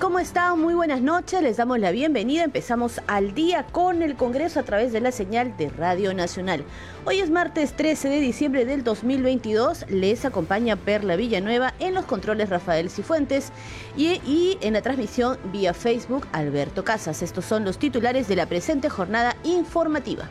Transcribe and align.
¿Cómo 0.00 0.20
están? 0.20 0.60
Muy 0.60 0.74
buenas 0.74 1.00
noches. 1.00 1.42
Les 1.42 1.56
damos 1.56 1.80
la 1.80 1.90
bienvenida. 1.90 2.44
Empezamos 2.44 3.00
al 3.08 3.34
día 3.34 3.64
con 3.64 4.00
el 4.00 4.14
Congreso 4.14 4.60
a 4.60 4.62
través 4.62 4.92
de 4.92 5.00
la 5.00 5.10
señal 5.10 5.56
de 5.56 5.70
Radio 5.70 6.14
Nacional. 6.14 6.64
Hoy 7.04 7.18
es 7.18 7.30
martes 7.30 7.72
13 7.74 8.08
de 8.08 8.20
diciembre 8.20 8.64
del 8.64 8.84
2022. 8.84 9.86
Les 9.88 10.24
acompaña 10.24 10.76
Perla 10.76 11.16
Villanueva 11.16 11.74
en 11.80 11.94
los 11.94 12.04
controles 12.04 12.48
Rafael 12.48 12.90
Cifuentes 12.90 13.50
y, 13.96 14.20
y 14.24 14.56
en 14.60 14.74
la 14.74 14.82
transmisión 14.82 15.36
vía 15.52 15.74
Facebook 15.74 16.28
Alberto 16.30 16.84
Casas. 16.84 17.20
Estos 17.20 17.44
son 17.44 17.64
los 17.64 17.78
titulares 17.78 18.28
de 18.28 18.36
la 18.36 18.46
presente 18.46 18.88
jornada 18.88 19.34
informativa. 19.42 20.28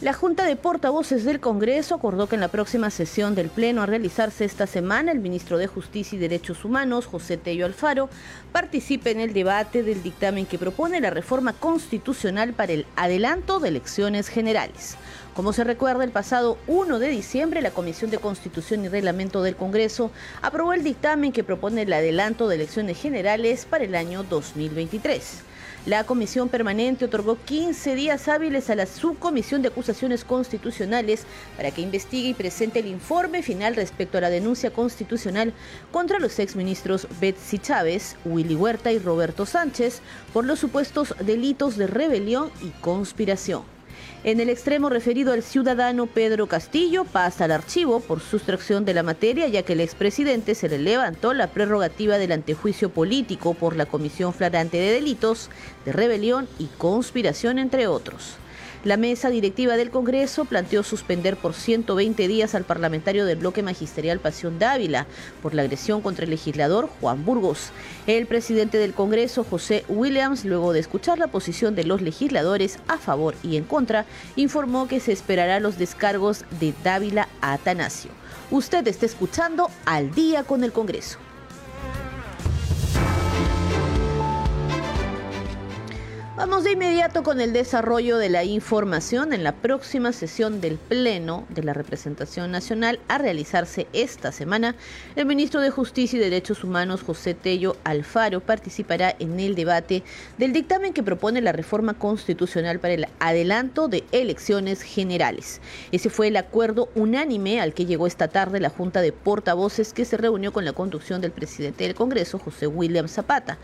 La 0.00 0.14
Junta 0.14 0.46
de 0.46 0.56
Portavoces 0.56 1.26
del 1.26 1.40
Congreso 1.40 1.94
acordó 1.94 2.26
que 2.26 2.34
en 2.34 2.40
la 2.40 2.48
próxima 2.48 2.88
sesión 2.88 3.34
del 3.34 3.50
Pleno 3.50 3.82
a 3.82 3.86
realizarse 3.86 4.46
esta 4.46 4.66
semana, 4.66 5.12
el 5.12 5.20
ministro 5.20 5.58
de 5.58 5.66
Justicia 5.66 6.16
y 6.16 6.18
Derechos 6.18 6.64
Humanos, 6.64 7.04
José 7.04 7.36
Tello 7.36 7.66
Alfaro, 7.66 8.08
participe 8.50 9.10
en 9.10 9.20
el 9.20 9.34
debate 9.34 9.82
del 9.82 10.02
dictamen 10.02 10.46
que 10.46 10.58
propone 10.58 11.02
la 11.02 11.10
reforma 11.10 11.52
constitucional 11.52 12.54
para 12.54 12.72
el 12.72 12.86
adelanto 12.96 13.60
de 13.60 13.68
elecciones 13.68 14.28
generales. 14.28 14.96
Como 15.34 15.52
se 15.52 15.64
recuerda, 15.64 16.02
el 16.02 16.12
pasado 16.12 16.56
1 16.66 16.98
de 16.98 17.08
diciembre, 17.08 17.60
la 17.60 17.70
Comisión 17.70 18.10
de 18.10 18.16
Constitución 18.16 18.82
y 18.86 18.88
Reglamento 18.88 19.42
del 19.42 19.54
Congreso 19.54 20.12
aprobó 20.40 20.72
el 20.72 20.82
dictamen 20.82 21.30
que 21.30 21.44
propone 21.44 21.82
el 21.82 21.92
adelanto 21.92 22.48
de 22.48 22.54
elecciones 22.54 22.98
generales 22.98 23.66
para 23.66 23.84
el 23.84 23.94
año 23.94 24.22
2023. 24.22 25.49
La 25.86 26.04
comisión 26.04 26.50
permanente 26.50 27.06
otorgó 27.06 27.38
15 27.42 27.94
días 27.94 28.28
hábiles 28.28 28.68
a 28.68 28.74
la 28.74 28.84
subcomisión 28.84 29.62
de 29.62 29.68
acusaciones 29.68 30.26
constitucionales 30.26 31.24
para 31.56 31.70
que 31.70 31.80
investigue 31.80 32.28
y 32.28 32.34
presente 32.34 32.80
el 32.80 32.86
informe 32.86 33.42
final 33.42 33.74
respecto 33.76 34.18
a 34.18 34.20
la 34.20 34.28
denuncia 34.28 34.70
constitucional 34.72 35.54
contra 35.90 36.18
los 36.18 36.38
exministros 36.38 37.08
Betsy 37.18 37.58
Chávez, 37.58 38.16
Willy 38.26 38.56
Huerta 38.56 38.92
y 38.92 38.98
Roberto 38.98 39.46
Sánchez 39.46 40.02
por 40.34 40.44
los 40.44 40.58
supuestos 40.58 41.14
delitos 41.24 41.78
de 41.78 41.86
rebelión 41.86 42.50
y 42.62 42.68
conspiración. 42.82 43.79
En 44.22 44.38
el 44.38 44.50
extremo 44.50 44.90
referido 44.90 45.32
al 45.32 45.42
ciudadano 45.42 46.06
Pedro 46.06 46.46
Castillo 46.46 47.04
pasa 47.04 47.44
al 47.44 47.52
archivo 47.52 48.00
por 48.00 48.20
sustracción 48.20 48.84
de 48.84 48.94
la 48.94 49.02
materia, 49.02 49.48
ya 49.48 49.62
que 49.62 49.72
el 49.72 49.80
expresidente 49.80 50.54
se 50.54 50.68
le 50.68 50.78
levantó 50.78 51.32
la 51.32 51.46
prerrogativa 51.46 52.18
del 52.18 52.32
antejuicio 52.32 52.90
político 52.90 53.54
por 53.54 53.76
la 53.76 53.86
Comisión 53.86 54.34
Flagrante 54.34 54.76
de 54.76 54.92
Delitos, 54.92 55.50
de 55.84 55.92
Rebelión 55.92 56.48
y 56.58 56.66
Conspiración, 56.66 57.58
entre 57.58 57.86
otros. 57.86 58.36
La 58.82 58.96
mesa 58.96 59.28
directiva 59.28 59.76
del 59.76 59.90
Congreso 59.90 60.46
planteó 60.46 60.82
suspender 60.82 61.36
por 61.36 61.52
120 61.52 62.26
días 62.28 62.54
al 62.54 62.64
parlamentario 62.64 63.26
del 63.26 63.36
bloque 63.36 63.62
magisterial 63.62 64.20
Pasión 64.20 64.58
Dávila 64.58 65.06
por 65.42 65.52
la 65.52 65.60
agresión 65.60 66.00
contra 66.00 66.24
el 66.24 66.30
legislador 66.30 66.88
Juan 66.98 67.26
Burgos. 67.26 67.72
El 68.06 68.26
presidente 68.26 68.78
del 68.78 68.94
Congreso, 68.94 69.44
José 69.44 69.84
Williams, 69.88 70.46
luego 70.46 70.72
de 70.72 70.80
escuchar 70.80 71.18
la 71.18 71.26
posición 71.26 71.74
de 71.74 71.84
los 71.84 72.00
legisladores 72.00 72.78
a 72.88 72.96
favor 72.96 73.34
y 73.42 73.58
en 73.58 73.64
contra, 73.64 74.06
informó 74.34 74.88
que 74.88 75.00
se 75.00 75.12
esperará 75.12 75.60
los 75.60 75.76
descargos 75.76 76.46
de 76.58 76.72
Dávila 76.82 77.28
a 77.42 77.52
Atanasio. 77.52 78.12
Usted 78.50 78.88
está 78.88 79.04
escuchando 79.04 79.70
al 79.84 80.14
día 80.14 80.44
con 80.44 80.64
el 80.64 80.72
Congreso. 80.72 81.18
Vamos 86.40 86.64
de 86.64 86.72
inmediato 86.72 87.22
con 87.22 87.38
el 87.42 87.52
desarrollo 87.52 88.16
de 88.16 88.30
la 88.30 88.44
información 88.44 89.34
en 89.34 89.44
la 89.44 89.52
próxima 89.52 90.10
sesión 90.10 90.62
del 90.62 90.78
Pleno 90.78 91.44
de 91.50 91.62
la 91.62 91.74
Representación 91.74 92.50
Nacional 92.50 92.98
a 93.08 93.18
realizarse 93.18 93.88
esta 93.92 94.32
semana. 94.32 94.74
El 95.16 95.26
ministro 95.26 95.60
de 95.60 95.68
Justicia 95.68 96.16
y 96.16 96.20
Derechos 96.20 96.64
Humanos, 96.64 97.02
José 97.02 97.34
Tello 97.34 97.76
Alfaro, 97.84 98.40
participará 98.40 99.14
en 99.18 99.38
el 99.38 99.54
debate 99.54 100.02
del 100.38 100.54
dictamen 100.54 100.94
que 100.94 101.02
propone 101.02 101.42
la 101.42 101.52
reforma 101.52 101.92
constitucional 101.92 102.80
para 102.80 102.94
el 102.94 103.06
adelanto 103.18 103.88
de 103.88 104.04
elecciones 104.10 104.80
generales. 104.80 105.60
Ese 105.92 106.08
fue 106.08 106.28
el 106.28 106.38
acuerdo 106.38 106.88
unánime 106.94 107.60
al 107.60 107.74
que 107.74 107.84
llegó 107.84 108.06
esta 108.06 108.28
tarde 108.28 108.60
la 108.60 108.70
Junta 108.70 109.02
de 109.02 109.12
Portavoces 109.12 109.92
que 109.92 110.06
se 110.06 110.16
reunió 110.16 110.54
con 110.54 110.64
la 110.64 110.72
conducción 110.72 111.20
del 111.20 111.32
presidente 111.32 111.84
del 111.84 111.94
Congreso, 111.94 112.38
José 112.38 112.66
William 112.66 113.08
Zapata. 113.08 113.58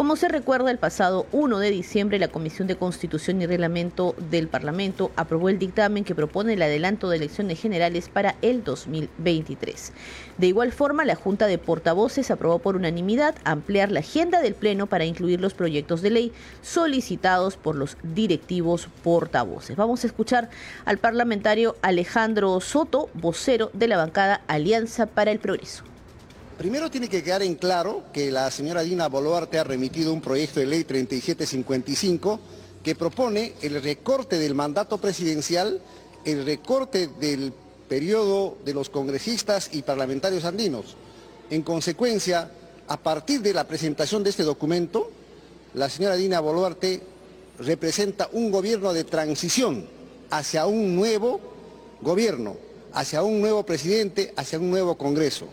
Como 0.00 0.16
se 0.16 0.28
recuerda, 0.28 0.70
el 0.70 0.78
pasado 0.78 1.26
1 1.30 1.58
de 1.58 1.70
diciembre 1.70 2.18
la 2.18 2.28
Comisión 2.28 2.66
de 2.66 2.76
Constitución 2.76 3.42
y 3.42 3.46
Reglamento 3.46 4.14
del 4.30 4.48
Parlamento 4.48 5.10
aprobó 5.14 5.50
el 5.50 5.58
dictamen 5.58 6.04
que 6.04 6.14
propone 6.14 6.54
el 6.54 6.62
adelanto 6.62 7.10
de 7.10 7.18
elecciones 7.18 7.60
generales 7.60 8.08
para 8.08 8.34
el 8.40 8.64
2023. 8.64 9.92
De 10.38 10.46
igual 10.46 10.72
forma, 10.72 11.04
la 11.04 11.16
Junta 11.16 11.46
de 11.46 11.58
Portavoces 11.58 12.30
aprobó 12.30 12.60
por 12.60 12.76
unanimidad 12.76 13.34
ampliar 13.44 13.92
la 13.92 14.00
agenda 14.00 14.40
del 14.40 14.54
Pleno 14.54 14.86
para 14.86 15.04
incluir 15.04 15.38
los 15.38 15.52
proyectos 15.52 16.00
de 16.00 16.08
ley 16.08 16.32
solicitados 16.62 17.58
por 17.58 17.76
los 17.76 17.98
directivos 18.02 18.88
portavoces. 19.04 19.76
Vamos 19.76 20.04
a 20.04 20.06
escuchar 20.06 20.48
al 20.86 20.96
parlamentario 20.96 21.76
Alejandro 21.82 22.58
Soto, 22.62 23.10
vocero 23.12 23.70
de 23.74 23.88
la 23.88 23.98
bancada 23.98 24.40
Alianza 24.46 25.04
para 25.04 25.30
el 25.30 25.40
Progreso. 25.40 25.84
Primero 26.60 26.90
tiene 26.90 27.08
que 27.08 27.22
quedar 27.22 27.42
en 27.42 27.54
claro 27.54 28.02
que 28.12 28.30
la 28.30 28.50
señora 28.50 28.82
Dina 28.82 29.08
Boluarte 29.08 29.58
ha 29.58 29.64
remitido 29.64 30.12
un 30.12 30.20
proyecto 30.20 30.60
de 30.60 30.66
ley 30.66 30.84
3755 30.84 32.38
que 32.84 32.94
propone 32.94 33.54
el 33.62 33.82
recorte 33.82 34.38
del 34.38 34.54
mandato 34.54 34.98
presidencial, 34.98 35.80
el 36.26 36.44
recorte 36.44 37.08
del 37.18 37.54
periodo 37.88 38.58
de 38.62 38.74
los 38.74 38.90
congresistas 38.90 39.70
y 39.72 39.80
parlamentarios 39.80 40.44
andinos. 40.44 40.96
En 41.48 41.62
consecuencia, 41.62 42.50
a 42.88 42.96
partir 42.98 43.40
de 43.40 43.54
la 43.54 43.66
presentación 43.66 44.22
de 44.22 44.28
este 44.28 44.42
documento, 44.42 45.10
la 45.72 45.88
señora 45.88 46.16
Dina 46.16 46.40
Boluarte 46.40 47.00
representa 47.58 48.28
un 48.32 48.50
gobierno 48.50 48.92
de 48.92 49.04
transición 49.04 49.86
hacia 50.28 50.66
un 50.66 50.94
nuevo 50.94 51.40
gobierno, 52.02 52.58
hacia 52.92 53.22
un 53.22 53.40
nuevo 53.40 53.64
presidente, 53.64 54.34
hacia 54.36 54.58
un 54.58 54.68
nuevo 54.68 54.98
Congreso. 54.98 55.48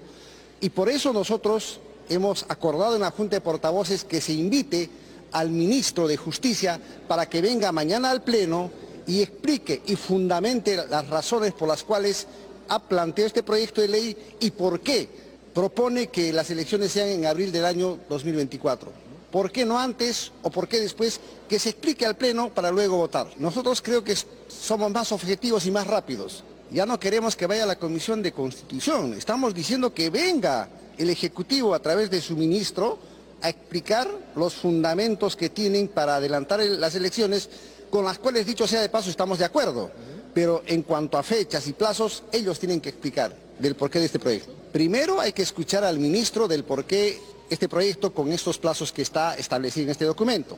Y 0.62 0.70
por 0.70 0.90
eso 0.90 1.14
nosotros 1.14 1.80
hemos 2.10 2.46
acordado 2.50 2.96
en 2.96 3.02
la 3.02 3.12
Junta 3.12 3.36
de 3.36 3.42
Portavoces 3.42 4.04
que 4.04 4.22
se 4.22 4.34
invite 4.34 4.90
al 5.32 5.50
ministro 5.50 6.08
de 6.08 6.18
Justicia 6.18 6.80
para 7.08 7.28
que 7.28 7.42
venga 7.42 7.72
mañana 7.72 8.12
al 8.12 8.24
Pleno 8.24 8.72
y 9.06 9.22
explique 9.22 9.82
y 9.86 9.96
fundamente 9.96 10.76
las 10.76 11.08
razones 11.08 11.54
por 11.54 11.68
las 11.68 11.84
cuales 11.84 12.28
ha 12.70 12.80
planteado 12.80 13.28
este 13.28 13.44
proyecto 13.44 13.82
de 13.82 13.88
ley 13.88 14.18
y 14.40 14.52
por 14.52 14.82
qué 14.82 15.08
propone 15.54 16.08
que 16.08 16.34
las 16.34 16.50
elecciones 16.50 16.92
sean 16.92 17.10
en 17.10 17.26
abril 17.26 17.52
del 17.52 17.66
año 17.66 18.00
2024. 18.10 18.92
¿Por 19.32 19.52
qué 19.52 19.66
no 19.66 19.80
antes 19.80 20.32
o 20.42 20.50
por 20.50 20.68
qué 20.68 20.80
después? 20.80 21.20
Que 21.48 21.60
se 21.60 21.70
explique 21.70 22.06
al 22.06 22.16
Pleno 22.16 22.50
para 22.50 22.72
luego 22.72 22.98
votar. 22.98 23.28
Nosotros 23.38 23.82
creo 23.82 24.04
que 24.04 24.16
somos 24.48 24.92
más 24.92 25.12
objetivos 25.12 25.66
y 25.66 25.72
más 25.72 25.88
rápidos. 25.88 26.44
Ya 26.72 26.86
no 26.86 27.00
queremos 27.00 27.36
que 27.36 27.48
vaya 27.48 27.64
a 27.64 27.68
la 27.68 27.80
Comisión 27.80 28.22
de 28.22 28.34
Constitución, 28.34 29.14
estamos 29.14 29.54
diciendo 29.54 29.94
que 29.94 30.10
venga 30.10 30.68
el 30.98 31.10
Ejecutivo 31.10 31.74
a 31.74 31.80
través 31.80 32.10
de 32.10 32.20
su 32.20 32.36
ministro 32.36 33.00
a 33.42 33.50
explicar 33.50 34.10
los 34.36 34.56
fundamentos 34.56 35.36
que 35.38 35.50
tienen 35.50 35.88
para 35.88 36.18
adelantar 36.18 36.60
las 36.60 36.96
elecciones, 36.96 37.50
con 37.90 38.04
las 38.04 38.20
cuales, 38.20 38.46
dicho 38.46 38.68
sea 38.68 38.82
de 38.82 38.90
paso, 38.90 39.10
estamos 39.10 39.40
de 39.40 39.46
acuerdo. 39.46 39.90
Pero 40.34 40.62
en 40.66 40.82
cuanto 40.82 41.18
a 41.18 41.24
fechas 41.24 41.68
y 41.68 41.74
plazos, 41.74 42.24
ellos 42.32 42.60
tienen 42.60 42.82
que 42.82 42.90
explicar 42.90 43.34
del 43.58 43.76
porqué 43.76 44.00
de 44.00 44.06
este 44.06 44.20
proyecto. 44.20 44.54
Primero 44.74 45.22
hay 45.22 45.32
que 45.32 45.44
escuchar 45.44 45.86
al 45.86 46.00
ministro 46.00 46.48
del 46.48 46.66
porqué 46.66 47.22
este 47.50 47.70
proyecto 47.70 48.14
con 48.14 48.32
estos 48.34 48.58
plazos 48.58 48.92
que 48.92 49.04
está 49.04 49.36
establecido 49.36 49.86
en 49.86 49.92
este 49.92 50.06
documento. 50.06 50.58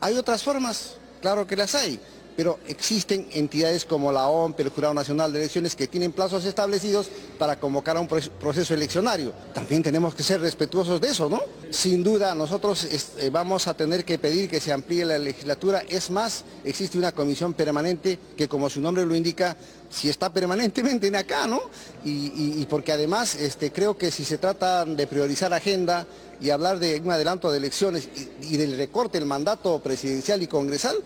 Hay 0.00 0.14
otras 0.16 0.42
formas, 0.42 0.96
claro 1.22 1.46
que 1.46 1.56
las 1.56 1.74
hay 1.74 1.98
pero 2.36 2.58
existen 2.68 3.26
entidades 3.32 3.84
como 3.84 4.12
la 4.12 4.28
OMP, 4.28 4.60
el 4.60 4.68
Jurado 4.70 4.94
Nacional 4.94 5.32
de 5.32 5.40
Elecciones, 5.40 5.76
que 5.76 5.86
tienen 5.86 6.12
plazos 6.12 6.44
establecidos 6.44 7.08
para 7.38 7.58
convocar 7.58 7.96
a 7.96 8.00
un 8.00 8.08
proceso 8.08 8.74
eleccionario. 8.74 9.32
También 9.54 9.82
tenemos 9.82 10.14
que 10.14 10.22
ser 10.22 10.40
respetuosos 10.40 11.00
de 11.00 11.08
eso, 11.08 11.28
¿no? 11.28 11.40
Sin 11.70 12.02
duda, 12.02 12.34
nosotros 12.34 12.84
eh, 12.84 13.30
vamos 13.30 13.66
a 13.66 13.74
tener 13.74 14.04
que 14.04 14.18
pedir 14.18 14.48
que 14.48 14.60
se 14.60 14.72
amplíe 14.72 15.04
la 15.04 15.18
legislatura. 15.18 15.82
Es 15.88 16.10
más, 16.10 16.44
existe 16.64 16.98
una 16.98 17.12
comisión 17.12 17.54
permanente 17.54 18.18
que, 18.36 18.48
como 18.48 18.68
su 18.68 18.80
nombre 18.80 19.06
lo 19.06 19.14
indica, 19.14 19.56
si 19.90 20.08
está 20.08 20.32
permanentemente 20.32 21.06
en 21.06 21.16
acá, 21.16 21.46
¿no? 21.46 21.60
Y, 22.04 22.64
porque 22.66 22.92
además 22.92 23.34
este, 23.34 23.70
creo 23.70 23.96
que 23.96 24.10
si 24.10 24.24
se 24.24 24.38
trata 24.38 24.84
de 24.84 25.06
priorizar 25.06 25.52
agenda 25.52 26.06
y 26.40 26.50
hablar 26.50 26.78
de 26.78 27.00
un 27.00 27.10
adelanto 27.10 27.50
de 27.50 27.58
elecciones 27.58 28.08
y, 28.40 28.54
y 28.54 28.56
del 28.56 28.76
recorte 28.76 29.18
del 29.18 29.26
mandato 29.26 29.80
presidencial 29.80 30.42
y 30.42 30.46
congresal, 30.46 30.96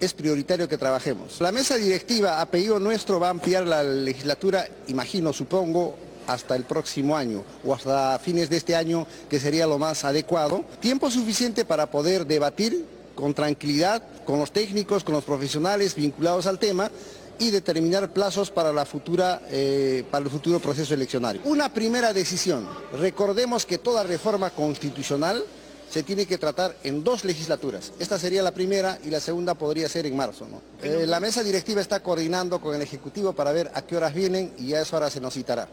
es 0.00 0.12
prioritario 0.12 0.68
que 0.68 0.78
trabajemos. 0.78 1.40
La 1.40 1.52
mesa 1.52 1.76
directiva 1.76 2.40
a 2.40 2.46
pedido 2.46 2.78
nuestro 2.78 3.20
va 3.20 3.28
a 3.28 3.30
ampliar 3.30 3.66
la 3.66 3.82
legislatura, 3.82 4.66
imagino, 4.88 5.32
supongo, 5.32 5.96
hasta 6.26 6.56
el 6.56 6.64
próximo 6.64 7.16
año 7.16 7.44
o 7.64 7.74
hasta 7.74 8.18
fines 8.18 8.50
de 8.50 8.56
este 8.56 8.74
año, 8.74 9.06
que 9.28 9.40
sería 9.40 9.66
lo 9.66 9.78
más 9.78 10.04
adecuado. 10.04 10.64
Tiempo 10.80 11.10
suficiente 11.10 11.64
para 11.64 11.90
poder 11.90 12.26
debatir 12.26 12.84
con 13.14 13.32
tranquilidad 13.32 14.02
con 14.26 14.38
los 14.38 14.52
técnicos, 14.52 15.04
con 15.04 15.14
los 15.14 15.24
profesionales 15.24 15.94
vinculados 15.94 16.46
al 16.46 16.58
tema 16.58 16.90
y 17.38 17.50
determinar 17.50 18.12
plazos 18.12 18.50
para, 18.50 18.72
la 18.72 18.84
futura, 18.84 19.42
eh, 19.48 20.04
para 20.10 20.24
el 20.24 20.30
futuro 20.30 20.58
proceso 20.58 20.94
eleccionario. 20.94 21.40
Una 21.44 21.72
primera 21.72 22.12
decisión. 22.12 22.68
Recordemos 22.98 23.64
que 23.64 23.78
toda 23.78 24.02
reforma 24.02 24.50
constitucional 24.50 25.44
se 25.90 26.02
tiene 26.02 26.26
que 26.26 26.38
tratar 26.38 26.76
en 26.82 27.04
dos 27.04 27.24
legislaturas. 27.24 27.92
Esta 27.98 28.18
sería 28.18 28.42
la 28.42 28.52
primera 28.52 28.98
y 29.04 29.10
la 29.10 29.20
segunda 29.20 29.54
podría 29.54 29.88
ser 29.88 30.06
en 30.06 30.16
marzo. 30.16 30.46
Eh, 30.82 31.04
la 31.06 31.20
mesa 31.20 31.42
directiva 31.42 31.80
está 31.80 32.00
coordinando 32.00 32.60
con 32.60 32.74
el 32.74 32.82
Ejecutivo 32.82 33.32
para 33.32 33.52
ver 33.52 33.70
a 33.74 33.82
qué 33.82 33.96
horas 33.96 34.14
vienen 34.14 34.52
y 34.58 34.74
a 34.74 34.82
esa 34.82 34.96
hora 34.96 35.10
se 35.10 35.20
nos 35.20 35.34
citará. 35.34 35.68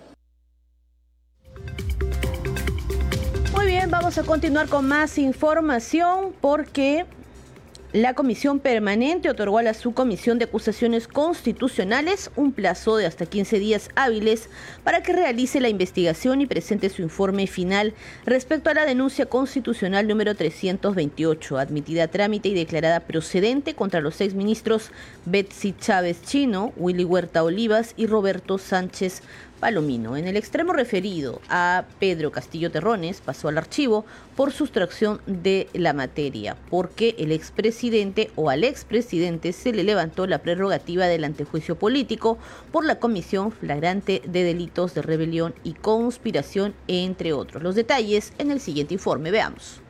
Muy 3.53 3.65
bien, 3.65 3.89
vamos 3.91 4.17
a 4.17 4.23
continuar 4.23 4.67
con 4.67 4.87
más 4.87 5.17
información 5.17 6.33
porque 6.41 7.05
la 7.93 8.15
Comisión 8.15 8.59
Permanente 8.59 9.29
otorgó 9.29 9.59
a 9.59 9.63
la 9.63 9.75
Subcomisión 9.75 10.39
de 10.39 10.45
Acusaciones 10.45 11.07
Constitucionales 11.07 12.31
un 12.35 12.51
plazo 12.51 12.97
de 12.97 13.05
hasta 13.05 13.27
15 13.27 13.59
días 13.59 13.89
hábiles 13.93 14.49
para 14.83 15.03
que 15.03 15.13
realice 15.13 15.61
la 15.61 15.69
investigación 15.69 16.41
y 16.41 16.47
presente 16.47 16.89
su 16.89 17.03
informe 17.03 17.45
final 17.45 17.93
respecto 18.25 18.71
a 18.71 18.73
la 18.73 18.87
denuncia 18.87 19.27
constitucional 19.27 20.07
número 20.07 20.33
328, 20.33 21.59
admitida 21.59 22.05
a 22.05 22.07
trámite 22.07 22.49
y 22.49 22.55
declarada 22.55 23.01
procedente 23.01 23.75
contra 23.75 24.01
los 24.01 24.15
seis 24.15 24.33
ministros 24.33 24.89
Betsy 25.25 25.75
Chávez 25.79 26.23
Chino, 26.23 26.73
Willy 26.77 27.03
Huerta 27.03 27.43
Olivas 27.43 27.93
y 27.95 28.07
Roberto 28.07 28.57
Sánchez 28.57 29.21
Palomino. 29.63 30.17
En 30.17 30.27
el 30.27 30.35
extremo 30.35 30.73
referido 30.73 31.39
a 31.47 31.85
Pedro 31.97 32.33
Castillo 32.33 32.69
Terrones 32.69 33.21
pasó 33.21 33.47
al 33.47 33.57
archivo 33.57 34.03
por 34.35 34.51
sustracción 34.51 35.21
de 35.25 35.69
la 35.71 35.93
materia, 35.93 36.57
porque 36.69 37.15
el 37.17 37.31
expresidente 37.31 38.29
o 38.35 38.49
al 38.49 38.65
expresidente 38.65 39.53
se 39.53 39.71
le 39.71 39.85
levantó 39.85 40.27
la 40.27 40.39
prerrogativa 40.39 41.05
del 41.05 41.23
antejuicio 41.23 41.75
político 41.77 42.37
por 42.73 42.83
la 42.83 42.99
comisión 42.99 43.53
flagrante 43.53 44.21
de 44.25 44.43
delitos 44.43 44.95
de 44.95 45.01
rebelión 45.01 45.55
y 45.63 45.75
conspiración, 45.75 46.73
entre 46.89 47.31
otros. 47.31 47.63
Los 47.63 47.75
detalles 47.75 48.33
en 48.39 48.51
el 48.51 48.59
siguiente 48.59 48.95
informe. 48.95 49.31
Veamos. 49.31 49.82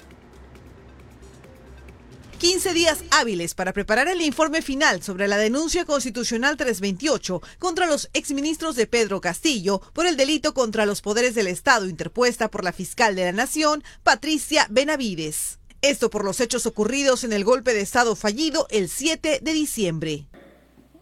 15 2.44 2.74
días 2.74 3.06
hábiles 3.12 3.54
para 3.54 3.72
preparar 3.72 4.10
el 4.10 4.20
informe 4.20 4.62
final 4.62 5.02
sobre 5.02 5.30
la 5.30 5.38
denuncia 5.38 5.86
constitucional 5.86 6.58
328 6.58 7.42
contra 7.58 7.88
los 7.88 8.10
exministros 8.12 8.76
de 8.76 8.86
Pedro 8.86 9.22
Castillo 9.22 9.80
por 9.94 10.06
el 10.08 10.18
delito 10.18 10.54
contra 10.54 10.86
los 10.86 11.00
poderes 11.02 11.36
del 11.36 11.48
Estado 11.48 11.88
interpuesta 11.88 12.52
por 12.52 12.66
la 12.66 12.74
fiscal 12.74 13.16
de 13.16 13.24
la 13.24 13.32
Nación, 13.32 13.82
Patricia 14.04 14.68
Benavides. 14.70 15.60
Esto 15.82 16.10
por 16.10 16.26
los 16.26 16.42
hechos 16.42 16.66
ocurridos 16.66 17.24
en 17.24 17.32
el 17.32 17.46
golpe 17.46 17.74
de 17.74 17.80
Estado 17.80 18.14
fallido 18.14 18.68
el 18.72 18.90
7 18.90 19.40
de 19.42 19.54
diciembre. 19.54 20.26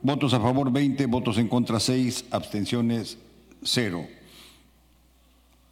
Votos 0.03 0.35
a 0.35 0.39
favor 0.39 0.71
20, 0.71 1.07
votos 1.07 1.39
en 1.39 1.47
contra 1.47 1.79
6, 1.79 2.25
abstenciones 2.29 3.17
0. 3.63 4.07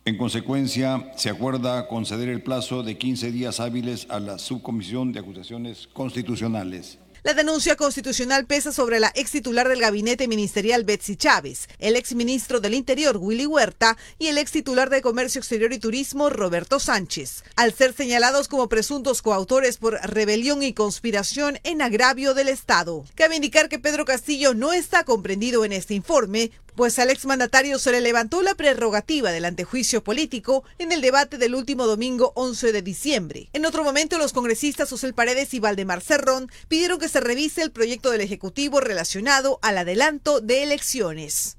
En 0.06 0.18
consecuencia, 0.18 1.12
se 1.18 1.30
acuerda 1.30 1.88
conceder 1.88 2.30
el 2.30 2.42
plazo 2.42 2.84
de 2.84 2.98
15 2.98 3.32
días 3.32 3.60
hábiles 3.60 4.08
a 4.10 4.20
la 4.20 4.40
Subcomisión 4.40 5.12
de 5.12 5.20
Acusaciones 5.20 5.88
Constitucionales. 5.94 7.00
La 7.22 7.34
denuncia 7.34 7.76
constitucional 7.76 8.46
pesa 8.46 8.72
sobre 8.72 9.02
la 9.02 9.12
ex 9.14 9.32
titular 9.32 9.68
del 9.68 9.82
gabinete 9.82 10.30
ministerial 10.30 10.86
Betsy 10.86 11.18
Chávez, 11.18 11.68
el 11.78 11.98
ex 11.98 12.16
ministro 12.16 12.62
del 12.62 12.74
Interior 12.74 13.18
Willy 13.18 13.46
Huerta 13.46 13.98
y 14.18 14.28
el 14.28 14.38
ex 14.38 14.54
titular 14.54 14.90
de 14.90 15.02
Comercio 15.02 15.40
Exterior 15.40 15.74
y 15.74 15.80
Turismo 15.80 16.30
Roberto 16.30 16.80
Sánchez, 16.80 17.44
al 17.58 17.74
ser 17.74 17.92
señalados 17.94 18.48
como 18.48 18.70
presuntos 18.70 19.22
coautores 19.22 19.78
por 19.78 19.96
rebelión 19.96 20.64
y 20.64 20.74
conspiración 20.74 21.60
en 21.66 21.82
agravio 21.82 22.34
del 22.34 22.48
Estado. 22.48 23.04
Cabe 23.16 23.36
indicar 23.36 23.68
que 23.68 23.80
Pedro 23.80 24.06
Castillo 24.06 24.54
no 24.54 24.72
está 24.72 25.04
comprendido 25.04 25.66
en 25.66 25.74
este 25.74 25.96
informe, 25.96 26.52
pues 26.80 26.98
al 26.98 27.10
exmandatario 27.10 27.78
se 27.78 27.92
le 27.92 28.00
levantó 28.00 28.42
la 28.42 28.56
prerrogativa 28.56 29.34
del 29.34 29.44
antejuicio 29.44 30.02
político 30.02 30.64
en 30.78 30.94
el 30.94 31.02
debate 31.02 31.38
del 31.38 31.54
último 31.54 31.86
domingo 31.86 32.32
11 32.36 32.72
de 32.72 32.82
diciembre. 32.82 33.50
En 33.52 33.66
otro 33.66 33.84
momento, 33.84 34.18
los 34.18 34.32
congresistas 34.32 34.90
José 34.90 35.12
Paredes 35.12 35.54
y 35.54 35.60
Valdemar 35.60 36.00
Cerrón 36.00 36.50
pidieron 36.70 36.98
que 36.98 37.10
se 37.10 37.20
revise 37.20 37.64
el 37.64 37.72
proyecto 37.72 38.12
del 38.12 38.22
Ejecutivo 38.22 38.80
relacionado 38.80 39.60
al 39.62 39.78
adelanto 39.78 40.40
de 40.40 40.64
elecciones. 40.64 41.58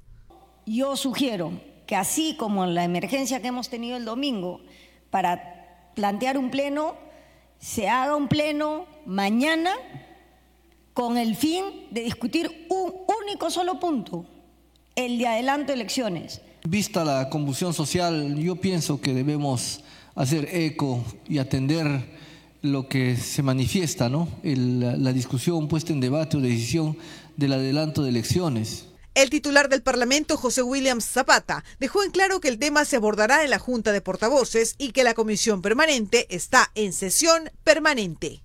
Yo 0.65 0.97
sugiero 0.97 1.51
que 1.85 1.95
así 1.95 2.35
como 2.35 2.63
en 2.63 2.73
la 2.73 2.83
emergencia 2.83 3.43
que 3.43 3.49
hemos 3.49 3.69
tenido 3.69 3.97
el 3.97 4.05
domingo 4.05 4.61
para 5.11 5.91
plantear 5.93 6.39
un 6.39 6.49
pleno, 6.49 6.97
se 7.59 7.89
haga 7.89 8.15
un 8.15 8.27
pleno 8.27 8.87
mañana 9.05 9.75
con 10.95 11.19
el 11.19 11.35
fin 11.35 11.63
de 11.91 12.01
discutir 12.01 12.65
un 12.71 12.91
único 13.23 13.51
solo 13.51 13.79
punto, 13.79 14.25
el 15.05 15.17
de 15.17 15.27
adelanto 15.27 15.73
elecciones. 15.73 16.41
Vista 16.63 17.03
la 17.03 17.29
convulsión 17.29 17.73
social, 17.73 18.37
yo 18.37 18.55
pienso 18.55 19.01
que 19.01 19.13
debemos 19.13 19.83
hacer 20.15 20.47
eco 20.51 21.03
y 21.27 21.39
atender 21.39 21.87
lo 22.61 22.87
que 22.87 23.17
se 23.17 23.41
manifiesta, 23.41 24.09
¿no? 24.09 24.27
la 24.43 25.13
discusión 25.13 25.67
puesta 25.67 25.93
en 25.93 25.99
debate 25.99 26.37
o 26.37 26.41
decisión 26.41 26.97
del 27.35 27.53
adelanto 27.53 28.03
de 28.03 28.09
elecciones. 28.09 28.85
El 29.13 29.29
titular 29.29 29.67
del 29.67 29.81
Parlamento, 29.81 30.37
José 30.37 30.61
Williams 30.61 31.05
Zapata, 31.05 31.65
dejó 31.79 32.03
en 32.03 32.11
claro 32.11 32.39
que 32.39 32.47
el 32.47 32.59
tema 32.59 32.85
se 32.85 32.95
abordará 32.95 33.43
en 33.43 33.49
la 33.49 33.59
Junta 33.59 33.91
de 33.91 33.99
Portavoces 33.99 34.75
y 34.77 34.91
que 34.91 35.03
la 35.03 35.13
comisión 35.13 35.61
permanente 35.61 36.27
está 36.33 36.71
en 36.75 36.93
sesión 36.93 37.49
permanente. 37.65 38.41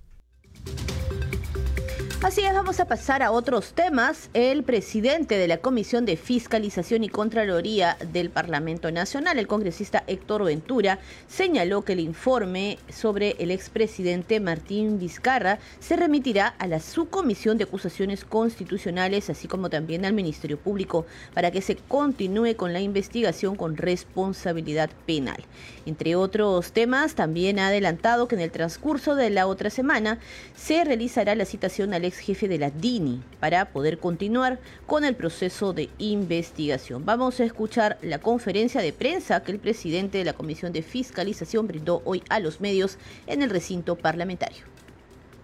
Así 2.23 2.41
es, 2.41 2.51
vamos 2.51 2.79
a 2.79 2.85
pasar 2.85 3.21
a 3.21 3.31
otros 3.31 3.73
temas. 3.73 4.31
El 4.33 4.63
presidente 4.63 5.37
de 5.37 5.47
la 5.47 5.59
Comisión 5.59 6.03
de 6.03 6.17
Fiscalización 6.17 7.03
y 7.03 7.09
Contraloría 7.09 7.95
del 8.11 8.31
Parlamento 8.31 8.91
Nacional, 8.91 9.37
el 9.37 9.45
congresista 9.45 10.03
Héctor 10.07 10.43
Ventura, 10.43 10.97
señaló 11.27 11.83
que 11.83 11.93
el 11.93 11.99
informe 11.99 12.79
sobre 12.89 13.35
el 13.37 13.51
expresidente 13.51 14.39
Martín 14.39 14.97
Vizcarra 14.97 15.59
se 15.79 15.95
remitirá 15.95 16.47
a 16.57 16.65
la 16.65 16.79
Subcomisión 16.79 17.59
de 17.59 17.65
Acusaciones 17.65 18.25
Constitucionales, 18.25 19.29
así 19.29 19.47
como 19.47 19.69
también 19.69 20.03
al 20.03 20.13
Ministerio 20.13 20.57
Público, 20.57 21.05
para 21.35 21.51
que 21.51 21.61
se 21.61 21.75
continúe 21.75 22.55
con 22.57 22.73
la 22.73 22.81
investigación 22.81 23.55
con 23.55 23.77
responsabilidad 23.77 24.89
penal. 25.05 25.45
Entre 25.85 26.15
otros 26.15 26.71
temas, 26.73 27.13
también 27.13 27.59
ha 27.59 27.67
adelantado 27.67 28.27
que 28.27 28.35
en 28.35 28.41
el 28.41 28.51
transcurso 28.51 29.15
de 29.15 29.29
la 29.29 29.47
otra 29.47 29.69
semana 29.69 30.17
se 30.55 30.83
realizará 30.83 31.35
la 31.35 31.45
citación 31.45 31.93
al 31.93 32.03
ex 32.03 32.16
jefe 32.19 32.47
de 32.47 32.57
la 32.57 32.69
DINI 32.69 33.21
para 33.39 33.65
poder 33.65 33.99
continuar 33.99 34.59
con 34.85 35.03
el 35.03 35.15
proceso 35.15 35.73
de 35.73 35.89
investigación. 35.97 37.05
Vamos 37.05 37.39
a 37.39 37.45
escuchar 37.45 37.97
la 38.01 38.19
conferencia 38.19 38.81
de 38.81 38.93
prensa 38.93 39.43
que 39.43 39.51
el 39.51 39.59
presidente 39.59 40.17
de 40.17 40.25
la 40.25 40.33
Comisión 40.33 40.73
de 40.73 40.81
Fiscalización 40.81 41.67
brindó 41.67 42.01
hoy 42.05 42.23
a 42.29 42.39
los 42.39 42.61
medios 42.61 42.97
en 43.25 43.41
el 43.41 43.49
recinto 43.49 43.95
parlamentario. 43.95 44.63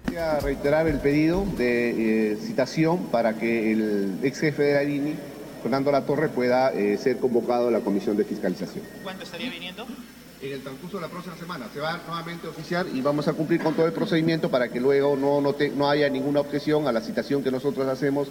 Voy 0.08 0.18
a 0.18 0.40
reiterar 0.40 0.88
el 0.88 1.00
pedido 1.00 1.46
de 1.58 2.34
eh, 2.34 2.38
citación 2.38 3.08
para 3.08 3.36
que 3.38 3.72
el 3.72 4.20
ex 4.22 4.40
jefe 4.40 4.64
de 4.64 4.74
la 4.74 4.82
DINI, 4.82 5.16
Fernando 5.62 5.92
Latorre, 5.92 6.30
pueda 6.30 6.72
eh, 6.74 6.98
ser 6.98 7.18
convocado 7.18 7.70
a 7.70 7.72
la 7.72 7.80
Comisión 7.80 8.18
de 8.18 8.26
Fiscalización. 8.26 8.84
¿Cuándo 9.02 9.24
estaría 9.24 9.50
viniendo? 9.50 9.88
En 10.44 10.54
el 10.54 10.62
transcurso 10.62 10.98
de 10.98 11.04
la 11.04 11.10
próxima 11.10 11.36
semana. 11.38 11.66
Se 11.74 11.80
va 11.80 12.00
nuevamente 12.06 12.48
a 12.48 12.50
oficiar 12.50 12.86
y 12.94 13.02
vamos 13.02 13.28
a 13.28 13.34
cumplir 13.34 13.62
con 13.62 13.74
todo 13.74 13.86
el 13.86 13.94
procedimiento 13.94 14.50
para 14.52 14.70
que 14.70 14.80
luego 14.80 15.16
no, 15.16 15.42
no, 15.42 15.56
no 15.76 15.90
haya 15.90 16.10
ninguna 16.10 16.42
objeción 16.42 16.88
a 16.88 16.92
la 16.92 17.02
citación 17.02 17.44
que 17.44 17.52
nosotros 17.52 17.88
hacemos 17.88 18.28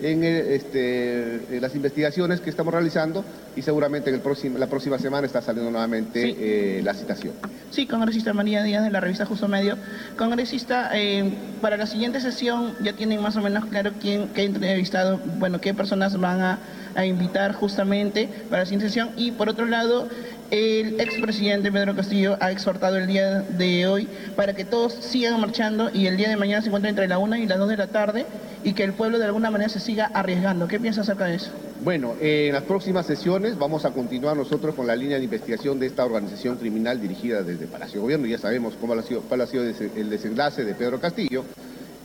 en, 0.00 0.24
este, 0.24 1.60
las 1.60 1.74
investigaciones 1.76 2.40
que 2.40 2.50
estamos 2.50 2.74
realizando 2.74 3.24
y 3.54 3.62
seguramente 3.62 4.10
en 4.10 4.16
el 4.16 4.22
próximo, 4.22 4.58
la 4.58 4.66
próxima 4.66 4.98
semana 4.98 5.26
está 5.26 5.40
saliendo 5.40 5.70
nuevamente 5.70 6.34
eh, 6.78 6.82
la 6.82 6.94
citación. 6.94 7.34
Sí, 7.70 7.86
congresista 7.86 8.32
María 8.32 8.64
Díaz 8.64 8.82
de 8.82 8.90
la 8.90 9.00
revista 9.00 9.24
Justo 9.24 9.46
Medio. 9.46 9.78
Congresista, 10.18 10.90
eh, 10.94 11.32
para 11.60 11.76
la 11.76 11.86
siguiente 11.86 12.20
sesión 12.20 12.74
ya 12.82 12.94
tienen 12.94 13.22
más 13.22 13.36
o 13.36 13.40
menos 13.40 13.66
claro 13.66 13.92
quién, 14.00 14.28
qué 14.28 14.42
ha 14.42 14.44
entrevistado, 14.44 15.20
bueno, 15.38 15.60
qué 15.60 15.74
personas 15.74 16.18
van 16.18 16.40
a, 16.40 16.58
a 16.94 17.06
invitar 17.06 17.52
justamente 17.52 18.28
para 18.48 18.62
la 18.62 18.66
siguiente 18.66 18.88
sesión 18.88 19.10
y 19.16 19.32
por 19.32 19.48
otro 19.48 19.66
lado, 19.66 20.08
el 20.50 21.00
expresidente 21.00 21.72
Pedro 21.72 21.96
Castillo 21.96 22.36
ha 22.40 22.50
exhortado 22.50 22.96
el 22.96 23.06
día 23.06 23.40
de 23.40 23.86
hoy 23.86 24.08
para 24.36 24.54
que 24.54 24.64
todos 24.64 24.92
sigan 24.94 25.40
marchando 25.40 25.90
y 25.92 26.06
el 26.06 26.16
día 26.16 26.28
de 26.28 26.36
mañana 26.36 26.62
se 26.62 26.68
encuentren 26.68 26.90
entre 26.90 27.08
la 27.08 27.18
una 27.18 27.38
y 27.38 27.46
las 27.46 27.58
dos 27.58 27.68
de 27.68 27.76
la 27.76 27.88
tarde 27.88 28.26
y 28.62 28.72
que 28.72 28.84
el 28.84 28.92
pueblo 28.92 29.18
de 29.18 29.24
alguna 29.24 29.50
manera 29.50 29.68
se 29.68 29.80
siga 29.80 30.06
arriesgando. 30.06 30.68
¿Qué 30.68 30.78
piensa 30.78 31.00
acerca 31.00 31.26
de 31.26 31.36
eso? 31.36 31.50
Bueno, 31.82 32.14
en 32.20 32.52
las 32.52 32.62
próximas 32.62 33.04
sesiones 33.04 33.58
vamos 33.58 33.84
a 33.84 33.90
continuar 33.90 34.36
nosotros 34.36 34.74
con 34.74 34.86
la 34.86 34.96
línea 34.96 35.18
de 35.18 35.24
investigación 35.24 35.78
de 35.78 35.86
esta 35.86 36.04
organización 36.04 36.56
criminal 36.56 37.00
dirigida 37.00 37.42
desde 37.42 37.66
Palacio 37.66 38.00
Gobierno. 38.00 38.26
Ya 38.26 38.38
sabemos 38.38 38.74
cómo 38.80 38.94
ha 38.94 39.02
sido, 39.02 39.20
cuál 39.22 39.42
ha 39.42 39.46
sido 39.46 39.64
el 39.64 40.08
desenlace 40.08 40.64
de 40.64 40.74
Pedro 40.74 40.98
Castillo. 41.00 41.44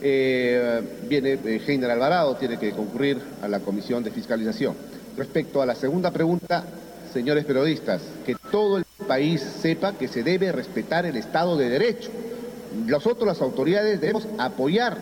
Eh, 0.01 0.81
viene 1.09 1.37
eh, 1.43 1.61
Heiner 1.67 1.91
Alvarado, 1.91 2.35
tiene 2.35 2.57
que 2.57 2.71
concurrir 2.71 3.17
a 3.41 3.47
la 3.47 3.59
comisión 3.59 4.03
de 4.03 4.11
fiscalización. 4.11 4.75
Respecto 5.17 5.61
a 5.61 5.65
la 5.65 5.75
segunda 5.75 6.11
pregunta, 6.11 6.63
señores 7.11 7.43
periodistas, 7.43 8.01
que 8.25 8.35
todo 8.51 8.77
el 8.77 8.85
país 9.07 9.41
sepa 9.61 9.93
que 9.93 10.07
se 10.07 10.23
debe 10.23 10.51
respetar 10.51 11.05
el 11.05 11.17
Estado 11.17 11.57
de 11.57 11.69
Derecho. 11.69 12.11
Nosotros, 12.85 13.27
las 13.27 13.41
autoridades, 13.41 13.99
debemos 13.99 14.27
apoyar 14.37 14.97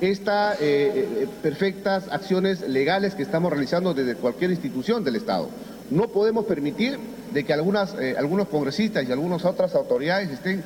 estas 0.00 0.60
eh, 0.60 0.92
eh, 1.22 1.28
perfectas 1.42 2.04
acciones 2.10 2.68
legales 2.68 3.14
que 3.14 3.22
estamos 3.22 3.50
realizando 3.50 3.94
desde 3.94 4.14
cualquier 4.14 4.50
institución 4.50 5.02
del 5.02 5.16
Estado. 5.16 5.48
No 5.90 6.08
podemos 6.08 6.44
permitir 6.44 6.98
de 7.32 7.44
que 7.44 7.52
algunas, 7.52 7.94
algunos 8.18 8.48
congresistas 8.48 9.08
y 9.08 9.12
algunas 9.12 9.44
otras 9.44 9.74
autoridades 9.74 10.30
estén 10.30 10.64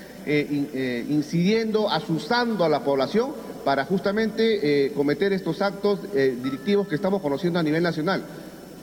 incidiendo, 1.10 1.90
asustando 1.90 2.64
a 2.64 2.70
la 2.70 2.80
población 2.80 3.32
para 3.64 3.84
justamente 3.84 4.92
cometer 4.94 5.32
estos 5.32 5.62
actos 5.62 6.00
directivos 6.12 6.88
que 6.88 6.94
estamos 6.94 7.20
conociendo 7.20 7.58
a 7.58 7.62
nivel 7.62 7.82
nacional. 7.82 8.22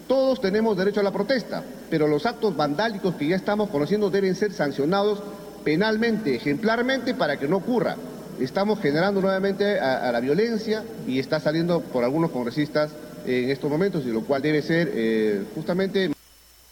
Todos 0.07 0.39
tenemos 0.39 0.77
derecho 0.77 1.01
a 1.01 1.03
la 1.03 1.11
protesta, 1.11 1.63
pero 1.89 2.07
los 2.07 2.25
actos 2.25 2.55
vandálicos 2.55 3.15
que 3.15 3.27
ya 3.27 3.35
estamos 3.35 3.69
conociendo 3.69 4.09
deben 4.09 4.35
ser 4.35 4.53
sancionados 4.53 5.21
penalmente, 5.65 6.33
ejemplarmente, 6.33 7.13
para 7.13 7.37
que 7.37 7.47
no 7.47 7.57
ocurra. 7.57 7.97
Estamos 8.39 8.79
generando 8.79 9.19
nuevamente 9.19 9.79
a, 9.79 10.09
la 10.11 10.19
violencia 10.21 10.83
y 11.05 11.19
está 11.19 11.41
saliendo 11.41 11.81
por 11.81 12.05
algunos 12.05 12.31
congresistas 12.31 12.91
en 13.25 13.49
estos 13.49 13.69
momentos, 13.69 14.05
y 14.05 14.09
lo 14.09 14.21
cual 14.21 14.41
debe 14.41 14.61
ser 14.61 14.89
eh, 14.93 15.43
justamente 15.53 16.11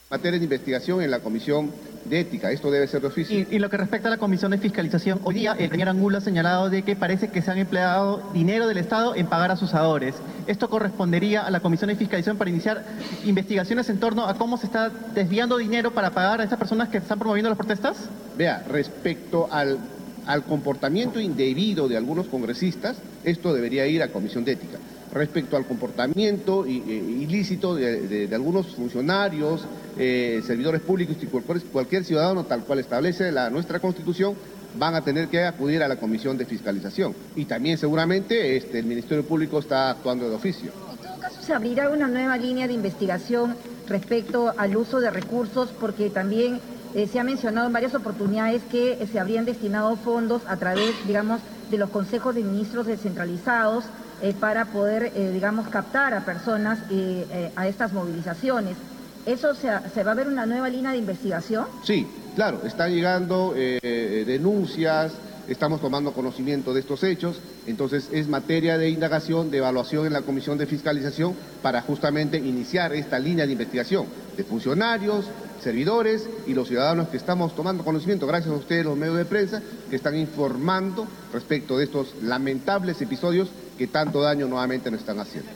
materia 0.09 0.37
de 0.37 0.45
investigación 0.45 1.01
en 1.01 1.09
la 1.09 1.19
Comisión 1.19 1.71
de 2.05 2.19
Ética. 2.19 2.51
Esto 2.51 2.69
debe 2.69 2.85
ser 2.87 3.01
de 3.01 3.07
oficio. 3.07 3.47
Y, 3.49 3.57
lo 3.57 3.71
que 3.71 3.77
respecta 3.77 4.07
a 4.07 4.11
la 4.11 4.17
Comisión 4.17 4.51
de 4.51 4.59
Fiscalización, 4.59 5.19
hoy 5.23 5.33
día 5.33 5.55
el 5.57 5.71
señor 5.71 5.89
Angulo 5.89 6.19
ha 6.19 6.21
señalado 6.21 6.69
de 6.69 6.83
que 6.83 6.95
parece 6.95 7.29
que 7.29 7.41
se 7.41 7.49
han 7.49 7.57
empleado 7.57 8.21
dinero 8.31 8.67
del 8.67 8.77
Estado 8.77 9.15
en 9.15 9.25
pagar 9.25 9.49
a 9.49 9.57
sus 9.57 9.69
asadores. 9.69 10.13
¿Esto 10.45 10.69
correspondería 10.69 11.41
a 11.41 11.49
la 11.49 11.59
Comisión 11.59 11.87
de 11.87 11.95
Fiscalización 11.95 12.37
para 12.37 12.51
iniciar 12.51 12.85
investigaciones 13.25 13.89
en 13.89 13.99
torno 13.99 14.27
a 14.27 14.35
cómo 14.35 14.57
se 14.57 14.67
está 14.67 14.89
desviando 14.89 15.57
dinero 15.57 15.91
para 15.91 16.11
pagar 16.11 16.39
a 16.39 16.43
esas 16.43 16.59
personas 16.59 16.89
que 16.89 16.99
están 16.99 17.17
promoviendo 17.17 17.49
las 17.49 17.57
protestas? 17.57 17.97
Vea, 18.37 18.63
respecto 18.69 19.47
al, 19.51 19.79
al 20.27 20.43
comportamiento 20.43 21.19
indebido 21.19 21.87
de 21.87 21.97
algunos 21.97 22.27
congresistas, 22.27 22.97
esto 23.23 23.55
debería 23.55 23.87
ir 23.87 24.03
a 24.03 24.09
Comisión 24.09 24.45
de 24.45 24.51
Ética 24.51 24.77
respecto 25.15 25.55
al 25.55 25.65
comportamiento 25.65 26.67
ilícito 26.67 27.73
de, 27.73 28.29
algunos 28.33 28.75
funcionarios, 28.75 29.65
eh, 29.97 30.43
servidores 30.45 30.81
públicos 30.81 31.15
y 31.21 31.25
cualquier, 31.27 32.03
ciudadano, 32.03 32.43
tal 32.43 32.65
cual 32.65 32.79
establece 32.79 33.31
la, 33.31 33.49
nuestra 33.49 33.79
Constitución, 33.79 34.35
van 34.77 34.93
a 34.93 35.01
tener 35.01 35.29
que 35.29 35.45
acudir 35.45 35.81
a 35.83 35.87
la 35.87 35.95
Comisión 35.95 36.37
de 36.37 36.45
Fiscalización. 36.45 37.15
Y 37.35 37.45
también 37.45 37.77
seguramente 37.77 38.57
este, 38.57 38.79
el 38.79 38.85
Ministerio 38.85 39.23
Público 39.23 39.59
está 39.59 39.89
actuando 39.89 40.29
de 40.29 40.35
oficio. 40.35 40.71
En 40.91 40.97
todo 40.97 41.17
caso, 41.17 41.41
se 41.41 41.53
abrirá 41.53 41.89
una 41.89 42.09
nueva 42.09 42.37
línea 42.37 42.67
de 42.67 42.73
investigación 42.73 43.55
respecto 43.87 44.53
al 44.57 44.75
uso 44.75 44.99
de 44.99 45.11
recursos, 45.11 45.69
porque 45.79 46.09
también 46.09 46.59
eh, 46.95 47.07
se 47.07 47.19
ha 47.19 47.23
mencionado 47.23 47.67
en 47.67 47.73
varias 47.73 47.93
oportunidades 47.93 48.63
que 48.71 49.05
se 49.11 49.19
habrían 49.19 49.45
destinado 49.45 49.95
fondos 49.97 50.41
a 50.47 50.57
través, 50.57 50.95
digamos, 51.05 51.41
de 51.69 51.77
los 51.77 51.89
consejos 51.89 52.35
de 52.35 52.43
ministros 52.43 52.87
descentralizados 52.87 53.85
eh, 54.21 54.33
para 54.39 54.65
poder, 54.65 55.11
eh, 55.13 55.31
digamos, 55.33 55.67
captar 55.67 56.13
a 56.13 56.23
personas 56.23 56.79
eh, 56.89 57.51
a 57.55 57.67
estas 57.67 57.91
movilizaciones. 57.91 58.77
¿Eso 59.25 59.53
se, 59.55 59.67
va 60.03 60.11
a 60.11 60.15
ver 60.15 60.27
una 60.27 60.45
nueva 60.45 60.69
línea 60.69 60.91
de 60.91 60.97
investigación? 60.97 61.65
Sí, 61.83 62.07
claro, 62.35 62.61
están 62.63 62.93
llegando 62.93 63.55
denuncias, 63.55 65.13
estamos 65.47 65.81
tomando 65.81 66.13
conocimiento 66.13 66.75
de 66.75 66.81
estos 66.81 67.03
hechos, 67.03 67.41
entonces 67.65 68.07
es 68.11 68.27
materia 68.27 68.77
de 68.77 68.89
indagación, 68.89 69.49
de 69.49 69.57
evaluación 69.57 70.05
en 70.05 70.13
la 70.13 70.21
Comisión 70.21 70.59
de 70.59 70.67
Fiscalización 70.67 71.33
para 71.63 71.81
justamente 71.81 72.37
iniciar 72.37 72.93
esta 72.93 73.17
línea 73.17 73.47
de 73.47 73.53
investigación 73.53 74.05
de 74.37 74.43
funcionarios, 74.43 75.25
servidores 75.61 76.29
y 76.47 76.53
los 76.53 76.67
ciudadanos 76.67 77.09
que 77.09 77.17
estamos 77.17 77.55
tomando 77.55 77.83
conocimiento, 77.83 78.27
gracias 78.27 78.53
a 78.53 78.57
ustedes 78.57 78.85
los 78.85 78.97
medios 78.97 79.17
de 79.17 79.25
prensa, 79.25 79.61
que 79.89 79.95
están 79.95 80.15
informando 80.17 81.07
respecto 81.33 81.77
de 81.77 81.85
estos 81.85 82.15
lamentables 82.21 83.01
episodios 83.01 83.49
que 83.77 83.87
tanto 83.87 84.21
daño 84.21 84.47
nuevamente 84.47 84.91
nos 84.91 85.01
están 85.01 85.19
haciendo. 85.19 85.49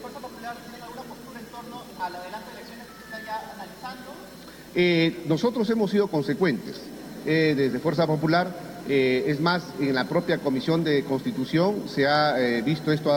Eh, 4.74 5.24
nosotros 5.26 5.68
hemos 5.70 5.90
sido 5.90 6.06
consecuentes 6.08 6.80
eh, 7.26 7.54
desde 7.56 7.78
Fuerza 7.78 8.06
Popular. 8.06 8.70
Eh, 8.88 9.24
es 9.26 9.40
más, 9.40 9.64
en 9.80 9.94
la 9.94 10.04
propia 10.04 10.38
Comisión 10.38 10.84
de 10.84 11.04
Constitución 11.04 11.84
se 11.86 12.06
ha 12.06 12.34
visto 12.64 12.92
esto 12.92 13.12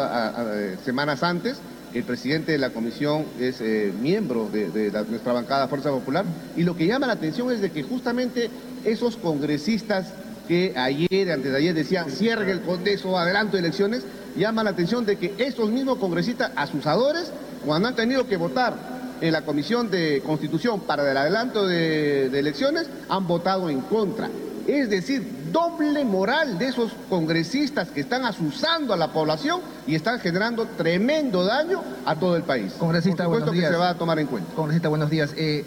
semanas 0.84 1.24
antes. 1.24 1.58
El 1.94 2.04
presidente 2.04 2.52
de 2.52 2.58
la 2.58 2.72
comisión 2.72 3.26
es 3.40 3.62
miembro 4.02 4.50
de, 4.52 4.92
nuestra 5.10 5.34
bancada 5.34 5.68
Fuerza 5.68 5.92
Popular 5.92 6.26
y 6.58 6.64
lo 6.64 6.76
que 6.76 6.88
llama 6.88 7.06
la 7.06 7.14
atención 7.14 7.52
es 7.52 7.62
de 7.62 7.72
que 7.72 7.84
justamente 7.84 8.50
esos 8.84 9.16
congresistas 9.16 10.08
que 10.48 10.74
ayer, 10.76 11.32
antes 11.32 11.52
de 11.52 11.58
ayer 11.58 11.74
decían 11.74 12.10
cierre 12.10 12.52
el 12.52 12.62
Congreso, 12.62 13.18
adelanto 13.18 13.58
de 13.58 13.60
elecciones, 13.60 14.04
llama 14.36 14.64
la 14.64 14.72
atención 14.72 15.06
de 15.06 15.18
que 15.18 15.34
estos 15.38 15.70
mismos 15.70 15.98
congresistas 16.00 16.52
asusadores, 16.56 17.32
cuando 17.66 17.88
han 17.88 17.96
tenido 17.96 18.28
que 18.28 18.38
votar 18.38 18.76
en 19.22 19.32
la 19.32 19.44
Comisión 19.44 19.90
de 19.90 20.22
Constitución 20.26 20.82
para 20.82 21.10
el 21.10 21.16
adelanto 21.16 21.66
de, 21.66 22.28
elecciones, 22.38 22.90
han 23.08 23.28
votado 23.28 23.70
en 23.70 23.82
contra. 23.82 24.30
Es 24.67 24.89
decir, 24.89 25.24
doble 25.51 26.05
moral 26.05 26.58
de 26.58 26.67
esos 26.67 26.91
congresistas 27.10 27.89
que 27.89 28.01
están 28.01 28.25
asusando 28.25 28.93
a 28.93 28.98
la 28.98 29.12
población 29.12 29.62
y 29.86 29.96
están 29.96 30.20
generando 30.20 30.65
tremendo 30.77 31.43
daño 31.43 31.82
a 32.05 32.15
todo 32.15 32.38
el 32.38 32.43
país. 32.43 32.74
Congresista, 32.74 33.25
Por 33.25 33.39
supuesto 33.39 33.51
que 33.51 33.67
se 33.67 33.75
va 33.75 33.89
a 33.89 33.98
tomar 33.98 34.20
en 34.20 34.27
cuenta. 34.27 34.53
Congresista, 34.55 34.88
buenos 34.88 35.10
días. 35.10 35.34
Eh, 35.36 35.65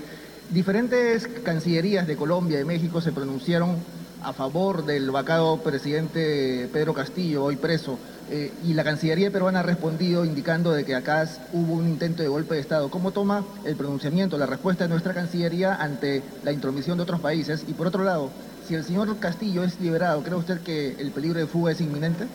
diferentes 0.50 1.28
cancillerías 1.44 2.06
de 2.06 2.16
Colombia 2.16 2.60
y 2.60 2.64
México 2.64 3.00
se 3.00 3.12
pronunciaron 3.12 3.76
a 4.22 4.32
favor 4.32 4.84
del 4.84 5.10
vacado 5.10 5.58
presidente 5.58 6.68
Pedro 6.72 6.94
Castillo, 6.94 7.44
hoy 7.44 7.56
preso, 7.56 7.98
eh, 8.28 8.52
y 8.64 8.74
la 8.74 8.82
Cancillería 8.82 9.30
peruana 9.30 9.60
ha 9.60 9.62
respondido 9.62 10.24
indicando 10.24 10.72
de 10.72 10.84
que 10.84 10.96
acá 10.96 11.28
hubo 11.52 11.74
un 11.74 11.86
intento 11.86 12.22
de 12.22 12.28
golpe 12.28 12.56
de 12.56 12.60
Estado. 12.60 12.90
¿Cómo 12.90 13.12
toma 13.12 13.44
el 13.64 13.76
pronunciamiento, 13.76 14.36
la 14.36 14.46
respuesta 14.46 14.84
de 14.84 14.90
nuestra 14.90 15.14
Cancillería 15.14 15.74
ante 15.74 16.22
la 16.42 16.50
intromisión 16.50 16.96
de 16.96 17.04
otros 17.04 17.20
países? 17.20 17.64
Y 17.68 17.74
por 17.74 17.86
otro 17.86 18.02
lado, 18.02 18.30
si 18.66 18.74
el 18.74 18.84
señor 18.84 19.16
Castillo 19.18 19.64
es 19.64 19.80
liberado, 19.80 20.22
¿cree 20.22 20.36
usted 20.36 20.60
que 20.60 20.96
el 20.98 21.10
peligro 21.10 21.38
de 21.38 21.46
fuga 21.46 21.72
es 21.72 21.80
inminente? 21.80 22.26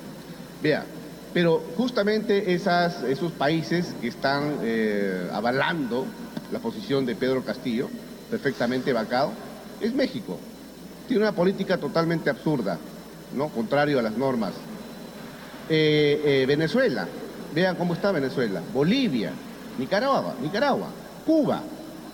Vea, 0.61 0.85
pero 1.33 1.61
justamente 1.77 2.53
esas, 2.53 3.03
esos 3.03 3.31
países 3.31 3.93
que 4.01 4.07
están 4.07 4.59
eh, 4.63 5.29
avalando 5.33 6.05
la 6.51 6.59
posición 6.59 7.05
de 7.05 7.15
Pedro 7.15 7.43
Castillo, 7.43 7.89
perfectamente 8.29 8.93
vacado, 8.93 9.31
es 9.81 9.93
México 9.93 10.37
tiene 11.11 11.25
una 11.25 11.35
política 11.35 11.77
totalmente 11.77 12.29
absurda, 12.29 12.77
¿no? 13.35 13.49
contrario 13.49 13.99
a 13.99 14.01
las 14.01 14.17
normas. 14.17 14.53
Eh, 15.67 16.21
eh, 16.23 16.45
Venezuela, 16.47 17.05
vean 17.53 17.75
cómo 17.75 17.95
está 17.95 18.13
Venezuela, 18.13 18.61
Bolivia, 18.73 19.33
Nicaragua, 19.77 20.35
Nicaragua, 20.41 20.87
Cuba. 21.25 21.61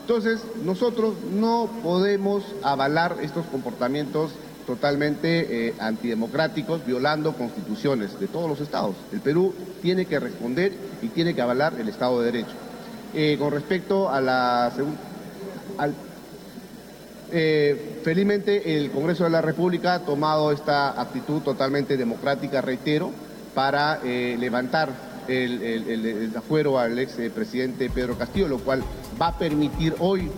Entonces, 0.08 0.40
nosotros 0.64 1.16
no 1.34 1.70
podemos 1.84 2.42
avalar 2.64 3.18
estos 3.22 3.46
comportamientos 3.48 4.32
totalmente 4.66 5.68
eh, 5.68 5.74
antidemocráticos, 5.80 6.86
violando 6.86 7.34
constituciones 7.34 8.18
de 8.18 8.28
todos 8.28 8.48
los 8.48 8.62
estados. 8.62 8.96
El 9.12 9.20
Perú 9.20 9.54
tiene 9.82 10.06
que 10.06 10.18
responder 10.22 10.72
y 11.02 11.10
tiene 11.10 11.36
que 11.36 11.42
avalar 11.42 11.74
el 11.78 11.90
Estado 11.90 12.22
de 12.22 12.32
Derecho. 12.32 13.38
con 13.38 13.52
respecto 13.52 14.10
a 14.10 14.22
la 14.22 14.72
al 15.78 15.94
eh, 17.34 18.00
felizmente 18.06 18.78
el 18.78 18.92
Congreso 18.92 19.26
de 19.26 19.32
la 19.32 19.42
República 19.42 19.96
ha 19.96 20.00
tomado 20.00 20.54
esta 20.54 21.02
actitud 21.02 21.42
totalmente 21.42 21.98
democrática, 21.98 22.62
reitero, 22.62 23.12
para 23.54 24.00
eh, 24.06 24.38
levantar 24.40 24.90
el, 25.28 25.62
el, 25.62 26.02
desafuero 26.32 26.80
al 26.80 26.98
ex 26.98 27.16
presidente 27.36 27.90
Pedro 27.90 28.18
Castillo, 28.18 28.48
lo 28.48 28.60
cual 28.60 28.82
va 29.20 29.28
a 29.28 29.38
permitir 29.38 29.96
hoy 30.00 30.30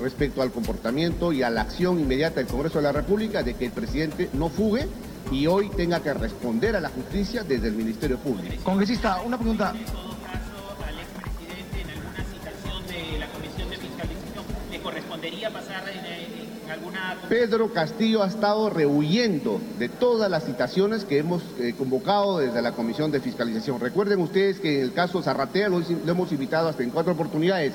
respecto 0.00 0.42
al 0.42 0.50
comportamiento 0.50 1.32
y 1.32 1.42
a 1.42 1.50
la 1.50 1.62
acción 1.62 2.00
inmediata 2.00 2.36
del 2.36 2.46
Congreso 2.46 2.78
de 2.78 2.82
la 2.82 2.92
República 2.92 3.42
de 3.42 3.54
que 3.54 3.66
el 3.66 3.72
presidente 3.72 4.28
no 4.32 4.48
fugue 4.48 4.86
y 5.30 5.46
hoy 5.46 5.70
tenga 5.70 6.00
que 6.00 6.12
responder 6.12 6.76
a 6.76 6.80
la 6.80 6.90
justicia 6.90 7.44
desde 7.44 7.68
el 7.68 7.74
Ministerio 7.74 8.18
Público. 8.18 8.62
Congresista, 8.64 9.20
una 9.22 9.38
pregunta. 9.38 9.74
correspondería 14.84 15.50
pasar 15.50 15.82
en, 15.88 16.70
alguna... 16.70 17.16
Pedro 17.28 17.72
Castillo 17.72 18.22
ha 18.22 18.28
estado 18.28 18.68
rehuyendo 18.68 19.60
de 19.78 19.88
todas 19.88 20.30
las 20.30 20.44
citaciones 20.44 21.04
que 21.04 21.18
hemos 21.18 21.42
eh, 21.58 21.74
convocado 21.76 22.38
desde 22.38 22.60
la 22.60 22.72
Comisión 22.72 23.10
de 23.10 23.20
Fiscalización. 23.20 23.80
Recuerden 23.80 24.20
ustedes 24.20 24.60
que 24.60 24.80
en 24.80 24.84
el 24.84 24.92
caso 24.92 25.22
Zarratea 25.22 25.70
lo, 25.70 25.80
hemos 25.80 26.32
invitado 26.32 26.68
hasta 26.68 26.82
en 26.82 26.90
cuatro 26.90 27.14
oportunidades. 27.14 27.72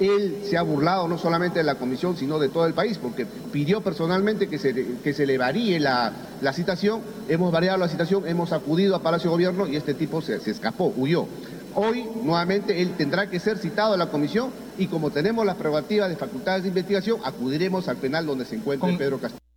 Él 0.00 0.40
se 0.44 0.56
ha 0.56 0.62
burlado 0.62 1.06
no 1.08 1.18
solamente 1.18 1.58
de 1.58 1.64
la 1.64 1.74
comisión, 1.74 2.16
sino 2.16 2.38
de 2.38 2.48
todo 2.48 2.66
el 2.66 2.72
país, 2.72 2.98
porque 2.98 3.26
pidió 3.26 3.82
personalmente 3.82 4.48
que 4.48 4.58
se, 4.58 4.74
que 5.04 5.12
se 5.12 5.26
le 5.26 5.36
varíe 5.36 5.78
la, 5.78 6.12
citación. 6.54 7.02
Hemos 7.28 7.52
variado 7.52 7.78
la 7.78 7.88
citación, 7.88 8.26
hemos 8.26 8.52
acudido 8.52 8.96
a 8.96 9.02
Palacio 9.02 9.30
de 9.30 9.34
Gobierno 9.34 9.66
y 9.66 9.76
este 9.76 9.92
tipo 9.94 10.22
se, 10.22 10.40
se 10.40 10.50
escapó, 10.50 10.92
huyó. 10.96 11.26
Hoy, 11.74 12.08
nuevamente, 12.24 12.82
él 12.82 12.94
tendrá 12.96 13.28
que 13.28 13.38
ser 13.38 13.58
citado 13.58 13.94
a 13.94 13.96
la 13.96 14.06
comisión 14.06 14.50
y 14.78 14.86
como 14.86 15.10
tenemos 15.10 15.44
las 15.44 15.56
prerrogativas 15.56 16.08
de 16.08 16.16
facultades 16.16 16.62
de 16.62 16.68
investigación, 16.68 17.20
acudiremos 17.22 17.86
al 17.88 17.96
penal 17.96 18.26
donde 18.26 18.46
se 18.46 18.56
encuentre 18.56 18.96
Pedro 18.96 19.18
Castillo. 19.18 19.49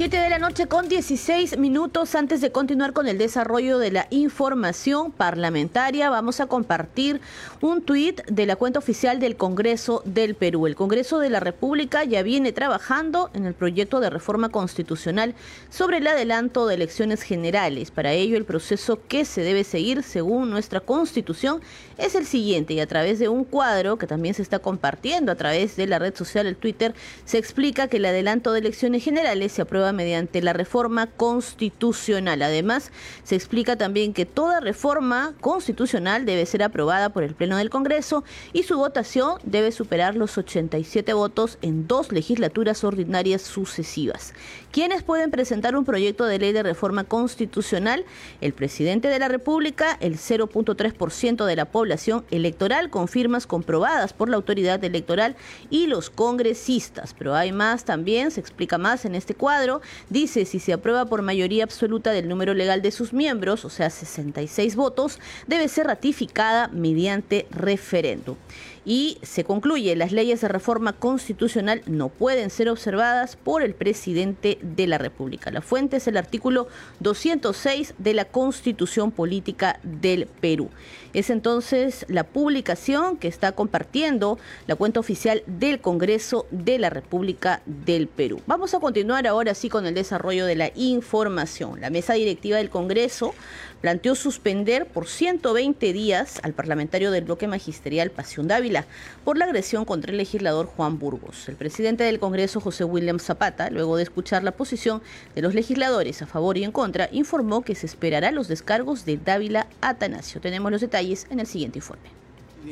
7 0.00 0.16
de 0.16 0.30
la 0.30 0.38
noche 0.38 0.66
con 0.66 0.88
16 0.88 1.58
minutos 1.58 2.14
antes 2.14 2.40
de 2.40 2.50
continuar 2.50 2.94
con 2.94 3.06
el 3.06 3.18
desarrollo 3.18 3.78
de 3.78 3.90
la 3.90 4.06
información 4.08 5.12
parlamentaria, 5.12 6.08
vamos 6.08 6.40
a 6.40 6.46
compartir 6.46 7.20
un 7.60 7.82
tuit 7.82 8.24
de 8.24 8.46
la 8.46 8.56
cuenta 8.56 8.78
oficial 8.78 9.20
del 9.20 9.36
Congreso 9.36 10.00
del 10.06 10.36
Perú. 10.36 10.66
El 10.66 10.74
Congreso 10.74 11.18
de 11.18 11.28
la 11.28 11.38
República 11.38 12.02
ya 12.04 12.22
viene 12.22 12.52
trabajando 12.52 13.28
en 13.34 13.44
el 13.44 13.52
proyecto 13.52 14.00
de 14.00 14.08
reforma 14.08 14.48
constitucional 14.48 15.34
sobre 15.68 15.98
el 15.98 16.06
adelanto 16.06 16.66
de 16.66 16.76
elecciones 16.76 17.20
generales. 17.20 17.90
Para 17.90 18.14
ello, 18.14 18.38
el 18.38 18.46
proceso 18.46 19.00
que 19.06 19.26
se 19.26 19.42
debe 19.42 19.64
seguir 19.64 20.02
según 20.02 20.48
nuestra 20.48 20.80
Constitución 20.80 21.60
es 21.98 22.14
el 22.14 22.24
siguiente 22.24 22.72
y 22.72 22.80
a 22.80 22.86
través 22.86 23.18
de 23.18 23.28
un 23.28 23.44
cuadro 23.44 23.98
que 23.98 24.06
también 24.06 24.34
se 24.34 24.40
está 24.40 24.60
compartiendo 24.60 25.30
a 25.30 25.34
través 25.34 25.76
de 25.76 25.86
la 25.86 25.98
red 25.98 26.16
social, 26.16 26.46
el 26.46 26.56
Twitter, 26.56 26.94
se 27.26 27.36
explica 27.36 27.88
que 27.88 27.98
el 27.98 28.06
adelanto 28.06 28.54
de 28.54 28.60
elecciones 28.60 29.04
generales 29.04 29.52
se 29.52 29.60
aprueba 29.60 29.89
mediante 29.92 30.42
la 30.42 30.52
reforma 30.52 31.06
constitucional. 31.06 32.42
Además, 32.42 32.92
se 33.24 33.34
explica 33.34 33.76
también 33.76 34.12
que 34.12 34.26
toda 34.26 34.60
reforma 34.60 35.34
constitucional 35.40 36.24
debe 36.24 36.46
ser 36.46 36.62
aprobada 36.62 37.10
por 37.10 37.22
el 37.22 37.34
Pleno 37.34 37.56
del 37.56 37.70
Congreso 37.70 38.24
y 38.52 38.62
su 38.64 38.76
votación 38.76 39.38
debe 39.44 39.72
superar 39.72 40.16
los 40.16 40.36
87 40.38 41.12
votos 41.12 41.58
en 41.62 41.86
dos 41.86 42.12
legislaturas 42.12 42.84
ordinarias 42.84 43.42
sucesivas. 43.42 44.34
¿Quiénes 44.72 45.02
pueden 45.02 45.30
presentar 45.30 45.76
un 45.76 45.84
proyecto 45.84 46.26
de 46.26 46.38
ley 46.38 46.52
de 46.52 46.62
reforma 46.62 47.04
constitucional? 47.04 48.04
El 48.40 48.52
presidente 48.52 49.08
de 49.08 49.18
la 49.18 49.28
República, 49.28 49.96
el 50.00 50.16
0.3% 50.16 51.44
de 51.44 51.56
la 51.56 51.64
población 51.64 52.24
electoral 52.30 52.90
con 52.90 53.08
firmas 53.08 53.46
comprobadas 53.46 54.12
por 54.12 54.28
la 54.28 54.36
autoridad 54.36 54.82
electoral 54.84 55.36
y 55.70 55.86
los 55.86 56.10
congresistas. 56.10 57.14
Pero 57.18 57.34
hay 57.34 57.52
más 57.52 57.84
también, 57.84 58.30
se 58.30 58.40
explica 58.40 58.78
más 58.78 59.04
en 59.04 59.14
este 59.14 59.34
cuadro. 59.34 59.69
Dice, 60.08 60.44
si 60.44 60.58
se 60.58 60.72
aprueba 60.72 61.06
por 61.06 61.22
mayoría 61.22 61.64
absoluta 61.64 62.10
del 62.10 62.28
número 62.28 62.54
legal 62.54 62.82
de 62.82 62.90
sus 62.90 63.12
miembros, 63.12 63.64
o 63.64 63.70
sea, 63.70 63.90
66 63.90 64.74
votos, 64.74 65.20
debe 65.46 65.68
ser 65.68 65.86
ratificada 65.86 66.68
mediante 66.68 67.46
referéndum 67.50 68.36
y 68.84 69.18
se 69.22 69.44
concluye, 69.44 69.94
las 69.94 70.12
leyes 70.12 70.40
de 70.40 70.48
reforma 70.48 70.94
constitucional 70.94 71.82
no 71.86 72.08
pueden 72.08 72.50
ser 72.50 72.68
observadas 72.68 73.36
por 73.36 73.62
el 73.62 73.74
presidente 73.74 74.58
de 74.62 74.86
la 74.86 74.98
República. 74.98 75.50
La 75.50 75.60
fuente 75.60 75.98
es 75.98 76.08
el 76.08 76.16
artículo 76.16 76.68
206 77.00 77.94
de 77.98 78.14
la 78.14 78.24
Constitución 78.24 79.10
Política 79.10 79.78
del 79.82 80.26
Perú. 80.26 80.70
Es 81.12 81.28
entonces 81.28 82.06
la 82.08 82.22
publicación 82.22 83.16
que 83.16 83.26
está 83.26 83.50
compartiendo 83.50 84.38
la 84.68 84.76
cuenta 84.76 85.00
oficial 85.00 85.42
del 85.46 85.80
Congreso 85.80 86.46
de 86.52 86.78
la 86.78 86.88
República 86.88 87.62
del 87.66 88.06
Perú. 88.06 88.40
Vamos 88.46 88.74
a 88.74 88.80
continuar 88.80 89.26
ahora 89.26 89.54
sí 89.54 89.68
con 89.68 89.86
el 89.86 89.94
desarrollo 89.94 90.46
de 90.46 90.54
la 90.54 90.70
información. 90.76 91.80
La 91.80 91.90
mesa 91.90 92.14
directiva 92.14 92.58
del 92.58 92.70
Congreso 92.70 93.34
planteó 93.80 94.14
suspender 94.14 94.86
por 94.86 95.08
120 95.08 95.92
días 95.92 96.38
al 96.44 96.52
parlamentario 96.52 97.10
del 97.10 97.24
bloque 97.24 97.48
magisterial 97.48 98.10
Pasión 98.10 98.46
Dávila 98.46 98.84
por 99.24 99.36
la 99.36 99.46
agresión 99.46 99.84
contra 99.84 100.12
el 100.12 100.18
legislador 100.18 100.66
Juan 100.66 100.98
Burgos. 100.98 101.48
El 101.48 101.56
presidente 101.56 102.04
del 102.04 102.20
Congreso, 102.20 102.60
José 102.60 102.84
William 102.84 103.18
Zapata, 103.18 103.70
luego 103.70 103.96
de 103.96 104.04
escuchar 104.04 104.44
la 104.44 104.52
posición 104.52 105.02
de 105.34 105.42
los 105.42 105.54
legisladores 105.54 106.22
a 106.22 106.26
favor 106.26 106.56
y 106.56 106.62
en 106.62 106.72
contra, 106.72 107.08
informó 107.10 107.62
que 107.62 107.74
se 107.74 107.86
esperará 107.86 108.30
los 108.30 108.48
descargos 108.48 109.04
de 109.06 109.16
Dávila 109.16 109.66
Atanasio. 109.80 110.40
Tenemos 110.40 110.70
los 110.70 110.82
detalles 110.82 110.99
en 111.00 111.40
el 111.40 111.46
siguiente 111.46 111.78
informe. 111.78 112.10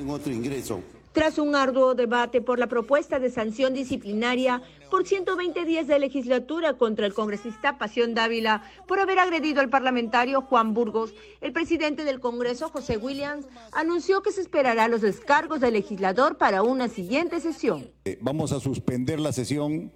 otro 0.06 0.32
ingreso 0.32 0.82
tras 1.12 1.38
un 1.38 1.56
arduo 1.56 1.96
debate 1.96 2.40
por 2.40 2.60
la 2.60 2.68
propuesta 2.68 3.18
de 3.18 3.30
sanción 3.30 3.74
disciplinaria 3.74 4.62
por 4.88 5.04
120 5.04 5.64
días 5.64 5.88
de 5.88 5.98
legislatura 5.98 6.74
contra 6.74 7.06
el 7.06 7.12
congresista 7.12 7.76
Pasión 7.76 8.14
Dávila 8.14 8.62
por 8.86 9.00
haber 9.00 9.18
agredido 9.18 9.60
al 9.60 9.68
parlamentario 9.68 10.42
Juan 10.42 10.74
Burgos, 10.74 11.14
el 11.40 11.52
presidente 11.52 12.04
del 12.04 12.20
Congreso, 12.20 12.68
José 12.68 12.98
Williams, 12.98 13.46
anunció 13.72 14.22
que 14.22 14.30
se 14.30 14.42
esperará 14.42 14.86
los 14.86 15.00
descargos 15.00 15.60
del 15.60 15.72
legislador 15.72 16.36
para 16.36 16.62
una 16.62 16.86
siguiente 16.86 17.40
sesión. 17.40 17.90
Eh, 18.04 18.18
vamos 18.20 18.52
a 18.52 18.60
suspender 18.60 19.18
la 19.18 19.32
sesión 19.32 19.90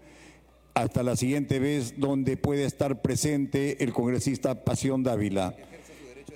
hasta 0.74 1.02
la 1.02 1.14
siguiente 1.14 1.60
vez 1.60 2.00
donde 2.00 2.36
puede 2.36 2.64
estar 2.64 3.00
presente 3.00 3.84
el 3.84 3.92
congresista 3.92 4.64
Pasión 4.64 5.02
Dávila 5.02 5.54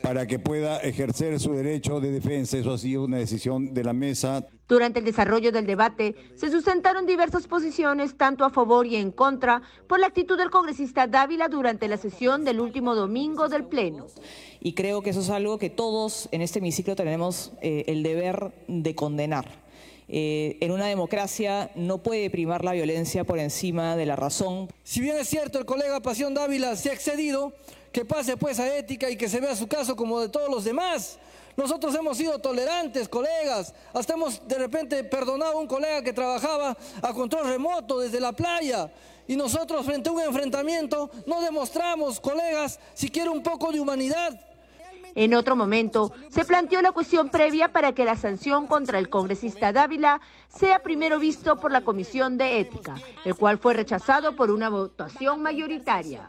para 0.07 0.25
que 0.25 0.39
pueda 0.39 0.79
ejercer 0.79 1.41
su 1.41 1.53
derecho 1.53 1.99
de 1.99 2.13
defensa. 2.13 2.57
Eso 2.57 2.73
ha 2.73 2.79
sido 2.79 3.03
una 3.03 3.17
decisión 3.17 3.75
de 3.75 3.83
la 3.83 3.93
mesa. 3.93 4.47
Durante 4.69 5.01
el 5.01 5.05
desarrollo 5.05 5.51
del 5.51 5.67
debate 5.67 6.15
se 6.37 6.49
sustentaron 6.49 7.07
diversas 7.07 7.49
posiciones, 7.49 8.17
tanto 8.17 8.45
a 8.45 8.51
favor 8.51 8.87
y 8.87 8.95
en 8.95 9.11
contra, 9.11 9.63
por 9.89 9.99
la 9.99 10.07
actitud 10.07 10.39
del 10.39 10.51
congresista 10.51 11.09
Dávila 11.09 11.49
durante 11.49 11.89
la 11.89 11.97
sesión 11.97 12.45
del 12.45 12.61
último 12.61 12.95
domingo 12.95 13.49
del 13.49 13.65
Pleno. 13.65 14.07
Y 14.61 14.75
creo 14.75 15.03
que 15.03 15.11
eso 15.11 15.23
es 15.23 15.31
algo 15.31 15.59
que 15.59 15.71
todos 15.71 16.29
en 16.31 16.41
este 16.41 16.61
hemiciclo 16.61 16.95
tenemos 16.95 17.51
eh, 17.61 17.83
el 17.89 18.05
deber 18.05 18.53
de 18.69 18.95
condenar. 18.95 19.67
Eh, 20.09 20.59
en 20.61 20.71
una 20.71 20.87
democracia 20.87 21.73
no 21.75 21.99
puede 21.99 22.31
primar 22.31 22.65
la 22.65 22.73
violencia 22.73 23.25
por 23.25 23.41
encima 23.41 23.97
de 23.97 24.07
la 24.07 24.15
razón. 24.15 24.69
Si 24.85 25.01
bien 25.01 25.17
es 25.17 25.29
cierto, 25.29 25.59
el 25.59 25.65
colega 25.65 25.99
Pasión 26.01 26.33
Dávila 26.33 26.77
se 26.77 26.91
ha 26.91 26.93
excedido, 26.93 27.55
que 27.97 28.05
pase 28.05 28.37
pues 28.37 28.61
a 28.61 28.77
ética 28.77 29.09
y 29.09 29.17
que 29.17 29.27
se 29.27 29.41
vea 29.41 29.57
su 29.57 29.67
caso 29.67 29.97
como 29.97 30.21
de 30.21 30.29
todos 30.29 30.51
los 30.51 30.65
demás. 30.65 31.19
Nosotros 31.57 31.95
hemos 31.95 32.19
sido 32.19 32.39
tolerantes, 32.39 33.09
colegas. 33.09 33.73
Hasta 33.95 34.13
hemos 34.13 34.47
de 34.47 34.59
repente 34.59 35.03
perdonado 35.03 35.53
a 35.53 35.61
un 35.63 35.67
colega 35.67 36.03
que 36.03 36.13
trabajaba 36.13 36.77
a 37.01 37.15
control 37.15 37.49
remoto 37.49 37.99
desde 37.99 38.21
la 38.21 38.33
playa. 38.33 38.93
Y 39.27 39.35
nosotros 39.35 39.87
frente 39.87 40.11
a 40.11 40.13
un 40.13 40.21
enfrentamiento 40.21 41.09
no 41.25 41.41
demostramos, 41.41 42.21
colegas, 42.21 42.79
siquiera 42.93 43.31
un 43.31 43.43
poco 43.43 43.73
de 43.73 43.81
humanidad. 43.81 44.39
En 45.15 45.33
otro 45.33 45.57
momento, 45.57 46.13
se 46.29 46.45
planteó 46.45 46.83
la 46.83 46.93
cuestión 46.93 47.31
previa 47.31 47.73
para 47.73 47.95
que 47.95 48.05
la 48.05 48.17
sanción 48.17 48.67
contra 48.67 48.99
el 48.99 49.09
congresista 49.09 49.73
Dávila 49.73 50.21
sea 50.55 50.83
primero 50.83 51.19
visto 51.19 51.57
por 51.57 51.73
la 51.73 51.81
Comisión 51.81 52.37
de 52.37 52.61
Ética, 52.61 52.97
el 53.25 53.35
cual 53.37 53.57
fue 53.57 53.73
rechazado 53.73 54.37
por 54.37 54.51
una 54.51 54.69
votación 54.69 55.41
mayoritaria. 55.41 56.29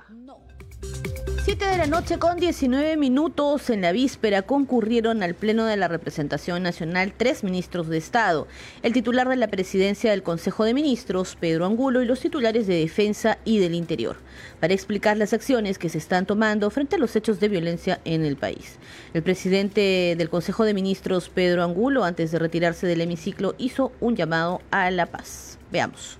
7 1.60 1.72
de 1.72 1.78
la 1.80 1.88
noche 1.88 2.20
con 2.20 2.38
19 2.38 2.98
minutos 2.98 3.72
en 3.72 3.82
la 3.82 3.91
víspera 3.91 4.43
concurrieron 4.43 5.24
al 5.24 5.34
Pleno 5.34 5.65
de 5.65 5.76
la 5.76 5.88
Representación 5.88 6.62
Nacional 6.62 7.13
tres 7.17 7.43
ministros 7.43 7.88
de 7.88 7.98
Estado, 7.98 8.48
el 8.84 8.93
titular 8.93 9.28
de 9.28 9.38
la 9.38 9.48
presidencia 9.48 10.12
del 10.12 10.22
Consejo 10.22 10.65
de 10.65 10.76
Ministros, 10.76 11.36
Pedro 11.36 11.65
Angulo, 11.65 12.04
y 12.04 12.06
los 12.06 12.20
titulares 12.20 12.67
de 12.67 12.76
Defensa 12.76 13.39
y 13.43 13.58
del 13.58 13.74
Interior, 13.74 14.17
para 14.60 14.76
explicar 14.76 15.17
las 15.17 15.34
acciones 15.34 15.80
que 15.80 15.89
se 15.89 15.98
están 15.98 16.28
tomando 16.28 16.70
frente 16.70 16.98
a 16.98 17.00
los 17.00 17.15
hechos 17.15 17.39
de 17.39 17.48
violencia 17.48 18.02
en 18.06 18.24
el 18.24 18.36
país. 18.36 18.78
El 19.15 19.24
presidente 19.24 20.13
del 20.15 20.30
Consejo 20.30 20.63
de 20.63 20.76
Ministros, 20.76 21.28
Pedro 21.28 21.63
Angulo, 21.63 22.04
antes 22.04 22.30
de 22.30 22.38
retirarse 22.38 22.86
del 22.86 23.02
hemiciclo, 23.02 23.56
hizo 23.58 23.91
un 24.00 24.15
llamado 24.15 24.62
a 24.70 24.91
la 24.91 25.08
paz. 25.08 25.58
Veamos. 25.72 26.20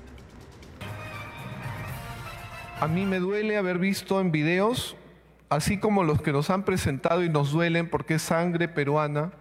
A 2.80 2.88
mí 2.88 3.06
me 3.06 3.19
duele 3.19 3.58
haber 3.58 3.78
visto 3.78 4.19
en 4.19 4.32
videos 4.32 4.95
así 5.50 5.78
como 5.78 6.04
los 6.04 6.22
que 6.22 6.32
nos 6.32 6.50
han 6.50 6.64
presentado 6.64 7.24
y 7.24 7.30
nos 7.30 7.52
duelen 7.52 7.90
porque 7.90 8.16
es 8.16 8.22
sangre 8.22 8.68
peruana, 8.68 9.32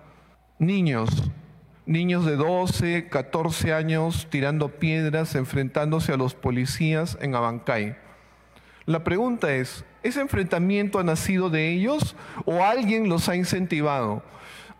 niños, 0.58 1.30
niños 1.84 2.24
de 2.24 2.36
12, 2.36 3.08
14 3.08 3.72
años 3.72 4.28
tirando 4.30 4.68
piedras, 4.78 5.34
enfrentándose 5.34 6.12
a 6.12 6.16
los 6.16 6.34
policías 6.34 7.18
en 7.20 7.34
Abancay. 7.34 7.96
La 8.86 9.02
pregunta 9.02 9.52
es, 9.52 9.84
¿Ese 10.06 10.20
enfrentamiento 10.20 11.00
ha 11.00 11.02
nacido 11.02 11.50
de 11.50 11.72
ellos 11.72 12.14
o 12.44 12.62
alguien 12.62 13.08
los 13.08 13.28
ha 13.28 13.34
incentivado? 13.34 14.22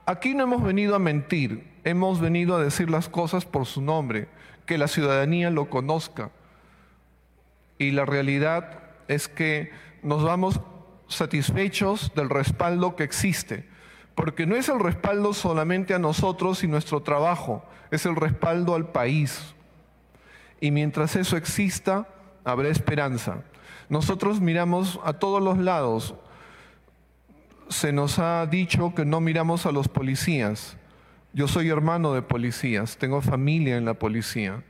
Aquí 0.06 0.34
no 0.34 0.44
hemos 0.44 0.62
venido 0.62 0.94
a 0.94 1.00
mentir, 1.00 1.66
hemos 1.82 2.20
venido 2.20 2.54
a 2.54 2.62
decir 2.62 2.88
las 2.88 3.08
cosas 3.08 3.44
por 3.44 3.66
su 3.66 3.82
nombre, 3.82 4.28
que 4.66 4.78
la 4.78 4.86
ciudadanía 4.86 5.50
lo 5.50 5.68
conozca. 5.68 6.30
Y 7.76 7.90
la 7.90 8.04
realidad 8.04 8.84
es 9.08 9.26
que 9.26 9.72
nos 10.04 10.22
vamos 10.22 10.60
satisfechos 11.08 12.12
del 12.14 12.30
respaldo 12.30 12.96
que 12.96 13.04
existe, 13.04 13.68
porque 14.14 14.46
no 14.46 14.56
es 14.56 14.68
el 14.68 14.80
respaldo 14.80 15.34
solamente 15.34 15.94
a 15.94 15.98
nosotros 15.98 16.64
y 16.64 16.68
nuestro 16.68 17.02
trabajo, 17.02 17.64
es 17.90 18.06
el 18.06 18.16
respaldo 18.16 18.74
al 18.74 18.88
país. 18.88 19.54
Y 20.60 20.70
mientras 20.70 21.16
eso 21.16 21.36
exista, 21.36 22.08
habrá 22.44 22.68
esperanza. 22.68 23.42
Nosotros 23.88 24.40
miramos 24.40 24.98
a 25.04 25.12
todos 25.14 25.42
los 25.42 25.58
lados. 25.58 26.14
Se 27.68 27.92
nos 27.92 28.18
ha 28.18 28.46
dicho 28.46 28.94
que 28.94 29.04
no 29.04 29.20
miramos 29.20 29.66
a 29.66 29.72
los 29.72 29.88
policías. 29.88 30.76
Yo 31.32 31.46
soy 31.46 31.68
hermano 31.68 32.14
de 32.14 32.22
policías, 32.22 32.96
tengo 32.96 33.20
familia 33.20 33.76
en 33.76 33.84
la 33.84 33.94
policía. 33.94 34.62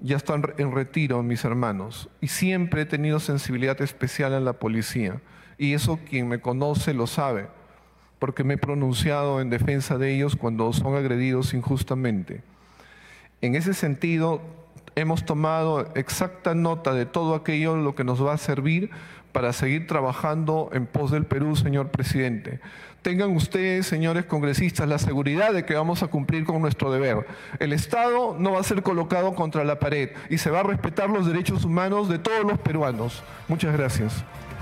Ya 0.00 0.16
están 0.16 0.42
en 0.58 0.72
retiro 0.74 1.22
mis 1.22 1.44
hermanos. 1.44 2.08
Y 2.20 2.28
siempre 2.28 2.82
he 2.82 2.86
tenido 2.86 3.20
sensibilidad 3.20 3.80
especial 3.80 4.34
a 4.34 4.40
la 4.40 4.52
policía. 4.52 5.20
Y 5.58 5.74
eso 5.74 5.98
quien 6.08 6.28
me 6.28 6.40
conoce 6.40 6.94
lo 6.94 7.06
sabe, 7.06 7.46
porque 8.18 8.44
me 8.44 8.54
he 8.54 8.58
pronunciado 8.58 9.40
en 9.40 9.50
defensa 9.50 9.98
de 9.98 10.14
ellos 10.14 10.36
cuando 10.36 10.72
son 10.72 10.94
agredidos 10.94 11.54
injustamente. 11.54 12.42
En 13.40 13.54
ese 13.54 13.74
sentido, 13.74 14.40
hemos 14.94 15.24
tomado 15.24 15.90
exacta 15.94 16.54
nota 16.54 16.94
de 16.94 17.06
todo 17.06 17.34
aquello 17.34 17.76
lo 17.76 17.94
que 17.94 18.04
nos 18.04 18.24
va 18.24 18.34
a 18.34 18.38
servir 18.38 18.90
para 19.32 19.52
seguir 19.52 19.86
trabajando 19.86 20.70
en 20.72 20.86
pos 20.86 21.10
del 21.10 21.24
Perú, 21.24 21.56
señor 21.56 21.88
presidente. 21.88 22.60
Tengan 23.00 23.34
ustedes, 23.34 23.86
señores 23.86 24.26
congresistas, 24.26 24.86
la 24.86 24.98
seguridad 24.98 25.52
de 25.52 25.64
que 25.64 25.74
vamos 25.74 26.02
a 26.02 26.06
cumplir 26.06 26.44
con 26.44 26.62
nuestro 26.62 26.92
deber. 26.92 27.26
El 27.58 27.72
Estado 27.72 28.36
no 28.38 28.52
va 28.52 28.60
a 28.60 28.62
ser 28.64 28.82
colocado 28.82 29.34
contra 29.34 29.64
la 29.64 29.78
pared 29.78 30.10
y 30.30 30.38
se 30.38 30.50
va 30.50 30.60
a 30.60 30.64
respetar 30.64 31.10
los 31.10 31.26
derechos 31.26 31.64
humanos 31.64 32.08
de 32.08 32.18
todos 32.18 32.44
los 32.44 32.58
peruanos. 32.60 33.24
Muchas 33.48 33.76
gracias. 33.76 34.24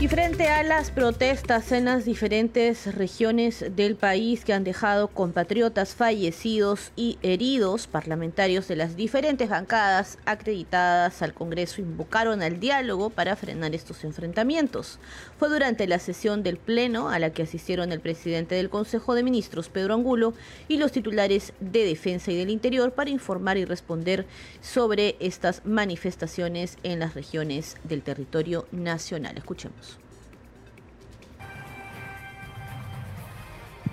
Y 0.00 0.08
frente 0.08 0.48
a 0.48 0.62
las 0.62 0.90
protestas 0.90 1.72
en 1.72 1.84
las 1.84 2.06
diferentes 2.06 2.94
regiones 2.94 3.62
del 3.76 3.96
país 3.96 4.46
que 4.46 4.54
han 4.54 4.64
dejado 4.64 5.08
compatriotas 5.08 5.94
fallecidos 5.94 6.90
y 6.96 7.18
heridos, 7.20 7.86
parlamentarios 7.86 8.66
de 8.66 8.76
las 8.76 8.96
diferentes 8.96 9.50
bancadas 9.50 10.16
acreditadas 10.24 11.20
al 11.20 11.34
Congreso 11.34 11.82
invocaron 11.82 12.40
al 12.40 12.60
diálogo 12.60 13.10
para 13.10 13.36
frenar 13.36 13.74
estos 13.74 14.02
enfrentamientos. 14.04 14.98
Fue 15.38 15.50
durante 15.50 15.86
la 15.86 15.98
sesión 15.98 16.42
del 16.42 16.56
Pleno 16.56 17.10
a 17.10 17.18
la 17.18 17.34
que 17.34 17.42
asistieron 17.42 17.92
el 17.92 18.00
presidente 18.00 18.54
del 18.54 18.70
Consejo 18.70 19.14
de 19.14 19.22
Ministros, 19.22 19.68
Pedro 19.68 19.92
Angulo, 19.92 20.32
y 20.66 20.78
los 20.78 20.92
titulares 20.92 21.52
de 21.60 21.84
Defensa 21.84 22.32
y 22.32 22.38
del 22.38 22.48
Interior 22.48 22.92
para 22.92 23.10
informar 23.10 23.58
y 23.58 23.66
responder 23.66 24.24
sobre 24.62 25.16
estas 25.20 25.60
manifestaciones 25.66 26.78
en 26.84 27.00
las 27.00 27.12
regiones 27.12 27.76
del 27.84 28.00
territorio 28.00 28.66
nacional. 28.72 29.36
Escuchemos. 29.36 29.89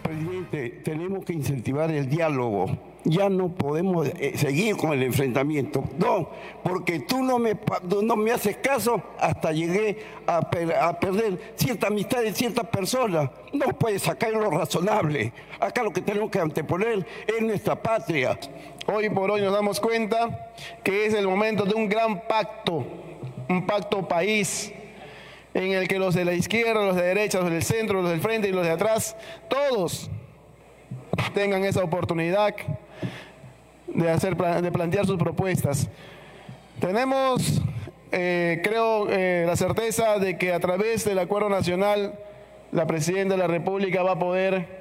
Presidente, 0.08 0.70
tenemos 0.84 1.26
que 1.26 1.34
incentivar 1.34 1.91
el 1.91 2.08
diálogo. 2.08 2.67
Ya 3.04 3.30
no 3.30 3.54
podemos 3.54 4.08
eh, 4.08 4.34
seguir 4.38 4.78
con 4.78 4.93
el 4.93 5.04
enfrentamiento. 5.04 5.84
No, 5.98 6.30
porque 6.63 7.00
tú 7.02 7.24
no 7.24 7.39
me, 7.39 7.58
no 8.06 8.15
me 8.15 8.32
haces 8.32 8.58
caso 8.58 9.02
hasta 9.20 9.52
llegué 9.52 10.00
a, 10.26 10.38
a 10.38 11.00
perder 11.00 11.54
cierta 11.56 11.88
amistad 11.88 12.22
de 12.22 12.34
ciertas 12.34 12.67
personas. 12.67 13.30
No 13.52 13.67
puedes 13.78 14.04
sacar 14.04 14.32
lo 14.32 14.50
razonable. 14.50 15.34
Acá 15.60 15.84
lo 15.84 15.91
que 15.91 16.02
tenemos 16.02 16.32
que 16.32 16.39
anteponer 16.39 17.06
es 17.28 17.41
nuestra 17.41 17.82
patria. 17.82 18.39
Hoy 18.88 19.10
por 19.10 19.30
hoy 19.30 19.41
nos 19.41 19.54
damos 19.54 19.82
cuenta 19.82 20.54
que 20.84 21.06
es 21.06 21.13
el 21.13 21.28
momento 21.28 21.65
de 21.65 21.76
un 21.76 21.89
gran 21.89 22.26
pacto, 22.28 22.86
un 23.50 23.65
pacto 23.65 24.08
país 24.08 24.74
en 25.58 25.72
el 25.72 25.88
que 25.88 25.98
los 25.98 26.13
de 26.13 26.24
la 26.24 26.34
izquierda, 26.34 26.86
los 26.86 26.96
de 26.96 27.02
derecha, 27.02 27.39
los 27.39 27.50
del 27.50 27.63
centro, 27.63 28.02
los 28.02 28.12
del 28.12 28.22
frente 28.22 28.48
y 28.48 28.52
los 28.52 28.63
de 28.63 28.72
atrás, 28.72 29.15
todos 29.50 30.10
tengan 31.34 31.63
esa 31.63 31.84
oportunidad 31.84 32.54
de, 33.88 34.12
hacer, 34.12 34.38
de 34.38 34.72
plantear 34.72 35.08
sus 35.08 35.17
propuestas. 35.17 35.89
Tenemos, 36.80 37.62
eh, 38.12 38.62
creo, 38.63 39.10
eh, 39.10 39.46
la 39.48 39.56
certeza 39.56 40.20
de 40.20 40.38
que 40.38 40.54
a 40.54 40.60
través 40.60 41.04
del 41.06 41.17
Acuerdo 41.17 41.50
Nacional 41.50 42.20
la 42.72 42.86
Presidenta 42.86 43.34
de 43.34 43.39
la 43.39 43.48
República 43.48 44.04
va 44.04 44.12
a 44.12 44.20
poder 44.20 44.77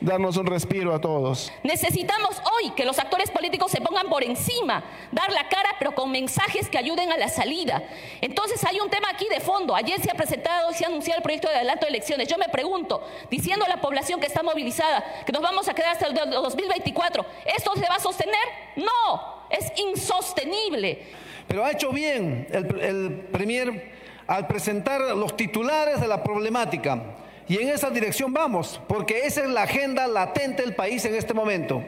darnos 0.00 0.36
un 0.36 0.46
respiro 0.46 0.94
a 0.94 1.00
todos. 1.00 1.52
Necesitamos 1.62 2.40
hoy 2.56 2.70
que 2.70 2.84
los 2.84 2.98
actores 2.98 3.30
políticos 3.30 3.70
se 3.70 3.80
pongan 3.80 4.08
por 4.08 4.24
encima, 4.24 4.84
dar 5.12 5.32
la 5.32 5.48
cara, 5.48 5.70
pero 5.78 5.94
con 5.94 6.10
mensajes 6.10 6.68
que 6.68 6.78
ayuden 6.78 7.12
a 7.12 7.16
la 7.16 7.28
salida. 7.28 7.82
Entonces 8.20 8.64
hay 8.64 8.80
un 8.80 8.90
tema 8.90 9.08
aquí 9.10 9.26
de 9.28 9.40
fondo. 9.40 9.74
Ayer 9.74 10.00
se 10.00 10.10
ha 10.10 10.14
presentado, 10.14 10.72
se 10.72 10.84
ha 10.84 10.88
anunciado 10.88 11.18
el 11.18 11.22
proyecto 11.22 11.48
de 11.48 11.56
adelanto 11.56 11.86
de 11.86 11.90
elecciones. 11.90 12.28
Yo 12.28 12.38
me 12.38 12.48
pregunto, 12.48 13.02
diciendo 13.30 13.64
a 13.64 13.68
la 13.68 13.80
población 13.80 14.20
que 14.20 14.26
está 14.26 14.42
movilizada, 14.42 15.04
que 15.24 15.32
nos 15.32 15.42
vamos 15.42 15.68
a 15.68 15.74
quedar 15.74 15.92
hasta 15.92 16.06
el 16.06 16.14
2024, 16.14 17.24
¿esto 17.56 17.72
se 17.74 17.88
va 17.88 17.96
a 17.96 18.00
sostener? 18.00 18.34
No, 18.76 19.44
es 19.50 19.72
insostenible. 19.76 21.06
Pero 21.46 21.64
ha 21.64 21.72
hecho 21.72 21.90
bien 21.90 22.46
el, 22.50 22.80
el 22.80 23.10
Premier 23.32 23.90
al 24.26 24.46
presentar 24.46 25.00
los 25.16 25.36
titulares 25.36 26.00
de 26.00 26.06
la 26.06 26.22
problemática 26.22 27.16
y 27.50 27.58
en 27.58 27.68
esa 27.68 27.90
dirección 27.90 28.32
vamos, 28.32 28.80
porque 28.86 29.26
esa 29.26 29.42
es 29.42 29.50
la 29.50 29.64
agenda 29.64 30.06
latente 30.06 30.62
del 30.62 30.72
país 30.72 31.04
en 31.04 31.16
este 31.16 31.34
momento. 31.34 31.82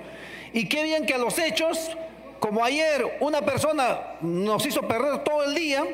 Y 0.53 0.68
qué 0.68 0.83
bien 0.83 1.07
que 1.07 1.14
a 1.14 1.18
los 1.18 1.38
hechos, 1.38 1.96
como 2.40 2.64
ayer 2.64 3.18
una 3.20 3.42
persona 3.42 4.16
nos 4.22 4.66
hizo 4.66 4.83
perder 4.83 5.22
todo 5.22 5.44
el 5.44 5.55
día, 5.55 5.85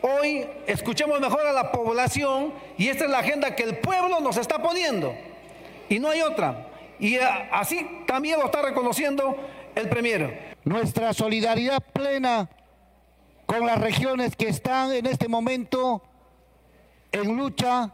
hoy 0.00 0.46
escuchemos 0.66 1.20
mejor 1.20 1.46
a 1.46 1.52
la 1.52 1.70
población 1.70 2.54
y 2.78 2.88
esta 2.88 3.04
es 3.04 3.10
la 3.10 3.18
agenda 3.18 3.54
que 3.54 3.64
el 3.64 3.76
pueblo 3.76 4.20
nos 4.20 4.38
está 4.38 4.62
poniendo. 4.62 5.14
Y 5.90 5.98
no 5.98 6.08
hay 6.08 6.22
otra. 6.22 6.68
Y 6.98 7.18
así 7.52 7.86
también 8.06 8.40
lo 8.40 8.46
está 8.46 8.62
reconociendo 8.62 9.36
el 9.74 9.86
Premier. 9.90 10.54
Nuestra 10.64 11.12
solidaridad 11.12 11.82
plena 11.92 12.48
con 13.44 13.66
las 13.66 13.78
regiones 13.82 14.34
que 14.34 14.48
están 14.48 14.94
en 14.94 15.04
este 15.04 15.28
momento 15.28 16.02
en 17.12 17.36
lucha 17.36 17.92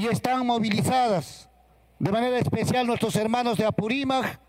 y 0.00 0.06
están 0.06 0.46
movilizadas 0.46 1.50
de 1.98 2.10
manera 2.10 2.38
especial 2.38 2.86
nuestros 2.86 3.14
hermanos 3.16 3.58
de 3.58 3.66
Apurímac, 3.66 4.40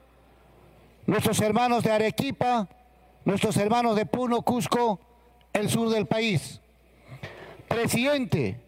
nuestros 1.06 1.42
hermanos 1.42 1.84
de 1.84 1.92
Arequipa, 1.92 2.70
nuestros 3.26 3.58
hermanos 3.58 3.98
de 3.98 4.06
Puno, 4.06 4.44
Cusco, 4.44 5.02
el 5.52 5.70
sur 5.70 5.90
del 5.90 6.06
país. 6.06 6.62
Presidente, 7.68 8.62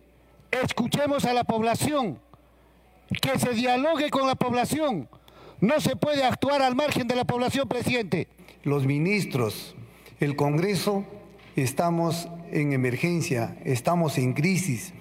escuchemos 0.52 1.24
a 1.24 1.32
la 1.32 1.46
población, 1.46 2.19
que 3.22 3.39
se 3.39 3.54
dialogue 3.54 4.10
con 4.10 4.28
la 4.28 4.36
población. 4.36 5.08
No 5.62 5.80
se 5.80 5.96
puede 5.96 6.26
actuar 6.26 6.62
al 6.62 6.76
margen 6.76 7.08
de 7.08 7.15
la 7.15 7.24
población, 7.24 7.69
presidente. 7.69 8.28
Los 8.63 8.86
ministros, 8.86 9.74
el 10.19 10.36
Congreso, 10.36 11.06
estamos 11.56 12.28
en 12.52 12.74
emergencia, 12.74 13.58
estamos 13.63 14.17
en 14.17 14.34
crisis 14.34 14.93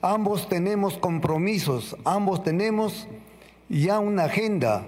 Ambos 0.00 0.48
tenemos 0.48 0.96
compromisos, 0.96 1.96
ambos 2.04 2.44
tenemos 2.44 3.08
ya 3.68 3.98
una 3.98 4.24
agenda 4.24 4.86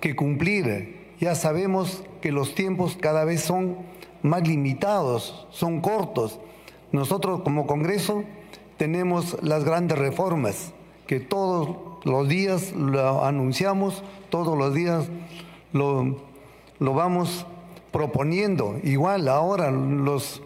que 0.00 0.16
cumplir. 0.16 1.14
Ya 1.20 1.36
sabemos 1.36 2.02
que 2.20 2.32
los 2.32 2.56
tiempos 2.56 2.96
cada 3.00 3.24
vez 3.24 3.42
son 3.42 3.76
más 4.22 4.46
limitados, 4.46 5.46
son 5.50 5.80
cortos. 5.80 6.40
Nosotros 6.90 7.42
como 7.42 7.68
Congreso 7.68 8.24
tenemos 8.76 9.36
las 9.42 9.62
grandes 9.62 9.96
reformas 9.96 10.72
que 11.06 11.20
todos 11.20 11.76
los 12.04 12.28
días 12.28 12.72
lo 12.72 13.24
anunciamos, 13.24 14.02
todos 14.28 14.58
los 14.58 14.74
días 14.74 15.08
lo, 15.72 16.16
lo 16.80 16.94
vamos 16.94 17.46
proponiendo. 17.92 18.78
Igual 18.82 19.28
ahora 19.28 19.70
los 19.70 20.42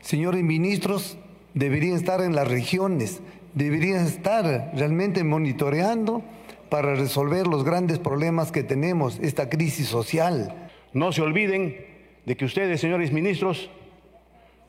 señores 0.00 0.42
ministros 0.42 1.16
deberían 1.54 1.96
estar 1.96 2.20
en 2.20 2.34
las 2.34 2.48
regiones, 2.48 3.20
deberían 3.54 4.06
estar 4.06 4.72
realmente 4.74 5.24
monitoreando 5.24 6.22
para 6.68 6.94
resolver 6.94 7.46
los 7.46 7.64
grandes 7.64 7.98
problemas 7.98 8.50
que 8.50 8.62
tenemos, 8.62 9.18
esta 9.20 9.48
crisis 9.50 9.88
social. 9.88 10.70
No 10.92 11.12
se 11.12 11.22
olviden 11.22 11.86
de 12.24 12.36
que 12.36 12.44
ustedes, 12.44 12.80
señores 12.80 13.12
ministros, 13.12 13.70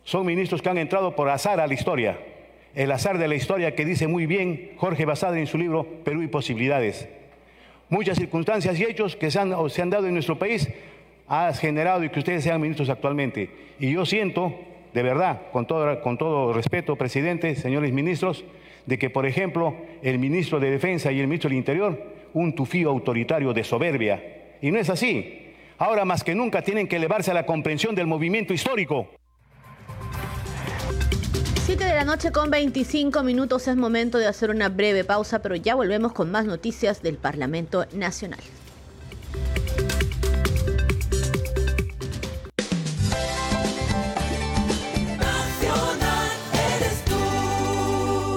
son 0.03 0.25
ministros 0.25 0.61
que 0.61 0.69
han 0.69 0.77
entrado 0.77 1.15
por 1.15 1.29
azar 1.29 1.59
a 1.59 1.67
la 1.67 1.73
historia. 1.73 2.19
El 2.75 2.91
azar 2.91 3.17
de 3.17 3.27
la 3.27 3.35
historia 3.35 3.75
que 3.75 3.85
dice 3.85 4.07
muy 4.07 4.25
bien 4.25 4.71
Jorge 4.77 5.05
Basadre 5.05 5.39
en 5.39 5.47
su 5.47 5.57
libro 5.57 5.85
Perú 6.03 6.23
y 6.23 6.27
Posibilidades. 6.27 7.07
Muchas 7.89 8.17
circunstancias 8.17 8.79
y 8.79 8.83
hechos 8.83 9.15
que 9.15 9.31
se 9.31 9.39
han, 9.39 9.53
se 9.69 9.81
han 9.81 9.89
dado 9.89 10.07
en 10.07 10.13
nuestro 10.13 10.37
país 10.37 10.67
ha 11.27 11.53
generado 11.53 12.03
y 12.03 12.09
que 12.09 12.19
ustedes 12.19 12.43
sean 12.43 12.59
ministros 12.59 12.89
actualmente. 12.89 13.49
Y 13.79 13.91
yo 13.91 14.05
siento 14.05 14.53
de 14.93 15.01
verdad, 15.01 15.41
con 15.51 15.65
todo, 15.65 16.01
con 16.01 16.17
todo 16.17 16.53
respeto, 16.53 16.95
presidente, 16.95 17.55
señores 17.55 17.91
ministros, 17.91 18.45
de 18.85 18.97
que, 18.97 19.09
por 19.09 19.25
ejemplo, 19.25 19.75
el 20.01 20.19
ministro 20.19 20.59
de 20.59 20.71
Defensa 20.71 21.11
y 21.11 21.19
el 21.19 21.27
ministro 21.27 21.49
del 21.49 21.57
Interior, 21.57 22.01
un 22.33 22.53
tufío 22.55 22.89
autoritario 22.89 23.53
de 23.53 23.63
soberbia. 23.63 24.57
Y 24.61 24.71
no 24.71 24.79
es 24.79 24.89
así. 24.89 25.53
Ahora 25.77 26.05
más 26.05 26.23
que 26.23 26.35
nunca 26.35 26.61
tienen 26.61 26.87
que 26.87 26.97
elevarse 26.97 27.31
a 27.31 27.33
la 27.33 27.45
comprensión 27.45 27.95
del 27.95 28.07
movimiento 28.07 28.53
histórico. 28.53 29.09
7 31.65 31.83
de 31.83 31.93
la 31.93 32.03
noche 32.03 32.31
con 32.31 32.51
25 32.51 33.23
minutos 33.23 33.67
es 33.67 33.77
momento 33.77 34.17
de 34.17 34.27
hacer 34.27 34.49
una 34.49 34.69
breve 34.69 35.03
pausa, 35.03 35.41
pero 35.41 35.55
ya 35.55 35.75
volvemos 35.75 36.11
con 36.11 36.29
más 36.29 36.45
noticias 36.45 37.01
del 37.01 37.17
Parlamento 37.17 37.85
Nacional. 37.93 38.41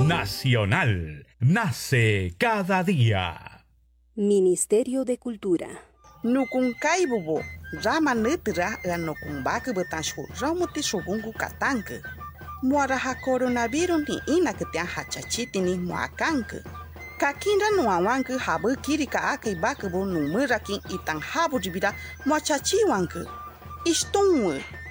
Nacional. 0.06 1.26
Nace 1.40 2.32
cada 2.38 2.84
día. 2.84 3.64
Ministerio 4.14 5.04
de 5.04 5.18
Cultura. 5.18 5.66
Nukunkai 6.22 7.06
bobo. 7.06 7.42
Rama 7.82 8.14
nutira 8.14 8.78
ga 8.84 8.96
nukumbaka 8.98 9.72
betanshu. 9.72 10.22
Ramuti 10.40 10.80
subungu 10.82 11.32
katanka. 11.32 11.94
Muara 12.62 12.96
ha 12.96 13.14
coronavirus 13.16 14.08
ni 14.08 14.36
ina 14.36 14.52
ketian 14.52 14.86
hachachiti 14.86 15.60
ni 15.60 15.74
muakanka. 15.76 16.62
Kakinda 17.18 17.70
nuawanka 17.70 18.38
habu 18.38 18.76
kiri 18.76 19.06
ka 19.06 19.32
aka 19.32 19.50
ibaka 19.50 19.88
bo 19.88 20.04
numura 20.06 20.58
kin 20.60 20.80
itang 20.94 21.20
habu 21.20 21.58
jibira 21.58 21.92
muachachi 22.24 22.76
wanka. 22.88 23.26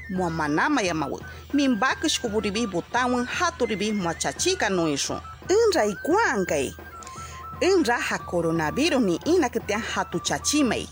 Mua 0.09 0.29
manama 0.29 0.81
ya 0.81 0.93
mawe 0.93 1.19
min 1.53 1.75
baka 1.75 2.07
shkuburibi 2.09 2.67
butawan 2.67 3.25
haturibi 3.25 3.91
mua 3.91 4.13
chachika 4.13 4.69
no 4.69 4.87
eso 4.87 5.21
inra 5.49 5.85
ikuankai 5.85 6.75
inra 7.61 7.97
ha 7.97 8.19
coronavirus 8.19 9.01
ni 9.01 9.19
ina 9.25 9.49
que 9.49 9.59
te 9.59 9.73
hatu 9.73 10.19
chachimei 10.19 10.87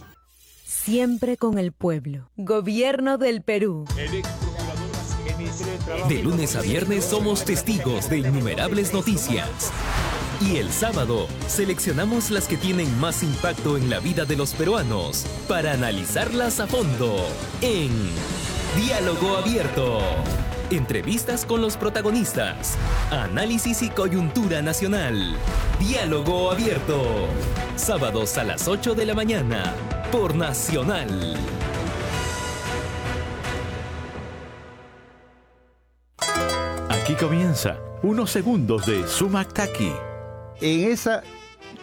Siempre 0.83 1.37
con 1.37 1.57
el 1.59 1.71
pueblo. 1.71 2.29
Gobierno 2.35 3.17
del 3.17 3.41
Perú. 3.41 3.85
De 6.09 6.21
lunes 6.21 6.57
a 6.57 6.61
viernes 6.61 7.05
somos 7.05 7.45
testigos 7.45 8.09
de 8.09 8.17
innumerables 8.17 8.91
noticias. 8.91 9.71
Y 10.41 10.57
el 10.57 10.69
sábado 10.73 11.27
seleccionamos 11.47 12.31
las 12.31 12.49
que 12.49 12.57
tienen 12.57 12.99
más 12.99 13.23
impacto 13.23 13.77
en 13.77 13.89
la 13.89 13.99
vida 13.99 14.25
de 14.25 14.35
los 14.35 14.53
peruanos 14.53 15.25
para 15.47 15.71
analizarlas 15.71 16.59
a 16.59 16.67
fondo 16.67 17.15
en 17.61 17.91
Diálogo 18.75 19.37
Abierto. 19.37 19.99
Entrevistas 20.71 21.45
con 21.45 21.61
los 21.61 21.77
protagonistas. 21.77 22.75
Análisis 23.11 23.83
y 23.83 23.91
coyuntura 23.91 24.63
nacional. 24.63 25.35
Diálogo 25.79 26.51
Abierto. 26.51 27.27
Sábados 27.75 28.35
a 28.39 28.43
las 28.43 28.67
8 28.67 28.95
de 28.95 29.05
la 29.05 29.13
mañana. 29.13 29.75
Por 30.11 30.35
Nacional. 30.35 31.37
Aquí 36.89 37.13
comienza 37.13 37.77
unos 38.01 38.31
segundos 38.31 38.87
de 38.87 39.07
Sumac 39.07 39.53
Taki. 39.53 39.91
En 40.61 40.91
esa 40.91 41.21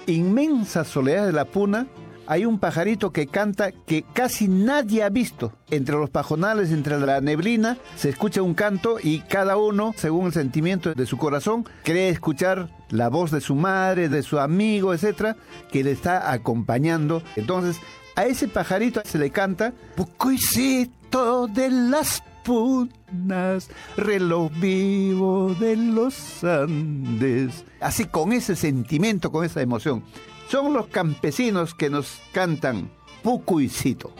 inmensa 0.06 0.84
soledad 0.84 1.26
de 1.26 1.32
la 1.32 1.44
puna 1.44 1.86
hay 2.30 2.44
un 2.44 2.60
pajarito 2.60 3.10
que 3.10 3.26
canta 3.26 3.72
que 3.72 4.04
casi 4.04 4.46
nadie 4.46 5.02
ha 5.02 5.08
visto. 5.08 5.52
Entre 5.68 5.96
los 5.96 6.10
pajonales, 6.10 6.70
entre 6.70 7.00
la 7.00 7.20
neblina, 7.20 7.76
se 7.96 8.08
escucha 8.08 8.40
un 8.40 8.54
canto 8.54 8.98
y 9.02 9.18
cada 9.22 9.56
uno, 9.56 9.92
según 9.96 10.26
el 10.26 10.32
sentimiento 10.32 10.94
de 10.94 11.06
su 11.06 11.18
corazón, 11.18 11.68
cree 11.82 12.08
escuchar 12.08 12.70
la 12.90 13.08
voz 13.08 13.32
de 13.32 13.40
su 13.40 13.56
madre, 13.56 14.08
de 14.08 14.22
su 14.22 14.38
amigo, 14.38 14.94
etcétera, 14.94 15.36
que 15.72 15.82
le 15.82 15.90
está 15.90 16.30
acompañando. 16.30 17.20
Entonces, 17.34 17.78
a 18.14 18.26
ese 18.26 18.46
pajarito 18.46 19.02
se 19.04 19.18
le 19.18 19.30
canta 19.30 19.72
Pucuicito 19.96 21.48
de 21.48 21.68
las 21.68 22.22
punas, 22.44 23.70
reloj 23.96 24.52
vivo 24.60 25.52
de 25.58 25.76
los 25.76 26.44
Andes. 26.44 27.64
Así 27.80 28.04
con 28.04 28.32
ese 28.32 28.54
sentimiento, 28.54 29.32
con 29.32 29.44
esa 29.44 29.62
emoción. 29.62 30.04
Son 30.50 30.72
los 30.72 30.88
campesinos 30.88 31.74
que 31.74 31.88
nos 31.90 32.18
cantan 32.32 32.90
Pucuicito. 33.22 34.12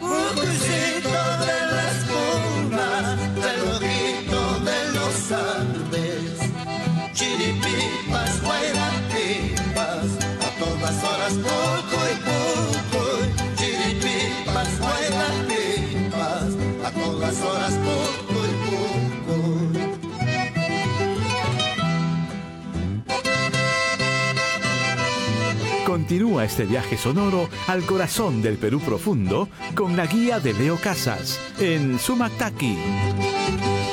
Continúa 26.11 26.43
este 26.43 26.65
viaje 26.65 26.97
sonoro 26.97 27.47
al 27.67 27.85
corazón 27.85 28.41
del 28.41 28.57
Perú 28.57 28.81
profundo 28.81 29.47
con 29.75 29.95
la 29.95 30.05
guía 30.07 30.41
de 30.41 30.53
Leo 30.53 30.75
Casas 30.75 31.39
en 31.57 31.97
Sumataki 31.99 32.77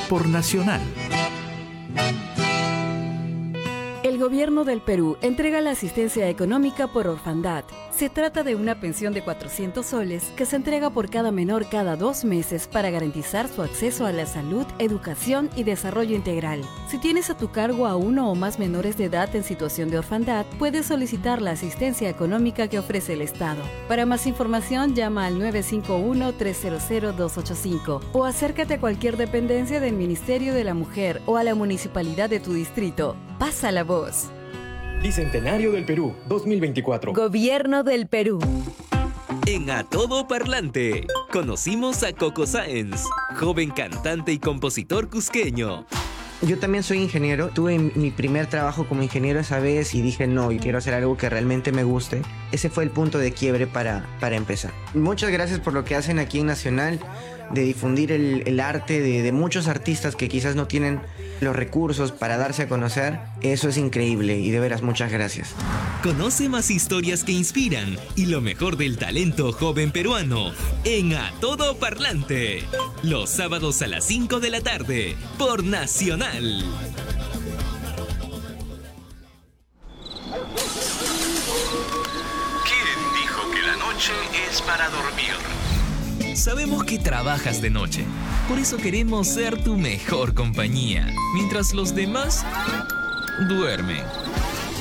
por 0.08 0.26
Nacional. 0.26 0.80
Gobierno 4.28 4.64
del 4.64 4.82
Perú 4.82 5.16
entrega 5.22 5.62
la 5.62 5.70
asistencia 5.70 6.28
económica 6.28 6.86
por 6.86 7.08
orfandad. 7.08 7.64
Se 7.90 8.10
trata 8.10 8.42
de 8.42 8.56
una 8.56 8.78
pensión 8.78 9.14
de 9.14 9.24
400 9.24 9.86
soles 9.86 10.24
que 10.36 10.44
se 10.44 10.56
entrega 10.56 10.90
por 10.90 11.08
cada 11.08 11.32
menor 11.32 11.70
cada 11.70 11.96
dos 11.96 12.26
meses 12.26 12.68
para 12.68 12.90
garantizar 12.90 13.48
su 13.48 13.62
acceso 13.62 14.04
a 14.04 14.12
la 14.12 14.26
salud, 14.26 14.66
educación 14.78 15.48
y 15.56 15.64
desarrollo 15.64 16.14
integral. 16.14 16.60
Si 16.88 16.98
tienes 16.98 17.30
a 17.30 17.38
tu 17.38 17.50
cargo 17.50 17.86
a 17.86 17.96
uno 17.96 18.30
o 18.30 18.34
más 18.34 18.58
menores 18.58 18.98
de 18.98 19.06
edad 19.06 19.34
en 19.34 19.44
situación 19.44 19.88
de 19.88 19.96
orfandad, 19.96 20.44
puedes 20.58 20.84
solicitar 20.84 21.40
la 21.40 21.52
asistencia 21.52 22.10
económica 22.10 22.68
que 22.68 22.78
ofrece 22.78 23.14
el 23.14 23.22
Estado. 23.22 23.62
Para 23.88 24.04
más 24.04 24.26
información, 24.26 24.94
llama 24.94 25.24
al 25.24 25.40
951-300-285 25.40 28.02
o 28.12 28.26
acércate 28.26 28.74
a 28.74 28.80
cualquier 28.80 29.16
dependencia 29.16 29.80
del 29.80 29.94
Ministerio 29.94 30.52
de 30.52 30.64
la 30.64 30.74
Mujer 30.74 31.22
o 31.24 31.38
a 31.38 31.44
la 31.44 31.54
municipalidad 31.54 32.28
de 32.28 32.40
tu 32.40 32.52
distrito. 32.52 33.16
Pasa 33.38 33.70
la 33.70 33.84
voz. 33.84 34.30
Bicentenario 35.00 35.70
del 35.70 35.84
Perú 35.84 36.12
2024. 36.26 37.12
Gobierno 37.12 37.84
del 37.84 38.08
Perú. 38.08 38.40
En 39.46 39.70
A 39.70 39.84
Todo 39.84 40.26
Parlante, 40.26 41.06
conocimos 41.30 42.02
a 42.02 42.12
Coco 42.12 42.46
Sáenz, 42.46 43.04
joven 43.36 43.70
cantante 43.70 44.32
y 44.32 44.40
compositor 44.40 45.08
cusqueño. 45.08 45.86
Yo 46.42 46.58
también 46.58 46.82
soy 46.82 46.98
ingeniero. 46.98 47.48
Tuve 47.48 47.78
mi 47.78 48.10
primer 48.10 48.46
trabajo 48.46 48.86
como 48.88 49.02
ingeniero 49.02 49.38
esa 49.38 49.60
vez 49.60 49.94
y 49.94 50.02
dije, 50.02 50.26
no, 50.26 50.50
yo 50.50 50.60
quiero 50.60 50.78
hacer 50.78 50.94
algo 50.94 51.16
que 51.16 51.28
realmente 51.28 51.70
me 51.70 51.84
guste. 51.84 52.22
Ese 52.50 52.70
fue 52.70 52.82
el 52.82 52.90
punto 52.90 53.18
de 53.18 53.32
quiebre 53.32 53.68
para, 53.68 54.04
para 54.20 54.36
empezar. 54.36 54.72
Muchas 54.94 55.30
gracias 55.30 55.60
por 55.60 55.72
lo 55.72 55.84
que 55.84 55.94
hacen 55.94 56.18
aquí 56.18 56.40
en 56.40 56.46
Nacional, 56.46 57.00
de 57.52 57.62
difundir 57.62 58.12
el, 58.12 58.42
el 58.46 58.60
arte 58.60 59.00
de, 59.00 59.22
de 59.22 59.32
muchos 59.32 59.68
artistas 59.68 60.16
que 60.16 60.28
quizás 60.28 60.56
no 60.56 60.66
tienen 60.66 61.00
los 61.40 61.54
recursos 61.54 62.12
para 62.12 62.36
darse 62.36 62.62
a 62.62 62.68
conocer. 62.68 63.18
Eso 63.40 63.68
es 63.68 63.76
increíble 63.76 64.38
y 64.38 64.50
de 64.50 64.60
veras 64.60 64.82
muchas 64.82 65.12
gracias. 65.12 65.54
Conoce 66.02 66.48
más 66.48 66.70
historias 66.70 67.24
que 67.24 67.32
inspiran 67.32 67.96
y 68.16 68.26
lo 68.26 68.40
mejor 68.40 68.76
del 68.76 68.98
talento 68.98 69.52
joven 69.52 69.90
peruano 69.90 70.52
en 70.84 71.14
A 71.14 71.32
Todo 71.40 71.76
Parlante. 71.78 72.64
Los 73.02 73.30
sábados 73.30 73.82
a 73.82 73.86
las 73.86 74.04
5 74.04 74.40
de 74.40 74.50
la 74.50 74.60
tarde 74.60 75.16
por 75.38 75.64
Nacional. 75.64 76.64
¿Quién 82.64 83.22
dijo 83.22 83.50
que 83.50 83.62
la 83.62 83.76
noche 83.76 84.12
es 84.50 84.62
para 84.62 84.88
dormir? 84.90 85.67
Sabemos 86.38 86.84
que 86.84 87.00
trabajas 87.00 87.60
de 87.60 87.68
noche, 87.68 88.04
por 88.48 88.60
eso 88.60 88.76
queremos 88.76 89.26
ser 89.26 89.60
tu 89.64 89.76
mejor 89.76 90.34
compañía, 90.34 91.12
mientras 91.34 91.74
los 91.74 91.96
demás 91.96 92.46
duermen. 93.48 94.04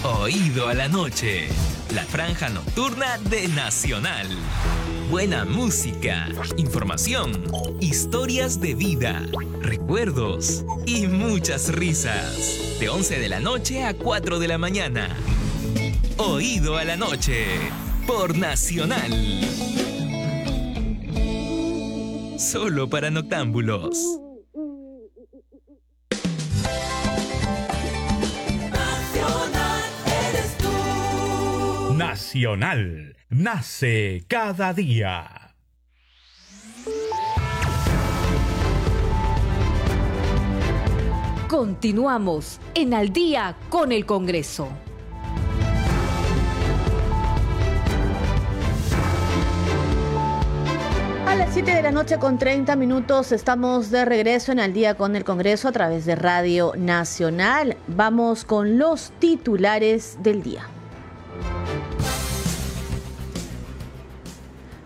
Oído 0.03 0.67
a 0.67 0.75
la 0.75 0.87
noche, 0.87 1.47
la 1.95 2.03
franja 2.03 2.49
nocturna 2.49 3.17
de 3.31 3.47
Nacional. 3.47 4.27
Buena 5.09 5.45
música, 5.45 6.29
información, 6.57 7.43
historias 7.81 8.61
de 8.61 8.75
vida, 8.75 9.25
recuerdos 9.59 10.63
y 10.85 11.07
muchas 11.07 11.73
risas. 11.73 12.77
De 12.79 12.87
11 12.87 13.19
de 13.19 13.29
la 13.29 13.39
noche 13.39 13.83
a 13.83 13.95
4 13.95 14.37
de 14.37 14.47
la 14.47 14.59
mañana. 14.59 15.09
Oído 16.17 16.77
a 16.77 16.83
la 16.83 16.97
noche, 16.97 17.47
por 18.05 18.37
Nacional 18.37 19.66
solo 22.38 22.89
para 22.89 23.10
noctámbulos. 23.10 23.97
Nacional. 31.95 31.97
Nacional 31.97 33.15
nace 33.30 34.23
cada 34.28 34.73
día. 34.73 35.56
Continuamos 41.47 42.60
en 42.76 42.93
Al 42.93 43.12
día 43.12 43.56
con 43.69 43.91
el 43.91 44.06
Congreso. 44.06 44.87
Las 51.38 51.54
7 51.54 51.71
de 51.71 51.84
la 51.84 51.91
noche 51.91 52.17
con 52.17 52.39
30 52.39 52.76
minutos 52.76 53.32
estamos 53.32 53.91
de 53.91 54.06
regreso 54.06 54.52
en 54.52 54.60
Al 54.60 54.73
día 54.73 54.95
con 54.95 55.15
el 55.15 55.23
Congreso 55.23 55.67
a 55.67 55.71
través 55.71 56.06
de 56.06 56.15
Radio 56.15 56.73
Nacional. 56.76 57.78
Vamos 57.88 58.43
con 58.43 58.80
los 58.80 59.12
titulares 59.19 60.17
del 60.23 60.41
día. 60.41 60.67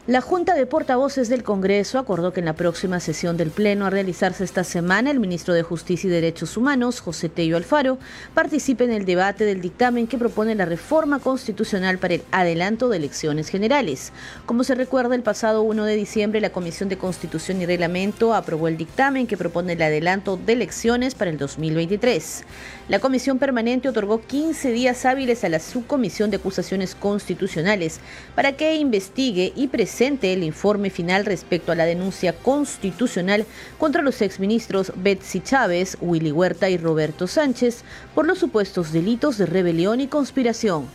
La 0.08 0.20
Junta 0.20 0.56
de 0.56 0.66
Portavoces 0.66 1.30
del 1.30 1.44
Congreso 1.44 2.00
acordó 2.00 2.34
que 2.34 2.40
en 2.40 2.48
la 2.48 2.56
próxima 2.56 3.00
sesión 3.00 3.38
del 3.38 3.52
Pleno 3.52 3.86
a 3.86 3.92
realizarse 3.92 4.44
esta 4.44 4.64
semana, 4.64 5.12
el 5.12 5.20
ministro 5.20 5.54
de 5.54 5.62
Justicia 5.62 6.08
y 6.08 6.12
Derechos 6.12 6.58
Humanos, 6.58 7.02
José 7.02 7.30
Tello 7.30 7.56
Alfaro, 7.56 8.00
participe 8.34 8.84
en 8.84 8.94
el 8.94 9.06
debate 9.06 9.46
del 9.46 9.62
dictamen 9.62 10.08
que 10.08 10.18
propone 10.18 10.56
la 10.56 10.66
reforma 10.66 11.20
constitucional 11.20 12.00
para 12.00 12.16
el 12.16 12.24
adelanto 12.32 12.90
de 12.90 12.98
elecciones 12.98 13.50
generales. 13.50 14.12
Como 14.48 14.64
se 14.64 14.74
recuerda, 14.74 15.14
el 15.14 15.22
pasado 15.22 15.62
1 15.62 15.86
de 15.86 15.96
diciembre 15.96 16.42
la 16.42 16.50
Comisión 16.50 16.90
de 16.90 16.98
Constitución 16.98 17.62
y 17.62 17.68
Reglamento 17.68 18.34
aprobó 18.34 18.70
el 18.70 18.78
dictamen 18.78 19.28
que 19.28 19.38
propone 19.38 19.74
el 19.74 19.82
adelanto 19.84 20.36
de 20.36 20.54
elecciones 20.54 21.14
para 21.14 21.30
el 21.30 21.38
2023. 21.38 22.44
La 22.92 23.00
Comisión 23.00 23.40
Permanente 23.40 23.88
otorgó 23.88 24.20
15 24.20 24.74
días 24.74 25.06
hábiles 25.06 25.46
a 25.46 25.50
la 25.50 25.62
Subcomisión 25.62 26.30
de 26.30 26.36
Acusaciones 26.36 26.94
Constitucionales 26.94 28.02
para 28.36 28.58
que 28.58 28.76
investigue 28.76 29.54
y 29.56 29.68
presente 29.68 30.34
el 30.34 30.44
informe 30.44 30.90
final 30.90 31.24
respecto 31.24 31.72
a 31.72 31.76
la 31.76 31.86
denuncia 31.86 32.34
constitucional 32.34 33.46
contra 33.78 34.02
los 34.02 34.22
exministros 34.22 34.92
Betsy 34.98 35.40
Chávez, 35.40 35.98
Willy 36.02 36.34
Huerta 36.34 36.70
y 36.70 36.76
Roberto 36.76 37.28
Sánchez 37.28 37.86
por 38.14 38.28
los 38.28 38.40
supuestos 38.40 38.92
delitos 38.92 39.38
de 39.38 39.46
rebelión 39.46 40.02
y 40.02 40.08
conspiración. 40.08 40.86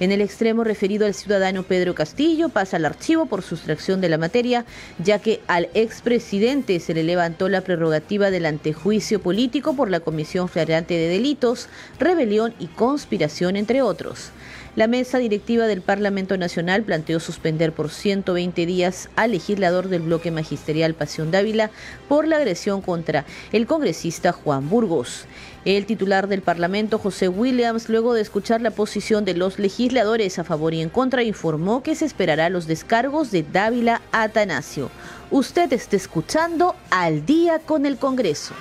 En 0.00 0.10
el 0.10 0.20
extremo 0.20 0.64
referido 0.64 1.06
al 1.06 1.14
ciudadano 1.14 1.62
Pedro 1.62 1.94
Castillo 1.94 2.48
pasa 2.48 2.78
al 2.78 2.84
archivo 2.84 3.26
por 3.26 3.42
sustracción 3.42 4.00
de 4.00 4.08
la 4.08 4.18
materia, 4.18 4.64
ya 4.98 5.20
que 5.20 5.40
al 5.46 5.68
expresidente 5.74 6.80
se 6.80 6.94
le 6.94 7.04
levantó 7.04 7.48
la 7.48 7.60
prerrogativa 7.60 8.30
del 8.30 8.46
antejuicio 8.46 9.20
político 9.20 9.76
por 9.76 9.90
la 9.90 10.00
Comisión 10.00 10.48
Flagrante 10.48 10.94
de 10.94 11.08
Delitos, 11.08 11.68
Rebelión 12.00 12.54
y 12.58 12.66
Conspiración, 12.66 13.54
entre 13.54 13.82
otros. 13.82 14.32
La 14.76 14.88
mesa 14.88 15.18
directiva 15.18 15.68
del 15.68 15.82
Parlamento 15.82 16.36
Nacional 16.36 16.82
planteó 16.82 17.20
suspender 17.20 17.72
por 17.72 17.90
120 17.90 18.66
días 18.66 19.08
al 19.14 19.30
legislador 19.30 19.88
del 19.88 20.02
bloque 20.02 20.32
magisterial 20.32 20.94
Pasión 20.94 21.30
Dávila 21.30 21.70
por 22.08 22.26
la 22.26 22.38
agresión 22.38 22.82
contra 22.82 23.24
el 23.52 23.68
congresista 23.68 24.32
Juan 24.32 24.68
Burgos. 24.68 25.26
El 25.64 25.86
titular 25.86 26.26
del 26.26 26.42
Parlamento, 26.42 26.98
José 26.98 27.28
Williams, 27.28 27.88
luego 27.88 28.14
de 28.14 28.22
escuchar 28.22 28.62
la 28.62 28.72
posición 28.72 29.24
de 29.24 29.34
los 29.34 29.60
legisladores 29.60 30.40
a 30.40 30.44
favor 30.44 30.74
y 30.74 30.82
en 30.82 30.88
contra, 30.88 31.22
informó 31.22 31.84
que 31.84 31.94
se 31.94 32.04
esperará 32.04 32.50
los 32.50 32.66
descargos 32.66 33.30
de 33.30 33.44
Dávila 33.44 34.02
Atanasio. 34.10 34.90
Usted 35.30 35.72
está 35.72 35.94
escuchando 35.94 36.74
al 36.90 37.24
día 37.24 37.60
con 37.60 37.86
el 37.86 37.96
Congreso. 37.96 38.54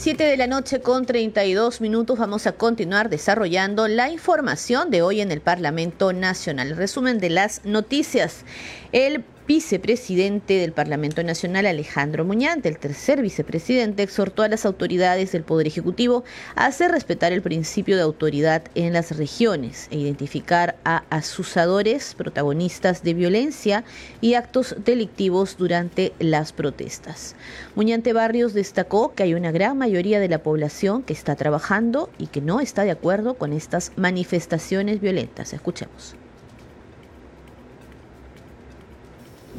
7 0.00 0.24
de 0.24 0.38
la 0.38 0.46
noche 0.46 0.80
con 0.80 1.04
32 1.04 1.82
minutos 1.82 2.18
vamos 2.18 2.46
a 2.46 2.52
continuar 2.52 3.10
desarrollando 3.10 3.86
la 3.86 4.08
información 4.08 4.90
de 4.90 5.02
hoy 5.02 5.20
en 5.20 5.30
el 5.30 5.42
Parlamento 5.42 6.14
Nacional. 6.14 6.74
Resumen 6.74 7.18
de 7.18 7.28
las 7.28 7.66
noticias. 7.66 8.46
El 8.92 9.26
vicepresidente 9.50 10.58
del 10.58 10.70
Parlamento 10.70 11.24
Nacional, 11.24 11.66
Alejandro 11.66 12.24
Muñante, 12.24 12.68
el 12.68 12.78
tercer 12.78 13.20
vicepresidente, 13.20 14.04
exhortó 14.04 14.44
a 14.44 14.48
las 14.48 14.64
autoridades 14.64 15.32
del 15.32 15.42
Poder 15.42 15.66
Ejecutivo 15.66 16.22
a 16.54 16.66
hacer 16.66 16.92
respetar 16.92 17.32
el 17.32 17.42
principio 17.42 17.96
de 17.96 18.02
autoridad 18.02 18.62
en 18.76 18.92
las 18.92 19.16
regiones 19.16 19.88
e 19.90 19.98
identificar 19.98 20.76
a 20.84 21.02
asusadores, 21.10 22.14
protagonistas 22.14 23.02
de 23.02 23.12
violencia 23.12 23.82
y 24.20 24.34
actos 24.34 24.76
delictivos 24.84 25.56
durante 25.56 26.12
las 26.20 26.52
protestas. 26.52 27.34
Muñante 27.74 28.12
Barrios 28.12 28.54
destacó 28.54 29.14
que 29.14 29.24
hay 29.24 29.34
una 29.34 29.50
gran 29.50 29.76
mayoría 29.76 30.20
de 30.20 30.28
la 30.28 30.44
población 30.44 31.02
que 31.02 31.12
está 31.12 31.34
trabajando 31.34 32.08
y 32.18 32.28
que 32.28 32.40
no 32.40 32.60
está 32.60 32.84
de 32.84 32.92
acuerdo 32.92 33.34
con 33.34 33.52
estas 33.52 33.90
manifestaciones 33.96 35.00
violentas. 35.00 35.52
Escuchemos. 35.52 36.19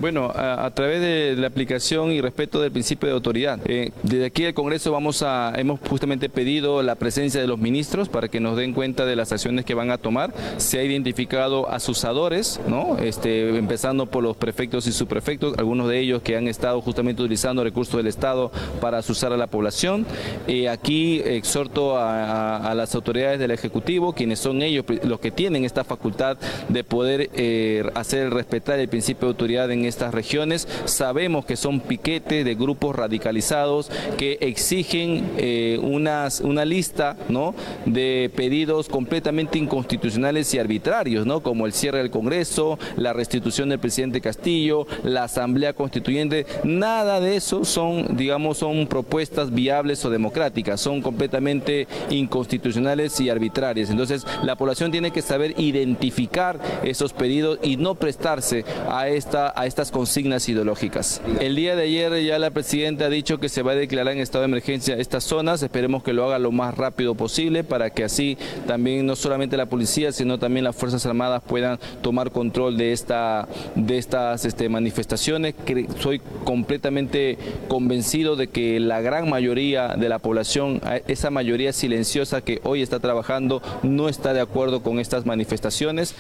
Bueno, 0.02 0.32
a, 0.34 0.68
través 0.72 1.00
de 1.00 1.36
la 1.38 1.46
aplicación 1.46 2.12
y 2.12 2.22
respeto 2.22 2.60
del 2.60 2.72
principio 2.72 3.08
de 3.08 3.14
autoridad. 3.14 3.60
Eh, 3.66 3.92
desde 4.02 4.26
aquí 4.26 4.44
el 4.46 4.56
Congreso 4.56 4.92
vamos 4.92 5.22
a, 5.22 5.54
hemos 5.56 5.80
justamente 5.88 6.28
pedido 6.28 6.82
la 6.82 6.96
presencia 6.96 7.40
de 7.40 7.46
los 7.46 7.60
ministros 7.60 8.10
para 8.10 8.28
que 8.28 8.40
nos 8.40 8.58
den 8.58 8.74
cuenta 8.74 9.06
de 9.06 9.16
las 9.16 9.32
acciones 9.32 9.64
que 9.64 9.76
van 9.76 9.92
a 9.92 10.00
tomar. 10.00 10.34
Se 10.58 10.80
ha 10.80 10.84
identificado 10.84 11.70
asusadores, 11.70 12.60
¿no? 12.68 12.98
Este, 12.98 13.56
empezando 13.56 14.08
por 14.08 14.24
los 14.24 14.36
prefectos 14.36 14.88
y 14.88 14.92
subprefectos, 14.92 15.56
algunos 15.60 15.88
de 15.88 16.00
ellos 16.00 16.24
que 16.24 16.36
han 16.36 16.48
estado 16.48 16.82
justamente 16.82 17.22
utilizando 17.22 17.64
recursos 17.64 17.96
del 17.98 18.08
Estado 18.08 18.52
para 18.80 18.98
asusar 18.98 19.32
a 19.34 19.38
la 19.38 19.46
población. 19.46 20.08
Eh, 20.48 20.68
aquí 20.68 21.22
exhorto 21.24 22.00
a, 22.00 22.74
las 22.74 22.96
autoridades 22.96 23.38
del 23.38 23.52
Ejecutivo, 23.52 24.14
quienes 24.14 24.40
son 24.40 24.64
ellos 24.64 24.84
los 25.04 25.20
que 25.20 25.30
tienen 25.30 25.64
esta 25.64 25.84
facultad 25.84 26.40
de 26.70 26.84
poder 26.84 27.30
eh, 27.36 27.84
hacer 27.94 28.34
respetar 28.34 28.80
el 28.80 28.88
principio 28.88 29.28
de 29.28 29.34
autoridad 29.34 29.70
en 29.70 29.91
estas 29.92 30.14
regiones. 30.14 30.68
Sabemos 30.86 31.46
que 31.46 31.56
son 31.56 31.80
piquetes 31.80 32.44
de 32.44 32.56
grupos 32.56 32.96
radicalizados 32.96 33.92
que 34.18 34.38
exigen 34.42 35.32
eh, 35.38 35.80
una 35.82 36.66
lista 36.66 37.18
¿no? 37.30 37.54
de 37.86 38.32
pedidos 38.36 38.88
completamente 38.88 39.58
inconstitucionales 39.58 40.54
y 40.54 40.60
arbitrarios, 40.60 41.26
¿no? 41.26 41.42
como 41.42 41.66
el 41.66 41.74
cierre 41.74 42.00
del 42.00 42.12
Congreso, 42.12 42.80
la 42.96 43.14
restitución 43.14 43.70
del 43.70 43.80
presidente 43.80 44.22
Castillo, 44.22 44.88
la 45.04 45.26
Asamblea 45.26 45.74
Constituyente. 45.74 46.46
Nada 46.64 47.20
de 47.20 47.36
eso 47.36 47.66
son, 47.66 48.16
digamos, 48.16 48.58
son 48.58 48.88
propuestas 48.88 49.52
viables 49.52 50.04
o 50.06 50.10
democráticas, 50.10 50.82
son 50.82 51.02
completamente 51.02 51.88
inconstitucionales 52.10 53.20
y 53.20 53.30
arbitrarias. 53.30 53.90
Entonces, 53.90 54.26
la 54.44 54.56
población 54.56 54.92
tiene 54.92 55.12
que 55.12 55.22
saber 55.22 55.54
identificar 55.58 56.60
esos 56.84 57.14
pedidos 57.14 57.60
y 57.62 57.78
no 57.78 57.96
prestarse 57.96 58.66
a 58.90 59.08
esta, 59.08 59.54
a 59.56 59.66
esta 59.66 59.71
estas 59.72 59.90
consignas 59.90 60.50
ideológicas. 60.50 61.22
El 61.40 61.56
día 61.56 61.78
de 61.78 61.84
ayer 61.84 62.24
ya 62.26 62.38
la 62.40 62.52
presidenta 62.52 63.06
ha 63.06 63.10
dicho 63.10 63.40
que 63.40 63.48
se 63.48 63.62
va 63.62 63.72
a 63.72 63.76
declarar 63.76 64.14
en 64.14 64.20
estado 64.20 64.42
de 64.42 64.50
emergencia 64.50 64.98
estas 64.98 65.24
zonas, 65.24 65.64
esperemos 65.64 66.04
que 66.04 66.12
lo 66.12 66.26
haga 66.26 66.40
lo 66.40 66.52
más 66.52 66.78
rápido 66.78 67.16
posible 67.16 67.64
para 67.64 67.90
que 67.90 68.04
así 68.04 68.38
también 68.68 69.06
no 69.06 69.16
solamente 69.16 69.56
la 69.56 69.68
policía, 69.68 70.12
sino 70.12 70.40
también 70.40 70.66
las 70.66 70.76
Fuerzas 70.76 71.06
Armadas 71.06 71.42
puedan 71.48 71.80
tomar 72.02 72.32
control 72.32 72.78
de, 72.78 72.92
esta, 72.92 73.48
de 73.76 73.98
estas 73.98 74.44
este, 74.44 74.68
manifestaciones. 74.68 75.56
Soy 76.00 76.22
completamente 76.44 77.38
convencido 77.70 78.36
de 78.36 78.48
que 78.48 78.80
la 78.82 79.00
gran 79.00 79.30
mayoría 79.30 79.96
de 79.96 80.10
la 80.10 80.20
población, 80.20 80.82
esa 81.08 81.30
mayoría 81.30 81.72
silenciosa 81.72 82.42
que 82.42 82.60
hoy 82.64 82.82
está 82.82 83.00
trabajando, 83.00 83.62
no 83.84 84.10
está 84.10 84.34
de 84.34 84.42
acuerdo 84.42 84.84
con 84.84 85.00
estas 85.00 85.26
manifestaciones. 85.26 86.14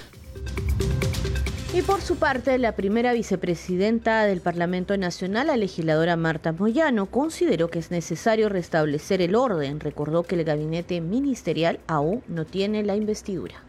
Y 1.73 1.83
por 1.83 2.01
su 2.01 2.17
parte, 2.17 2.57
la 2.57 2.73
primera 2.73 3.13
vicepresidenta 3.13 4.25
del 4.25 4.41
Parlamento 4.41 4.97
Nacional, 4.97 5.47
la 5.47 5.55
legisladora 5.55 6.17
Marta 6.17 6.51
Moyano, 6.51 7.05
consideró 7.05 7.69
que 7.69 7.79
es 7.79 7.91
necesario 7.91 8.49
restablecer 8.49 9.21
el 9.21 9.35
orden. 9.35 9.79
Recordó 9.79 10.23
que 10.23 10.35
el 10.35 10.43
gabinete 10.43 10.99
ministerial 10.99 11.79
aún 11.87 12.23
no 12.27 12.43
tiene 12.43 12.83
la 12.83 12.97
investidura. 12.97 13.63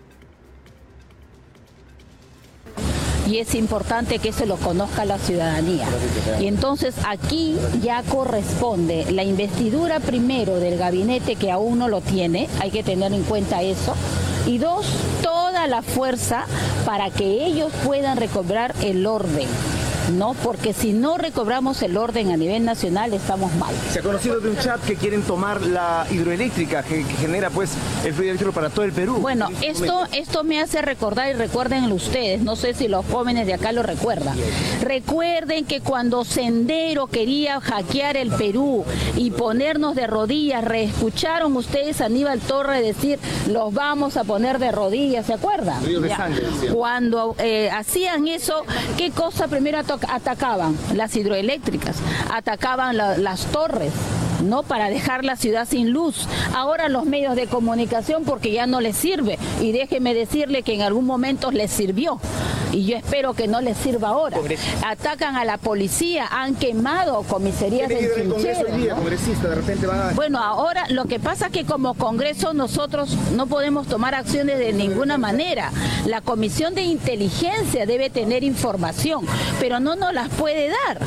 Y 3.33 3.38
es 3.38 3.55
importante 3.55 4.18
que 4.18 4.29
eso 4.29 4.45
lo 4.45 4.57
conozca 4.59 5.07
la 5.07 5.16
ciudadanía. 5.16 5.87
Y 6.38 6.49
entonces 6.49 6.95
aquí 7.09 7.57
ya 7.83 8.03
corresponde 8.03 9.11
la 9.11 9.25
investidura 9.25 10.01
primero 10.01 10.57
del 10.57 10.77
gabinete 10.77 11.37
que 11.37 11.51
aún 11.51 11.79
no 11.79 11.88
lo 11.88 12.03
tiene, 12.03 12.51
hay 12.61 12.71
que 12.71 12.83
tener 12.83 13.11
en 13.14 13.23
cuenta 13.23 13.62
eso, 13.62 13.95
y 14.47 14.59
dos, 14.59 14.85
toda 15.23 15.66
la 15.66 15.81
fuerza 15.81 16.45
para 16.85 17.09
que 17.09 17.47
ellos 17.47 17.73
puedan 17.87 18.18
recobrar 18.18 18.75
el 18.83 19.07
orden. 19.07 19.49
¿No? 20.11 20.35
Porque 20.35 20.73
si 20.73 20.92
no 20.92 21.17
recobramos 21.19 21.83
el 21.83 21.96
orden 21.96 22.31
a 22.31 22.37
nivel 22.37 22.65
nacional 22.65 23.13
estamos 23.15 23.55
mal. 23.55 23.75
Se 23.92 24.00
ha 24.00 24.03
conocido 24.03 24.40
de 24.40 24.50
un 24.50 24.57
chat 24.59 24.81
que 24.85 24.96
quieren 24.96 25.23
tomar 25.23 25.63
la 25.63 26.07
hidroeléctrica 26.11 26.83
que, 26.83 27.05
que 27.05 27.15
genera 27.15 27.50
pues 27.50 27.71
el 28.05 28.13
fluido 28.13 28.31
eléctrico 28.33 28.53
para 28.53 28.71
todo 28.71 28.85
el 28.85 28.92
Perú. 28.92 29.19
Bueno, 29.21 29.48
esto, 29.63 30.07
esto 30.13 30.44
me 30.44 30.61
hace 30.61 30.83
recordar 30.83 31.31
y 31.31 31.33
recuérdenlo 31.35 31.94
ustedes, 31.94 32.40
no 32.42 32.57
sé 32.57 32.75
si 32.75 32.88
los 32.88 33.05
jóvenes 33.07 33.46
de 33.46 33.55
acá 33.55 33.73
lo 33.73 33.83
recuerdan. 33.83 34.37
Recuerden 34.83 35.65
que 35.65 35.81
cuando 35.81 36.25
Sendero 36.25 37.07
quería 37.07 37.61
hackear 37.61 38.17
el 38.17 38.31
Perú 38.33 38.85
y 39.17 39.31
ponernos 39.31 39.94
de 39.94 40.07
rodillas, 40.07 40.65
reescucharon 40.65 41.57
ustedes 41.57 42.00
a 42.00 42.07
Aníbal 42.07 42.40
Torre 42.40 42.83
decir, 42.83 43.19
los 43.48 43.73
vamos 43.73 44.17
a 44.17 44.25
poner 44.25 44.59
de 44.59 44.73
rodillas, 44.73 45.27
¿se 45.27 45.35
acuerdan? 45.35 45.85
Río 45.85 46.00
de 46.00 46.09
Ya. 46.09 46.17
sangre, 46.17 46.42
decía. 46.46 46.73
Cuando 46.73 47.35
eh, 47.38 47.71
hacían 47.71 48.27
eso, 48.29 48.65
¿qué 48.98 49.11
cosa 49.11 49.48
primero 49.48 49.79
ato- 49.79 49.98
atacaban? 50.09 50.77
Las 50.94 51.15
hidroeléctricas, 51.17 51.96
atacaban 52.33 52.96
la- 52.96 53.17
las 53.19 53.46
torres. 53.46 53.92
¿No? 54.43 54.63
Para 54.63 54.90
dejar 54.90 55.25
la 55.25 55.37
ciudad 55.37 55.67
sin 55.69 55.90
luz. 55.90 56.27
Ahora 56.55 56.88
los 56.88 57.05
medios 57.05 57.37
de 57.37 57.47
comunicación 57.47 58.25
porque 58.25 58.53
ya 58.53 58.67
no 58.67 58.81
les 58.81 58.97
sirve. 58.97 59.38
Y 59.61 59.73
déjeme 59.73 60.15
decirle 60.15 60.63
que 60.63 60.75
en 60.75 60.83
algún 60.83 61.07
momento 61.07 61.51
les 61.51 61.71
sirvió. 61.71 62.19
Y 62.73 62.87
yo 62.87 62.97
espero 62.97 63.35
que 63.35 63.49
no 63.49 63.61
les 63.61 63.77
sirva 63.77 64.09
ahora. 64.09 64.38
Atacan 64.85 65.37
a 65.37 65.45
la 65.45 65.59
policía, 65.59 66.27
han 66.31 66.55
quemado 66.55 67.23
comisarías 67.23 67.88
¿Qué 67.88 67.99
en 67.99 68.09
del 68.09 68.29
Congreso 68.31 68.61
Chinchero, 68.61 68.75
hoy 68.75 68.81
día, 68.81 68.90
¿no? 68.90 68.97
congresista? 68.97 69.49
De 69.49 69.55
repente 69.55 69.87
van 69.87 70.01
a... 70.01 70.11
Bueno, 70.13 70.38
ahora 70.38 70.85
lo 70.88 71.05
que 71.05 71.21
pasa 71.21 71.47
es 71.47 71.53
que 71.53 71.65
como 71.65 71.95
Congreso 71.95 72.55
nosotros 72.55 73.17
no 73.37 73.47
podemos 73.47 73.87
tomar 73.87 74.15
acciones 74.15 74.59
de 74.59 74.73
ninguna 74.73 75.19
manera. 75.19 75.71
La 76.07 76.23
Comisión 76.23 76.75
de 76.75 76.83
Inteligencia 76.83 77.85
debe 77.85 78.09
tener 78.09 78.43
información, 78.43 79.27
pero 79.61 79.79
no 79.79 79.95
nos 79.95 80.15
las 80.15 80.31
puede 80.31 80.69
dar, 80.69 81.01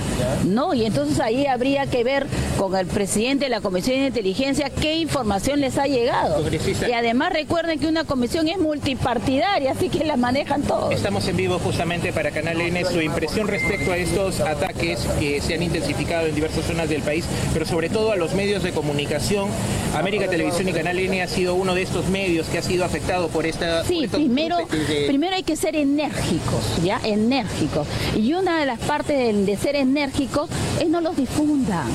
¿no? 0.46 0.74
Y 0.74 0.86
entonces 0.86 1.20
ahí 1.20 1.48
habría 1.48 1.88
que 1.88 2.04
ver 2.04 2.28
con 2.58 2.76
el 2.76 2.86
presidente 2.86 3.24
de 3.26 3.49
la 3.49 3.59
Comisión 3.59 3.99
de 4.01 4.05
Inteligencia 4.07 4.69
qué 4.69 4.97
información 4.97 5.59
les 5.59 5.80
ha 5.80 5.88
llegado. 5.88 6.45
Y 6.88 6.91
además 6.93 7.34
recuerden 7.34 7.80
que 7.80 7.88
una 7.88 8.03
comisión 8.03 8.47
es 8.47 8.59
multipartidaria, 8.59 9.71
así 9.71 9.89
que 9.89 10.05
la 10.05 10.15
manejan 10.15 10.61
todos. 10.61 10.93
Estamos 10.93 11.28
en 11.28 11.36
vivo 11.36 11.57
justamente 11.57 12.13
para 12.13 12.30
Canal 12.30 12.61
N. 12.61 12.86
Su 12.86 13.01
impresión 13.01 13.47
respecto 13.47 13.91
a 13.91 13.97
estos 13.97 14.39
ataques 14.41 14.99
que 15.19 15.41
se 15.41 15.55
han 15.55 15.63
intensificado 15.63 16.28
en 16.28 16.36
diversas 16.36 16.65
zonas 16.65 16.88
del 16.88 17.01
país, 17.01 17.26
pero 17.51 17.65
sobre 17.65 17.89
todo 17.89 18.11
a 18.11 18.15
los 18.15 18.36
medios 18.36 18.61
de 18.61 18.71
comunicación. 18.71 19.49
América 19.95 20.28
Televisión 20.30 20.69
y 20.69 20.73
Canal 20.73 20.99
N 20.99 21.21
ha 21.23 21.28
sido 21.28 21.55
uno 21.55 21.73
de 21.73 21.82
estos 21.82 22.07
medios 22.09 22.45
que 22.47 22.59
ha 22.59 22.61
sido 22.61 22.86
afectado 22.86 23.28
por 23.30 23.47
esta. 23.47 23.84
Sí, 23.86 24.07
primero, 24.07 24.57
de- 24.57 25.05
primero 25.07 25.36
hay 25.36 25.43
que 25.43 25.55
ser 25.55 25.76
enérgicos, 25.76 26.63
¿ya? 26.84 26.99
Enérgicos. 27.03 27.88
Y 28.15 28.34
una 28.34 28.59
de 28.59 28.67
las 28.67 28.80
partes 28.80 29.17
de, 29.17 29.34
de 29.45 29.57
ser 29.57 29.76
enérgicos 29.76 30.47
es 30.80 30.88
no 30.89 31.01
los 31.01 31.15
difundan, 31.17 31.88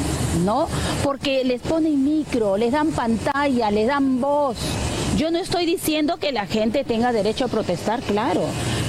¿no? 0.45 0.67
Porque 1.05 1.20
les 1.25 1.61
ponen 1.61 2.03
micro, 2.05 2.57
les 2.57 2.71
dan 2.73 2.93
pantalla, 2.93 3.71
les 3.71 3.87
dan 3.87 4.21
voz. 4.21 5.00
Yo 5.21 5.31
no 5.31 5.39
estoy 5.39 5.67
diciendo 5.67 6.17
que 6.17 6.33
la 6.33 6.47
gente 6.47 6.83
tenga 6.83 7.13
derecho 7.13 7.45
a 7.45 7.49
protestar, 7.49 8.01
claro, 8.01 8.41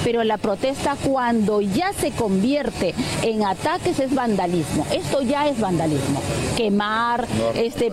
pero 0.02 0.24
la 0.24 0.38
protesta 0.38 0.96
cuando 0.96 1.60
ya 1.60 1.92
se 1.92 2.10
convierte 2.10 2.94
en 3.20 3.44
ataques 3.44 3.98
es 3.98 4.14
vandalismo. 4.14 4.86
Esto 4.94 5.20
ya 5.20 5.46
es 5.46 5.60
vandalismo. 5.60 6.22
Quemar, 6.56 7.26
este, 7.54 7.92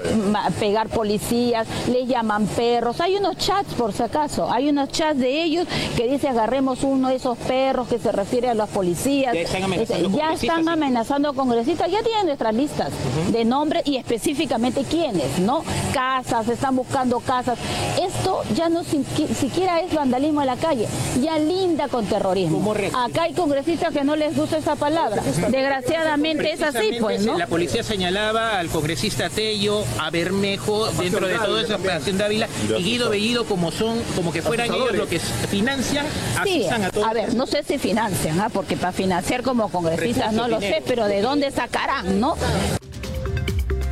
pegar 0.58 0.88
policías, 0.88 1.68
le 1.90 2.06
llaman 2.06 2.48
perros. 2.48 3.02
Hay 3.02 3.18
unos 3.18 3.36
chats, 3.36 3.74
por 3.74 3.92
si 3.92 4.04
acaso, 4.04 4.50
hay 4.50 4.70
unos 4.70 4.88
chats 4.88 5.20
de 5.20 5.44
ellos 5.44 5.68
que 5.98 6.08
dice 6.08 6.30
agarremos 6.30 6.84
uno 6.84 7.10
de 7.10 7.16
esos 7.16 7.38
perros 7.40 7.90
que 7.90 8.00
se 8.00 8.14
refiere 8.14 8.48
a 8.48 8.54
las 8.54 8.70
policías. 8.70 9.34
Ya 9.34 9.42
están 9.42 9.64
amenazando 9.66 10.08
Este, 10.08 10.18
ya 10.18 11.32
sí. 11.34 11.36
congresistas, 11.36 11.92
ya 11.92 12.02
tienen 12.04 12.28
nuestras 12.28 12.56
listas 12.56 12.90
de 13.34 13.44
nombres 13.44 13.84
y 13.86 13.98
específicamente 13.98 14.86
quiénes, 14.90 15.40
¿no? 15.40 15.66
Casas, 15.94 16.48
están 16.48 16.78
buscando 16.78 17.20
casas. 17.20 17.60
Esto 18.02 18.29
ya 18.56 18.70
no 18.70 18.84
siqui- 18.84 19.28
siquiera 19.34 19.80
es 19.82 19.94
vandalismo 19.94 20.42
en 20.42 20.48
la 20.48 20.56
calle, 20.58 20.88
ya 21.22 21.38
linda 21.40 21.88
con 21.88 22.06
terrorismo. 22.06 22.74
Acá 22.96 23.24
hay 23.24 23.34
congresistas 23.34 23.94
que 23.94 24.04
no 24.04 24.16
les 24.16 24.36
gusta 24.36 24.58
esa 24.58 24.76
palabra. 24.76 25.22
Desgraciadamente 25.50 26.52
es 26.54 26.62
así, 26.62 26.98
pues, 27.00 27.22
¿no? 27.26 27.38
La 27.38 27.48
policía 27.48 27.84
señalaba 27.84 28.60
al 28.60 28.70
congresista 28.70 29.30
Tello, 29.30 29.84
a 30.00 30.10
Bermejo, 30.10 30.88
dentro 31.00 31.28
de 31.28 31.36
toda 31.36 31.62
esa 31.62 31.76
operación 31.76 32.18
Dávila, 32.18 32.48
y 32.78 32.84
Guido 32.84 33.10
Bellido 33.10 33.46
como 33.46 33.72
son, 33.72 34.00
como 34.16 34.32
que 34.32 34.42
fueran 34.42 34.68
ellos 34.68 34.90
Acusadores. 34.90 35.00
lo 35.00 35.08
que 35.10 35.20
financian, 35.48 36.06
Sí, 36.44 36.66
a 36.68 36.90
todos. 36.92 37.08
a 37.08 37.14
ver, 37.14 37.34
no 37.36 37.46
sé 37.46 37.64
si 37.64 37.78
financian, 37.78 38.40
¿ah? 38.40 38.50
porque 38.52 38.78
para 38.78 38.92
financiar 38.92 39.44
como 39.44 39.70
congresistas 39.70 40.34
no 40.34 40.48
lo 40.48 40.60
sé, 40.60 40.82
pero 40.86 41.06
¿de 41.08 41.22
dónde 41.22 41.52
sacarán, 41.52 42.20
no? 42.20 42.36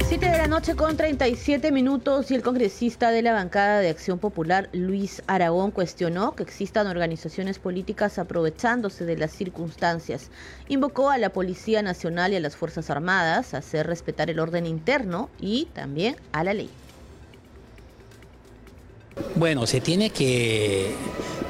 7 0.07 0.25
de 0.25 0.37
la 0.37 0.47
noche 0.47 0.73
con 0.73 0.95
37 0.95 1.69
minutos 1.69 2.31
y 2.31 2.35
el 2.35 2.41
congresista 2.41 3.11
de 3.11 3.21
la 3.21 3.33
bancada 3.33 3.81
de 3.81 3.89
Acción 3.89 4.19
Popular, 4.19 4.69
Luis 4.71 5.21
Aragón, 5.27 5.71
cuestionó 5.71 6.33
que 6.33 6.43
existan 6.43 6.87
organizaciones 6.87 7.59
políticas 7.59 8.17
aprovechándose 8.17 9.03
de 9.03 9.17
las 9.17 9.33
circunstancias. 9.33 10.29
Invocó 10.69 11.09
a 11.09 11.17
la 11.17 11.31
Policía 11.31 11.81
Nacional 11.81 12.31
y 12.31 12.37
a 12.37 12.39
las 12.39 12.55
Fuerzas 12.55 12.89
Armadas 12.89 13.53
a 13.53 13.57
hacer 13.57 13.85
respetar 13.85 14.29
el 14.29 14.39
orden 14.39 14.65
interno 14.65 15.29
y 15.41 15.65
también 15.73 16.15
a 16.31 16.45
la 16.45 16.53
ley. 16.53 16.69
Bueno, 19.35 19.67
se 19.67 19.81
tiene 19.81 20.11
que 20.11 20.91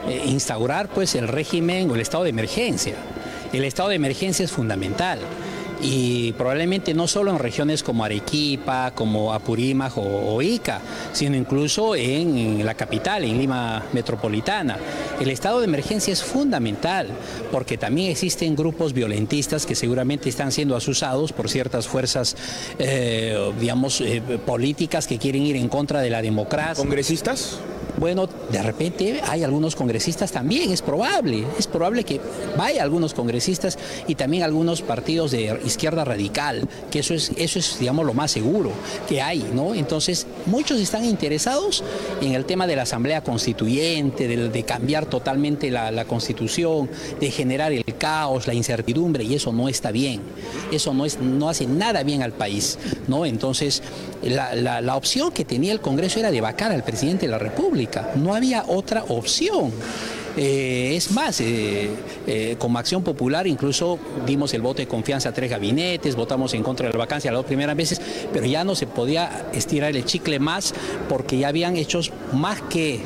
eh, 0.07 0.23
instaurar 0.25 0.89
pues 0.89 1.13
el 1.13 1.27
régimen 1.27 1.91
o 1.91 1.93
el 1.93 2.01
estado 2.01 2.23
de 2.23 2.31
emergencia. 2.31 2.95
El 3.53 3.65
estado 3.65 3.89
de 3.89 3.95
emergencia 3.95 4.43
es 4.43 4.51
fundamental 4.51 5.19
y 5.81 6.31
probablemente 6.33 6.93
no 6.93 7.07
solo 7.07 7.31
en 7.31 7.39
regiones 7.39 7.83
como 7.83 8.03
Arequipa, 8.03 8.91
como 8.95 9.33
Apurímac 9.33 9.93
o, 9.97 10.41
Ica, 10.41 10.81
sino 11.13 11.35
incluso 11.35 11.95
en, 11.95 12.37
en 12.37 12.65
la 12.65 12.73
capital, 12.73 13.23
en 13.23 13.37
Lima 13.37 13.83
metropolitana. 13.93 14.77
El 15.19 15.29
estado 15.29 15.59
de 15.59 15.65
emergencia 15.65 16.13
es 16.13 16.23
fundamental 16.23 17.07
porque 17.51 17.77
también 17.77 18.11
existen 18.11 18.55
grupos 18.55 18.93
violentistas 18.93 19.65
que 19.65 19.75
seguramente 19.75 20.29
están 20.29 20.51
siendo 20.51 20.75
asusados 20.75 21.31
por 21.33 21.49
ciertas 21.49 21.87
fuerzas, 21.87 22.35
eh, 22.79 23.37
digamos, 23.59 24.01
eh, 24.01 24.21
políticas 24.45 25.07
que 25.07 25.17
quieren 25.17 25.43
ir 25.43 25.55
en 25.55 25.69
contra 25.69 26.01
de 26.01 26.09
la 26.09 26.21
democracia. 26.21 26.75
¿Congresistas? 26.75 27.59
Bueno, 27.97 28.29
de 28.51 28.61
repente 28.61 29.21
hay 29.27 29.43
algunos 29.43 29.75
congresistas 29.75 30.31
también, 30.31 30.71
es 30.71 30.83
probable, 30.83 31.43
es 31.57 31.65
probable 31.65 32.03
que 32.03 32.21
vaya 32.55 32.83
algunos 32.83 33.15
congresistas 33.15 33.77
y 34.07 34.13
también 34.13 34.43
algunos 34.43 34.83
partidos 34.83 35.31
de 35.31 35.59
izquierda 35.65 36.05
radical, 36.05 36.67
que 36.91 36.99
eso 36.99 37.15
es, 37.15 37.31
eso 37.37 37.57
es, 37.57 37.79
digamos, 37.79 38.05
lo 38.05 38.13
más 38.13 38.29
seguro 38.29 38.69
que 39.09 39.19
hay, 39.19 39.49
¿no? 39.51 39.73
Entonces, 39.73 40.27
muchos 40.45 40.79
están 40.79 41.05
interesados 41.05 41.83
en 42.21 42.33
el 42.33 42.45
tema 42.45 42.67
de 42.67 42.75
la 42.75 42.83
Asamblea 42.83 43.23
Constituyente, 43.23 44.27
de, 44.27 44.63
cambiar 44.63 45.07
totalmente 45.07 45.71
la, 45.71 46.05
Constitución, 46.05 46.89
de 47.19 47.31
generar 47.31 47.71
el 47.71 47.83
caos, 47.97 48.45
la 48.45 48.53
incertidumbre, 48.53 49.23
y 49.23 49.33
eso 49.33 49.51
no 49.51 49.69
está 49.69 49.89
bien, 49.91 50.21
eso 50.71 50.93
no, 50.93 51.03
es, 51.05 51.19
no 51.19 51.49
hace 51.49 51.65
nada 51.65 52.03
bien 52.03 52.21
al 52.21 52.33
país, 52.33 52.77
¿no? 53.07 53.25
Entonces, 53.25 53.81
la- 54.21 54.53
la 54.81 54.95
opción 54.95 55.31
que 55.31 55.45
tenía 55.45 55.71
el 55.73 55.79
Congreso 55.81 56.19
era 56.19 56.29
de 56.29 56.41
vacar 56.41 56.71
al 56.71 56.83
presidente 56.83 57.25
de 57.25 57.31
la 57.31 57.39
República, 57.39 57.86
no 58.15 58.33
había 58.33 58.63
otra 58.67 59.03
opción. 59.07 59.71
Eh, 60.39 60.95
es 60.95 61.09
más, 61.11 61.41
eh, 61.41 61.89
eh, 62.27 62.55
como 62.59 62.77
Acción 62.77 63.03
Popular 63.03 63.47
incluso 63.47 63.97
dimos 64.27 64.53
el 64.53 64.61
voto 64.61 64.83
de 64.83 64.87
confianza 64.87 65.29
a 65.29 65.33
tres 65.33 65.49
gabinetes, 65.49 66.15
votamos 66.15 66.53
en 66.53 66.61
contra 66.61 66.85
de 66.85 66.93
la 66.93 66.99
vacancia 66.99 67.31
las 67.31 67.39
dos 67.39 67.47
primeras 67.47 67.75
veces, 67.75 67.99
pero 68.31 68.45
ya 68.45 68.63
no 68.63 68.75
se 68.75 68.85
podía 68.85 69.47
estirar 69.53 69.95
el 69.95 70.05
chicle 70.05 70.37
más 70.37 70.75
porque 71.09 71.39
ya 71.39 71.47
habían 71.47 71.75
hechos 71.75 72.11
más 72.33 72.61
que 72.61 72.99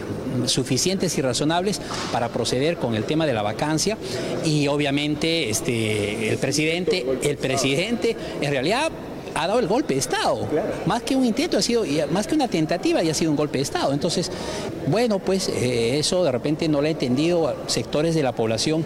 suficientes 0.45 1.17
y 1.17 1.21
razonables 1.21 1.79
para 2.11 2.27
proceder 2.27 2.75
con 2.75 2.95
el 2.95 3.05
tema 3.05 3.25
de 3.25 3.33
la 3.33 3.43
vacancia 3.43 3.97
y 4.43 4.67
obviamente 4.67 5.49
este, 5.49 6.29
el 6.29 6.37
presidente, 6.37 7.05
el 7.23 7.37
presidente 7.37 8.17
en 8.41 8.51
realidad 8.51 8.91
ha 9.35 9.47
dado 9.47 9.59
el 9.59 9.67
golpe 9.67 9.93
de 9.93 9.99
Estado. 9.99 10.47
Más 10.85 11.03
que 11.03 11.15
un 11.15 11.25
intento, 11.25 11.57
ha 11.57 11.61
sido, 11.61 11.85
y 11.85 12.01
más 12.11 12.27
que 12.27 12.35
una 12.35 12.47
tentativa, 12.47 13.01
ya 13.01 13.11
ha 13.11 13.15
sido 13.15 13.31
un 13.31 13.37
golpe 13.37 13.57
de 13.57 13.63
Estado. 13.63 13.93
Entonces, 13.93 14.31
bueno, 14.87 15.19
pues 15.19 15.49
eh, 15.49 15.99
eso 15.99 16.23
de 16.23 16.31
repente 16.31 16.67
no 16.67 16.81
lo 16.81 16.87
ha 16.87 16.91
entendido 16.91 17.47
a 17.47 17.55
sectores 17.67 18.15
de 18.15 18.23
la 18.23 18.33
población. 18.33 18.85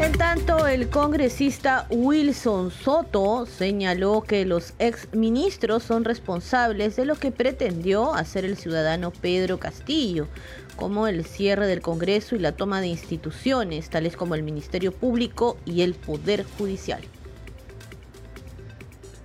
En 0.00 0.12
tanto, 0.18 0.66
el 0.66 0.88
congresista 0.88 1.86
Wilson 1.88 2.72
Soto 2.72 3.46
señaló 3.46 4.22
que 4.22 4.44
los 4.44 4.74
exministros 4.80 5.84
son 5.84 6.04
responsables 6.04 6.96
de 6.96 7.04
lo 7.04 7.14
que 7.14 7.30
pretendió 7.30 8.12
hacer 8.14 8.44
el 8.44 8.56
ciudadano 8.56 9.12
Pedro 9.12 9.58
Castillo, 9.58 10.26
como 10.74 11.06
el 11.06 11.24
cierre 11.24 11.68
del 11.68 11.82
Congreso 11.82 12.34
y 12.34 12.40
la 12.40 12.52
toma 12.52 12.80
de 12.80 12.88
instituciones, 12.88 13.90
tales 13.90 14.16
como 14.16 14.34
el 14.34 14.42
Ministerio 14.42 14.90
Público 14.90 15.56
y 15.64 15.82
el 15.82 15.94
Poder 15.94 16.44
Judicial. 16.58 17.02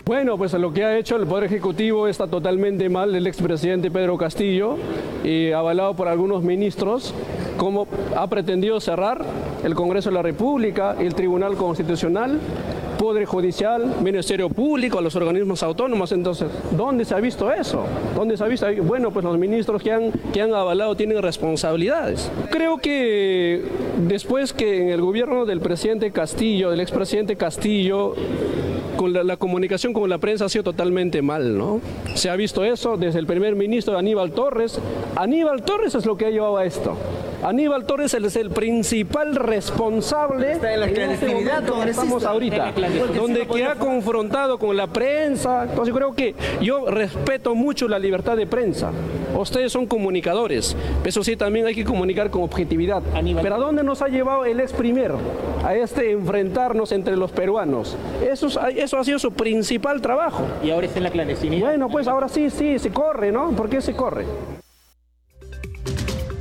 Bueno, 0.08 0.38
pues 0.38 0.53
lo 0.53 0.72
que 0.72 0.86
ha 0.86 0.97
hecho 0.97 1.18
el 1.18 1.28
Poder 1.28 1.43
Ejecutivo 1.43 2.08
está 2.08 2.28
totalmente 2.28 2.88
mal 2.88 3.14
el 3.14 3.28
expresidente 3.28 3.91
Pedro 3.91 4.18
Castillo 4.18 4.78
y 5.22 5.51
avalado 5.51 5.95
por 5.95 6.08
algunos 6.08 6.43
ministros 6.43 7.14
como 7.58 7.88
ha 8.16 8.26
pretendido 8.28 8.80
cerrar 8.80 9.26
el 9.66 9.76
Congreso 9.76 10.10
de 10.10 10.16
la 10.16 10.22
República, 10.22 10.95
el 10.97 11.14
Tribunal 11.14 11.58
Constitucional, 11.58 12.39
Poder 12.98 13.26
Judicial, 13.26 13.95
Ministerio 14.02 14.50
Público, 14.50 15.02
los 15.02 15.16
organismos 15.16 15.64
autónomos. 15.64 16.12
Entonces, 16.12 16.48
¿dónde 16.72 17.06
se 17.06 17.14
ha 17.14 17.20
visto 17.20 17.52
eso? 17.52 17.86
¿Dónde 18.16 18.38
se 18.38 18.43
ha 18.43 18.48
visto? 18.48 18.68
Bueno, 18.84 19.12
pues 19.12 19.24
los 19.24 19.38
ministros 19.38 19.82
que 19.82 19.91
han, 19.91 20.12
que 20.34 20.41
han 20.41 20.54
avalado 20.54 20.95
tienen 20.95 21.22
responsabilidades. 21.22 22.32
Creo 22.50 22.78
que 22.78 23.64
después 24.08 24.54
que 24.54 24.82
en 24.82 24.89
el 24.89 25.02
gobierno 25.02 25.45
del 25.45 25.62
presidente 25.62 26.12
Castillo, 26.12 26.72
del 26.72 26.80
expresidente 26.80 27.36
Castillo, 27.36 28.16
con 28.98 29.14
la, 29.14 29.24
la, 29.24 29.38
comunicación 29.38 29.93
con 29.93 30.10
la 30.10 30.18
prensa 30.18 30.45
ha 30.45 30.50
sido 30.50 30.64
totalmente 30.64 31.22
mal, 31.22 31.56
¿no? 31.56 31.80
Se 32.16 32.32
ha 32.32 32.36
visto 32.36 32.64
eso 32.64 32.98
desde 32.98 33.20
el 33.20 33.28
primer 33.28 33.56
ministro 33.56 33.98
Aníbal 33.98 34.32
Torres. 34.32 34.80
Aníbal 35.16 35.62
Torres 35.62 35.93
es 35.93 36.06
lo 36.06 36.18
que 36.18 36.26
ha 36.26 36.30
llevado 36.32 36.58
a 36.58 36.66
esto. 36.66 36.98
Aníbal 37.43 37.86
Torres 37.86 38.14
es 38.16 38.36
el 38.36 38.50
principal 38.50 39.36
responsable 39.36 40.54
Está 40.54 40.74
en 40.74 40.80
la 40.80 40.88
clandestinidad, 40.89 41.60
este 41.60 41.72
donde 41.72 41.91
estamos 41.91 42.24
ahorita, 42.24 42.74
donde 43.16 43.48
que 43.48 43.66
ha 43.66 43.76
confrontado 43.76 44.58
con 44.58 44.76
la 44.76 44.88
prensa. 44.88 45.64
Entonces 45.64 45.94
creo 45.94 46.14
que 46.14 46.36
yo 46.62 46.90
respeto 46.90 47.56
mucho 47.56 47.88
la 47.88 48.00
libertad 48.00 48.38
de 48.38 48.48
prensa. 48.48 48.92
Ustedes 49.38 49.72
son 49.72 49.86
comunicadores, 49.86 50.76
eso 51.04 51.24
sí 51.24 51.36
también 51.36 51.68
hay 51.68 51.76
que 51.76 51.84
comunicar 51.84 52.30
con 52.32 52.44
objetividad. 52.44 53.04
Pero 53.42 53.56
¿a 53.56 53.60
dónde 53.60 53.84
nos 53.84 54.02
ha 54.02 54.08
llevado 54.08 54.46
el 54.46 54.60
ex 54.60 54.74
primer? 54.74 55.12
A 55.64 55.76
este 55.76 56.12
enfrentarnos 56.12 56.92
entre 56.92 57.16
los 57.16 57.32
peruanos. 57.32 57.96
Eso, 58.28 58.48
eso 58.70 58.98
ha 58.98 59.04
sido 59.04 59.20
su 59.20 59.32
principal 59.32 60.02
trabajo. 60.02 60.44
Y 60.64 60.72
ahora 60.72 60.88
está 60.88 61.00
en 61.00 61.04
la 61.04 61.12
clandestinidad. 61.12 61.68
Bueno, 61.68 61.90
pues 61.90 62.08
ahora 62.08 62.28
sí, 62.28 62.50
sí, 62.50 62.80
se 62.80 62.90
corre, 62.90 63.32
¿no? 63.32 63.52
¿Por 63.52 63.70
qué 63.70 63.82
se 63.82 63.94
corre? 63.94 64.26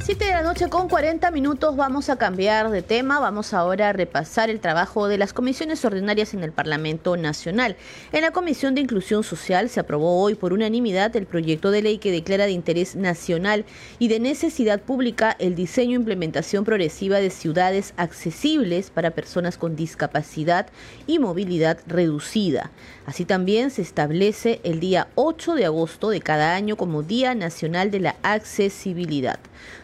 7 0.07 0.25
de 0.25 0.31
la 0.31 0.43
noche 0.45 0.69
con 0.69 0.89
40 0.89 1.33
minutos 1.33 1.75
vamos 1.75 2.11
a 2.11 2.17
cambiar 2.17 2.71
de 2.71 2.81
tema. 2.81 3.19
Vamos 3.19 3.53
ahora 3.53 3.89
a 3.89 3.93
repasar 3.93 4.51
el 4.51 4.61
trabajo 4.61 5.09
de 5.09 5.19
las 5.19 5.33
comisiones 5.33 5.85
ordinarias 5.85 6.33
en 6.33 6.45
el 6.45 6.53
Parlamento 6.53 7.17
Nacional. 7.17 7.75
En 8.13 8.23
la 8.23 8.31
Comisión 8.31 8.77
de 8.77 8.83
Inclusión 8.83 9.25
Social 9.25 9.69
se 9.69 9.81
aprobó 9.81 10.23
hoy 10.23 10.37
por 10.37 10.53
unanimidad 10.53 11.17
el 11.17 11.27
proyecto 11.27 11.73
de 11.73 11.83
ley 11.83 11.99
que 11.99 12.13
declara 12.13 12.47
de 12.47 12.53
interés 12.53 12.95
nacional 12.95 13.65
y 13.99 14.07
de 14.07 14.21
necesidad 14.21 14.81
pública 14.81 15.35
el 15.41 15.57
diseño 15.57 15.95
e 15.95 15.97
implementación 15.97 16.65
progresiva 16.65 17.19
de 17.19 17.31
ciudades 17.31 17.93
accesibles 17.97 18.91
para 18.91 19.11
personas 19.11 19.59
con 19.59 19.75
discapacidad 19.75 20.69
y 21.09 21.19
movilidad 21.19 21.81
reducida. 21.89 22.71
Así 23.07 23.25
también 23.25 23.73
se 23.73 23.83
establece 23.83 24.61
el 24.63 24.79
día 24.79 25.09
8 25.17 25.55
de 25.55 25.65
agosto 25.65 26.11
de 26.11 26.21
cada 26.21 26.55
año 26.55 26.77
como 26.77 27.03
Día 27.03 27.35
Nacional 27.35 27.91
de 27.91 27.99
la 27.99 28.17
Accesibilidad. 28.23 29.41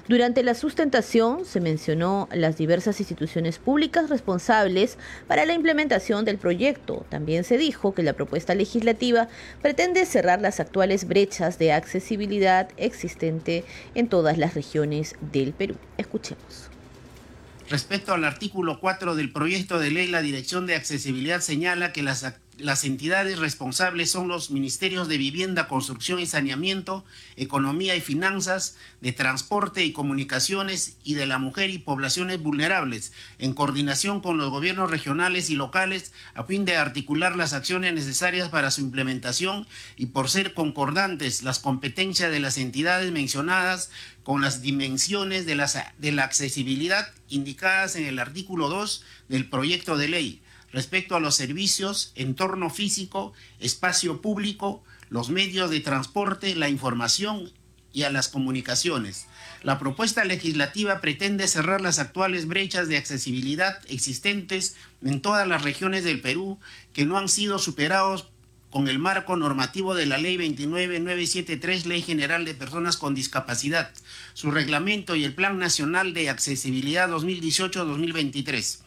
Durante 0.09 0.43
la 0.43 0.55
sustentación 0.55 1.45
se 1.45 1.61
mencionó 1.61 2.29
las 2.33 2.57
diversas 2.57 2.99
instituciones 2.99 3.61
públicas 3.61 4.11
responsables 4.11 4.99
para 5.29 5.47
la 5.47 5.55
implementación 5.55 6.25
del 6.25 6.39
proyecto. 6.39 7.07
También 7.09 7.45
se 7.45 7.57
dijo 7.57 7.95
que 7.95 8.03
la 8.03 8.13
propuesta 8.13 8.57
legislativa 8.57 9.29
pretende 9.63 10.05
cerrar 10.05 10.41
las 10.41 10.59
actuales 10.59 11.07
brechas 11.07 11.57
de 11.61 11.73
accesibilidad 11.73 12.69
existente 12.79 13.65
en 13.95 14.09
todas 14.09 14.39
las 14.39 14.55
regiones 14.55 15.15
del 15.33 15.53
Perú. 15.53 15.77
Escuchemos. 15.97 16.69
Respecto 17.71 18.13
al 18.13 18.25
artículo 18.25 18.81
4 18.81 19.15
del 19.15 19.33
proyecto 19.33 19.79
de 19.79 19.93
ley, 19.93 20.09
la 20.09 20.21
Dirección 20.21 20.67
de 20.67 20.75
Accesibilidad 20.75 21.41
señala 21.41 21.93
que 21.93 22.03
las 22.03 22.25
las 22.59 22.85
entidades 22.85 23.39
responsables 23.39 24.11
son 24.11 24.29
los 24.29 24.51
ministerios 24.51 25.09
de 25.09 25.17
Vivienda, 25.17 25.69
Construcción 25.69 26.21
y 26.21 26.27
Saneamiento, 26.27 27.05
Economía 27.37 27.97
y 27.97 28.01
Finanzas, 28.01 28.77
de 29.01 29.13
Transporte 29.13 29.85
y 29.85 29.93
Comunicaciones 29.93 30.97
y 31.03 31.15
de 31.15 31.27
la 31.27 31.39
Mujer 31.39 31.71
y 31.71 31.79
Poblaciones 31.79 32.43
Vulnerables, 32.43 33.13
en 33.39 33.55
coordinación 33.55 34.21
con 34.21 34.37
los 34.37 34.51
gobiernos 34.51 34.91
regionales 34.91 35.49
y 35.49 35.55
locales 35.55 36.13
a 36.35 36.45
fin 36.45 36.65
de 36.65 36.77
articular 36.77 37.37
las 37.37 37.55
acciones 37.55 37.95
necesarias 37.95 38.51
para 38.51 38.71
su 38.71 38.83
implementación 38.83 39.67
y 39.97 40.07
por 40.07 40.29
ser 40.29 40.53
concordantes 40.53 41.43
las 41.43 41.59
competencias 41.59 42.31
de 42.31 42.41
las 42.41 42.59
entidades 42.59 43.13
mencionadas 43.13 43.91
con 44.25 44.43
las 44.43 44.61
dimensiones 44.61 45.47
de, 45.47 45.55
las, 45.55 45.79
de 45.99 46.13
la 46.13 46.25
accesibilidad 46.25 47.09
indicadas 47.29 47.97
en 47.97 48.05
el 48.05 48.19
artículo 48.19 48.69
2 48.69 49.05
del 49.29 49.49
proyecto 49.49 49.97
de 49.97 50.09
ley 50.09 50.43
respecto 50.73 51.17
a 51.17 51.21
los 51.21 51.35
servicios, 51.35 52.13
entorno 52.15 52.71
físico, 52.71 53.33
espacio 53.61 54.21
público, 54.21 54.83
los 55.11 55.31
medios 55.31 55.71
de 55.71 55.81
transporte, 55.81 56.55
la 56.55 56.69
información 56.69 57.53
y 57.93 58.05
a 58.05 58.11
las 58.11 58.29
comunicaciones. 58.29 59.27
La 59.63 59.79
propuesta 59.79 60.25
legislativa 60.25 61.01
pretende 61.01 61.47
cerrar 61.47 61.81
las 61.81 61.99
actuales 61.99 62.49
brechas 62.49 62.89
de 62.89 62.97
accesibilidad 62.97 63.79
existentes 63.89 64.77
en 65.05 65.21
todas 65.21 65.47
las 65.47 65.63
regiones 65.63 66.05
del 66.05 66.21
Perú 66.21 66.59
que 66.93 67.05
no 67.05 67.19
han 67.19 67.29
sido 67.29 67.59
superados 67.59 68.29
con 68.71 68.89
el 68.89 68.99
marco 68.99 69.37
normativo 69.37 69.95
de 69.95 70.07
la 70.07 70.17
Ley 70.17 70.39
29973, 70.39 71.85
Ley 71.85 72.01
General 72.01 72.47
de 72.47 72.55
Personas 72.55 72.97
con 72.97 73.15
Discapacidad, 73.15 73.93
su 74.33 74.51
reglamento 74.51 75.15
y 75.15 75.25
el 75.25 75.35
Plan 75.35 75.59
Nacional 75.59 76.15
de 76.15 76.31
Accesibilidad 76.31 77.11
2018-2023. 77.11 78.79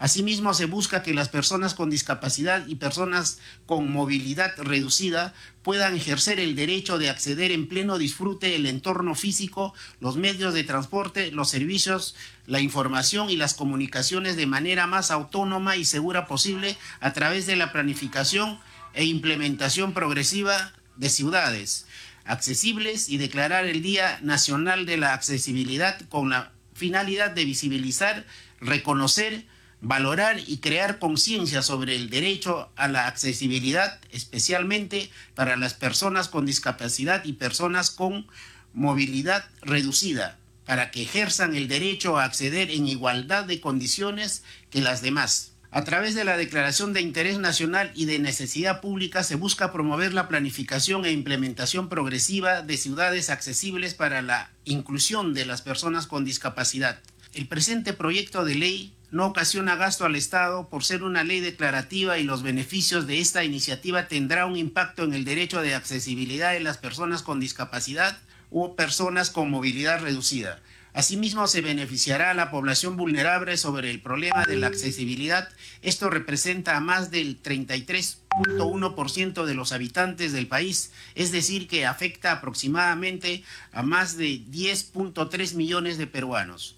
Asimismo, 0.00 0.54
se 0.54 0.64
busca 0.64 1.02
que 1.02 1.12
las 1.12 1.28
personas 1.28 1.74
con 1.74 1.90
discapacidad 1.90 2.66
y 2.66 2.76
personas 2.76 3.38
con 3.66 3.92
movilidad 3.92 4.54
reducida 4.56 5.34
puedan 5.62 5.94
ejercer 5.94 6.40
el 6.40 6.56
derecho 6.56 6.96
de 6.96 7.10
acceder 7.10 7.52
en 7.52 7.68
pleno 7.68 7.98
disfrute 7.98 8.56
el 8.56 8.64
entorno 8.64 9.14
físico, 9.14 9.74
los 10.00 10.16
medios 10.16 10.54
de 10.54 10.64
transporte, 10.64 11.30
los 11.32 11.50
servicios, 11.50 12.16
la 12.46 12.60
información 12.60 13.28
y 13.28 13.36
las 13.36 13.52
comunicaciones 13.52 14.36
de 14.36 14.46
manera 14.46 14.86
más 14.86 15.10
autónoma 15.10 15.76
y 15.76 15.84
segura 15.84 16.26
posible 16.26 16.78
a 17.00 17.12
través 17.12 17.44
de 17.44 17.56
la 17.56 17.70
planificación 17.70 18.58
e 18.94 19.04
implementación 19.04 19.92
progresiva 19.92 20.72
de 20.96 21.10
ciudades 21.10 21.84
accesibles 22.24 23.10
y 23.10 23.18
declarar 23.18 23.66
el 23.66 23.82
Día 23.82 24.18
Nacional 24.22 24.86
de 24.86 24.96
la 24.96 25.12
Accesibilidad 25.12 26.00
con 26.08 26.30
la 26.30 26.52
finalidad 26.72 27.32
de 27.32 27.44
visibilizar, 27.44 28.24
reconocer, 28.60 29.44
valorar 29.80 30.40
y 30.46 30.58
crear 30.58 30.98
conciencia 30.98 31.62
sobre 31.62 31.96
el 31.96 32.10
derecho 32.10 32.70
a 32.76 32.88
la 32.88 33.06
accesibilidad, 33.06 34.00
especialmente 34.10 35.10
para 35.34 35.56
las 35.56 35.74
personas 35.74 36.28
con 36.28 36.46
discapacidad 36.46 37.24
y 37.24 37.34
personas 37.34 37.90
con 37.90 38.26
movilidad 38.74 39.44
reducida, 39.62 40.38
para 40.66 40.90
que 40.90 41.02
ejerzan 41.02 41.54
el 41.54 41.66
derecho 41.66 42.18
a 42.18 42.24
acceder 42.24 42.70
en 42.70 42.86
igualdad 42.86 43.44
de 43.44 43.60
condiciones 43.60 44.44
que 44.70 44.80
las 44.80 45.02
demás. 45.02 45.52
A 45.72 45.84
través 45.84 46.16
de 46.16 46.24
la 46.24 46.36
Declaración 46.36 46.92
de 46.92 47.00
Interés 47.00 47.38
Nacional 47.38 47.92
y 47.94 48.04
de 48.06 48.18
Necesidad 48.18 48.80
Pública 48.80 49.22
se 49.22 49.36
busca 49.36 49.72
promover 49.72 50.12
la 50.12 50.26
planificación 50.26 51.04
e 51.04 51.12
implementación 51.12 51.88
progresiva 51.88 52.62
de 52.62 52.76
ciudades 52.76 53.30
accesibles 53.30 53.94
para 53.94 54.20
la 54.20 54.50
inclusión 54.64 55.32
de 55.32 55.46
las 55.46 55.62
personas 55.62 56.08
con 56.08 56.24
discapacidad. 56.24 56.98
El 57.34 57.46
presente 57.46 57.92
proyecto 57.92 58.44
de 58.44 58.56
ley 58.56 58.92
no 59.10 59.26
ocasiona 59.26 59.76
gasto 59.76 60.04
al 60.04 60.16
Estado 60.16 60.68
por 60.68 60.84
ser 60.84 61.02
una 61.02 61.24
ley 61.24 61.40
declarativa 61.40 62.18
y 62.18 62.24
los 62.24 62.42
beneficios 62.42 63.06
de 63.06 63.20
esta 63.20 63.44
iniciativa 63.44 64.08
tendrá 64.08 64.44
un 64.46 64.56
impacto 64.56 65.04
en 65.04 65.14
el 65.14 65.24
derecho 65.24 65.62
de 65.62 65.74
accesibilidad 65.74 66.52
de 66.52 66.60
las 66.60 66.78
personas 66.78 67.22
con 67.22 67.40
discapacidad 67.40 68.18
u 68.50 68.76
personas 68.76 69.30
con 69.30 69.50
movilidad 69.50 70.00
reducida. 70.00 70.60
Asimismo, 70.92 71.46
se 71.46 71.60
beneficiará 71.60 72.30
a 72.30 72.34
la 72.34 72.50
población 72.50 72.96
vulnerable 72.96 73.56
sobre 73.56 73.92
el 73.92 74.02
problema 74.02 74.44
de 74.44 74.56
la 74.56 74.66
accesibilidad. 74.66 75.48
Esto 75.82 76.10
representa 76.10 76.76
a 76.76 76.80
más 76.80 77.12
del 77.12 77.40
33.1% 77.40 79.44
de 79.44 79.54
los 79.54 79.70
habitantes 79.70 80.32
del 80.32 80.48
país, 80.48 80.90
es 81.14 81.30
decir, 81.30 81.68
que 81.68 81.86
afecta 81.86 82.32
aproximadamente 82.32 83.44
a 83.72 83.82
más 83.82 84.16
de 84.16 84.40
10.3 84.40 85.54
millones 85.54 85.96
de 85.96 86.08
peruanos. 86.08 86.76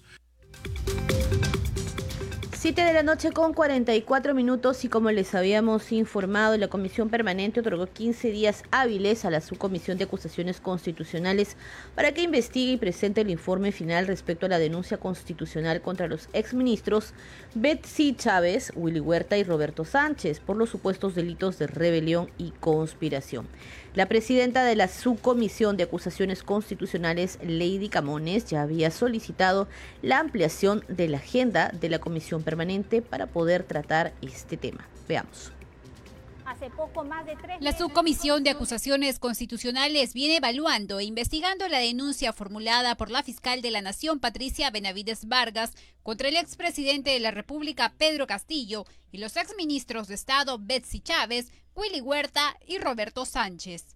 7 2.63 2.81
de 2.81 2.93
la 2.93 3.03
noche 3.03 3.33
con 3.33 3.53
44 3.53 4.33
minutos 4.33 4.85
y 4.85 4.87
como 4.87 5.11
les 5.11 5.35
habíamos 5.35 5.91
informado, 5.91 6.55
la 6.55 6.69
Comisión 6.69 7.09
Permanente 7.09 7.59
otorgó 7.59 7.87
15 7.87 8.31
días 8.31 8.63
hábiles 8.71 9.25
a 9.25 9.29
la 9.29 9.41
Subcomisión 9.41 9.97
de 9.97 10.05
Acusaciones 10.05 10.61
Constitucionales 10.61 11.57
para 11.93 12.13
que 12.13 12.21
investigue 12.21 12.71
y 12.71 12.77
presente 12.77 13.19
el 13.19 13.31
informe 13.31 13.73
final 13.73 14.07
respecto 14.07 14.45
a 14.45 14.49
la 14.49 14.59
denuncia 14.59 14.95
constitucional 14.95 15.81
contra 15.81 16.07
los 16.07 16.29
exministros 16.31 17.13
Betsy 17.53 18.15
Chávez, 18.15 18.71
Willy 18.77 19.01
Huerta 19.01 19.37
y 19.37 19.43
Roberto 19.43 19.83
Sánchez 19.83 20.39
por 20.39 20.55
los 20.55 20.69
supuestos 20.69 21.15
delitos 21.15 21.59
de 21.59 21.67
rebelión 21.67 22.29
y 22.37 22.51
conspiración. 22.61 23.45
La 23.95 24.07
presidenta 24.07 24.65
de 24.65 24.75
la 24.75 24.87
Subcomisión 24.87 25.77
de 25.77 25.83
Acusaciones 25.83 26.41
Constitucionales, 26.41 27.37
Lady 27.43 27.89
Camones, 27.89 28.45
ya 28.45 28.63
había 28.63 28.89
solicitado 28.89 29.67
la 30.01 30.17
ampliación 30.17 30.83
de 30.87 31.07
la 31.07 31.17
agenda 31.17 31.69
de 31.79 31.89
la 31.89 31.99
Comisión 31.99 32.41
Permanente 32.41 33.03
para 33.03 33.27
poder 33.27 33.61
tratar 33.61 34.13
este 34.23 34.57
tema. 34.57 34.87
Veamos. 35.07 35.51
Hace 36.45 36.69
poco 36.69 37.03
más 37.03 37.25
de 37.25 37.35
tres 37.35 37.57
La 37.61 37.77
subcomisión 37.77 38.43
de 38.43 38.51
acusaciones 38.51 39.19
constitucionales 39.19 40.13
viene 40.13 40.37
evaluando 40.37 40.99
e 40.99 41.05
investigando 41.05 41.67
la 41.67 41.79
denuncia 41.79 42.33
formulada 42.33 42.95
por 42.95 43.09
la 43.09 43.23
fiscal 43.23 43.61
de 43.61 43.71
la 43.71 43.81
Nación, 43.81 44.19
Patricia 44.19 44.69
Benavides 44.69 45.27
Vargas, 45.27 45.73
contra 46.01 46.27
el 46.27 46.35
expresidente 46.35 47.11
de 47.11 47.19
la 47.19 47.31
República, 47.31 47.93
Pedro 47.97 48.27
Castillo, 48.27 48.85
y 49.11 49.19
los 49.19 49.37
exministros 49.37 50.07
de 50.07 50.15
Estado, 50.15 50.57
Betsy 50.59 50.99
Chávez, 50.99 51.51
Willy 51.75 52.01
Huerta 52.01 52.57
y 52.67 52.77
Roberto 52.77 53.25
Sánchez. 53.25 53.95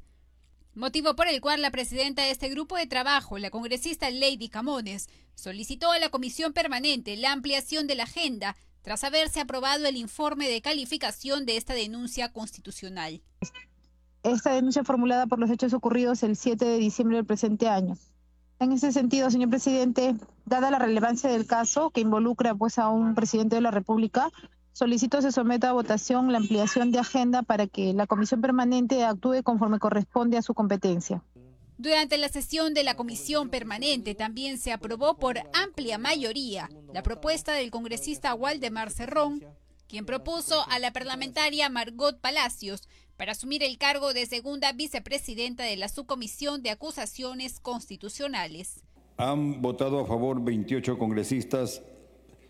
Motivo 0.74 1.16
por 1.16 1.28
el 1.28 1.42
cual 1.42 1.64
la 1.64 1.72
presidenta 1.72 2.22
de 2.22 2.30
este 2.30 2.50
grupo 2.50 2.78
de 2.78 2.86
trabajo, 2.86 3.40
la 3.40 3.50
congresista 3.50 4.12
Lady 4.12 4.48
Camones, 4.48 5.10
solicitó 5.34 5.92
a 5.92 5.98
la 5.98 6.10
comisión 6.10 6.54
permanente 6.54 7.18
la 7.18 7.32
ampliación 7.32 7.88
de 7.88 7.96
la 7.96 8.04
agenda 8.04 8.56
tras 8.88 9.04
haberse 9.04 9.42
aprobado 9.42 9.86
el 9.86 9.98
informe 9.98 10.48
de 10.48 10.62
calificación 10.62 11.46
de 11.46 11.58
esta 11.58 11.74
denuncia 11.74 12.32
constitucional. 12.32 13.22
Esta 14.24 14.54
denuncia 14.54 14.86
formulada 14.86 15.28
por 15.28 15.40
los 15.40 15.50
hechos 15.50 15.74
ocurridos 15.74 16.24
el 16.24 16.38
7 16.38 16.64
de 16.64 16.78
diciembre 16.78 17.18
del 17.18 17.26
presente 17.26 17.68
año. 17.68 17.98
En 18.60 18.72
ese 18.72 18.94
sentido, 18.94 19.30
señor 19.30 19.50
presidente, 19.50 20.16
dada 20.46 20.72
la 20.72 20.80
relevancia 20.80 21.30
del 21.30 21.46
caso 21.46 21.90
que 21.90 22.00
involucra 22.00 22.56
pues 22.56 22.80
a 22.80 22.88
un 22.88 23.14
presidente 23.14 23.58
de 23.58 23.62
la 23.62 23.72
República, 23.72 24.32
solicito 24.72 25.22
se 25.22 25.34
someta 25.34 25.68
a 25.68 25.74
votación 25.74 26.32
la 26.32 26.38
ampliación 26.38 26.94
de 26.94 27.00
agenda 27.00 27.44
para 27.44 27.68
que 27.68 27.94
la 27.94 28.08
comisión 28.08 28.40
permanente 28.40 29.04
actúe 29.04 29.44
conforme 29.44 29.80
corresponde 29.80 30.38
a 30.38 30.42
su 30.42 30.54
competencia. 30.54 31.22
Durante 31.78 32.18
la 32.18 32.28
sesión 32.28 32.74
de 32.74 32.84
la 32.84 32.96
comisión 32.96 33.50
permanente 33.50 34.16
también 34.16 34.58
se 34.58 34.72
aprobó 34.72 35.18
por 35.18 35.38
amplia 35.54 36.00
mayoría 36.00 36.70
la 36.92 37.04
propuesta 37.04 37.54
del 37.54 37.70
congresista 37.70 38.34
Waldemar 38.34 38.90
Cerrón, 38.90 39.44
quien 39.88 40.04
propuso 40.04 40.68
a 40.70 40.80
la 40.80 40.92
parlamentaria 40.92 41.70
Margot 41.70 42.20
Palacios 42.20 42.90
para 43.16 43.34
asumir 43.34 43.62
el 43.62 43.78
cargo 43.78 44.14
de 44.14 44.26
segunda 44.26 44.72
vicepresidenta 44.72 45.66
de 45.66 45.78
la 45.78 45.88
subcomisión 45.88 46.64
de 46.64 46.72
acusaciones 46.72 47.60
constitucionales. 47.60 48.82
Han 49.18 49.62
votado 49.62 50.00
a 50.00 50.06
favor 50.08 50.44
28 50.44 50.98
congresistas, 50.98 51.84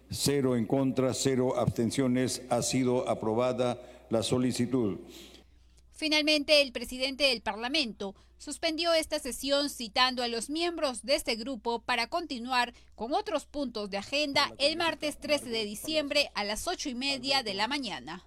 cero 0.10 0.56
en 0.56 0.66
contra, 0.66 1.14
cero 1.14 1.58
abstenciones. 1.58 2.44
Ha 2.50 2.62
sido 2.62 3.10
aprobada 3.10 3.82
la 4.10 4.24
solicitud. 4.24 5.00
Finalmente, 5.98 6.62
el 6.62 6.72
presidente 6.72 7.24
del 7.24 7.42
Parlamento 7.42 8.14
suspendió 8.38 8.94
esta 8.94 9.18
sesión 9.18 9.68
citando 9.68 10.22
a 10.22 10.28
los 10.28 10.48
miembros 10.48 11.02
de 11.02 11.16
este 11.16 11.36
grupo 11.36 11.82
para 11.82 12.06
continuar 12.06 12.76
con 12.94 13.16
otros 13.16 13.48
puntos 13.48 13.90
de 13.90 13.98
agenda 13.98 14.54
el 14.60 14.78
martes 14.78 15.18
13 15.18 15.50
de 15.50 15.66
diciembre 15.66 16.30
a 16.36 16.44
las 16.44 16.68
ocho 16.68 16.90
y 16.90 16.94
media 16.94 17.42
de 17.42 17.56
la 17.56 17.68
mañana. 17.68 18.24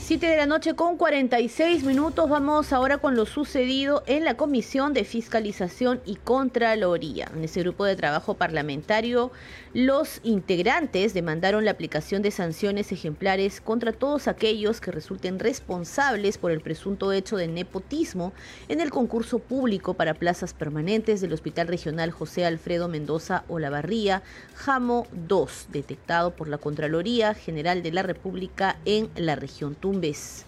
7 0.00 0.26
de 0.26 0.36
la 0.36 0.44
noche 0.44 0.74
con 0.74 0.98
46 0.98 1.84
minutos. 1.84 2.28
Vamos 2.28 2.74
ahora 2.74 2.98
con 2.98 3.14
lo 3.16 3.24
sucedido 3.24 4.02
en 4.06 4.24
la 4.24 4.36
Comisión 4.36 4.92
de 4.92 5.04
Fiscalización 5.04 6.02
y 6.04 6.16
Contraloría. 6.16 7.30
En 7.34 7.42
ese 7.44 7.60
grupo 7.60 7.86
de 7.86 7.96
trabajo 7.96 8.34
parlamentario, 8.34 9.32
los 9.74 10.20
integrantes 10.22 11.14
demandaron 11.14 11.64
la 11.64 11.72
aplicación 11.72 12.22
de 12.22 12.30
sanciones 12.30 12.92
ejemplares 12.92 13.60
contra 13.60 13.92
todos 13.92 14.28
aquellos 14.28 14.80
que 14.80 14.92
resulten 14.92 15.40
responsables 15.40 16.38
por 16.38 16.52
el 16.52 16.60
presunto 16.60 17.10
hecho 17.10 17.36
de 17.36 17.48
nepotismo 17.48 18.32
en 18.68 18.80
el 18.80 18.90
concurso 18.90 19.40
público 19.40 19.94
para 19.94 20.14
plazas 20.14 20.54
permanentes 20.54 21.20
del 21.20 21.32
Hospital 21.32 21.66
Regional 21.66 22.12
José 22.12 22.46
Alfredo 22.46 22.86
Mendoza 22.86 23.42
Olavarría, 23.48 24.22
JAMO 24.54 25.08
2, 25.26 25.66
detectado 25.72 26.30
por 26.36 26.46
la 26.46 26.58
Contraloría 26.58 27.34
General 27.34 27.82
de 27.82 27.90
la 27.90 28.04
República 28.04 28.78
en 28.84 29.10
la 29.16 29.34
región 29.34 29.74
Tumbes. 29.74 30.46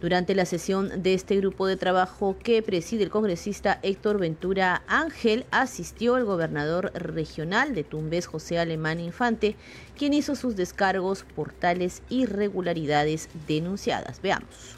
Durante 0.00 0.34
la 0.34 0.44
sesión 0.44 1.02
de 1.02 1.14
este 1.14 1.36
grupo 1.36 1.66
de 1.66 1.76
trabajo 1.76 2.36
que 2.42 2.62
preside 2.62 3.02
el 3.02 3.10
congresista 3.10 3.80
Héctor 3.82 4.18
Ventura 4.18 4.82
Ángel, 4.86 5.46
asistió 5.50 6.18
el 6.18 6.24
gobernador 6.24 6.92
regional 6.94 7.74
de 7.74 7.82
Tumbes, 7.82 8.26
José 8.26 8.58
Alemán 8.58 9.00
Infante, 9.00 9.56
quien 9.96 10.12
hizo 10.12 10.34
sus 10.34 10.54
descargos 10.54 11.24
por 11.34 11.52
tales 11.52 12.02
irregularidades 12.10 13.30
denunciadas. 13.48 14.20
Veamos. 14.20 14.76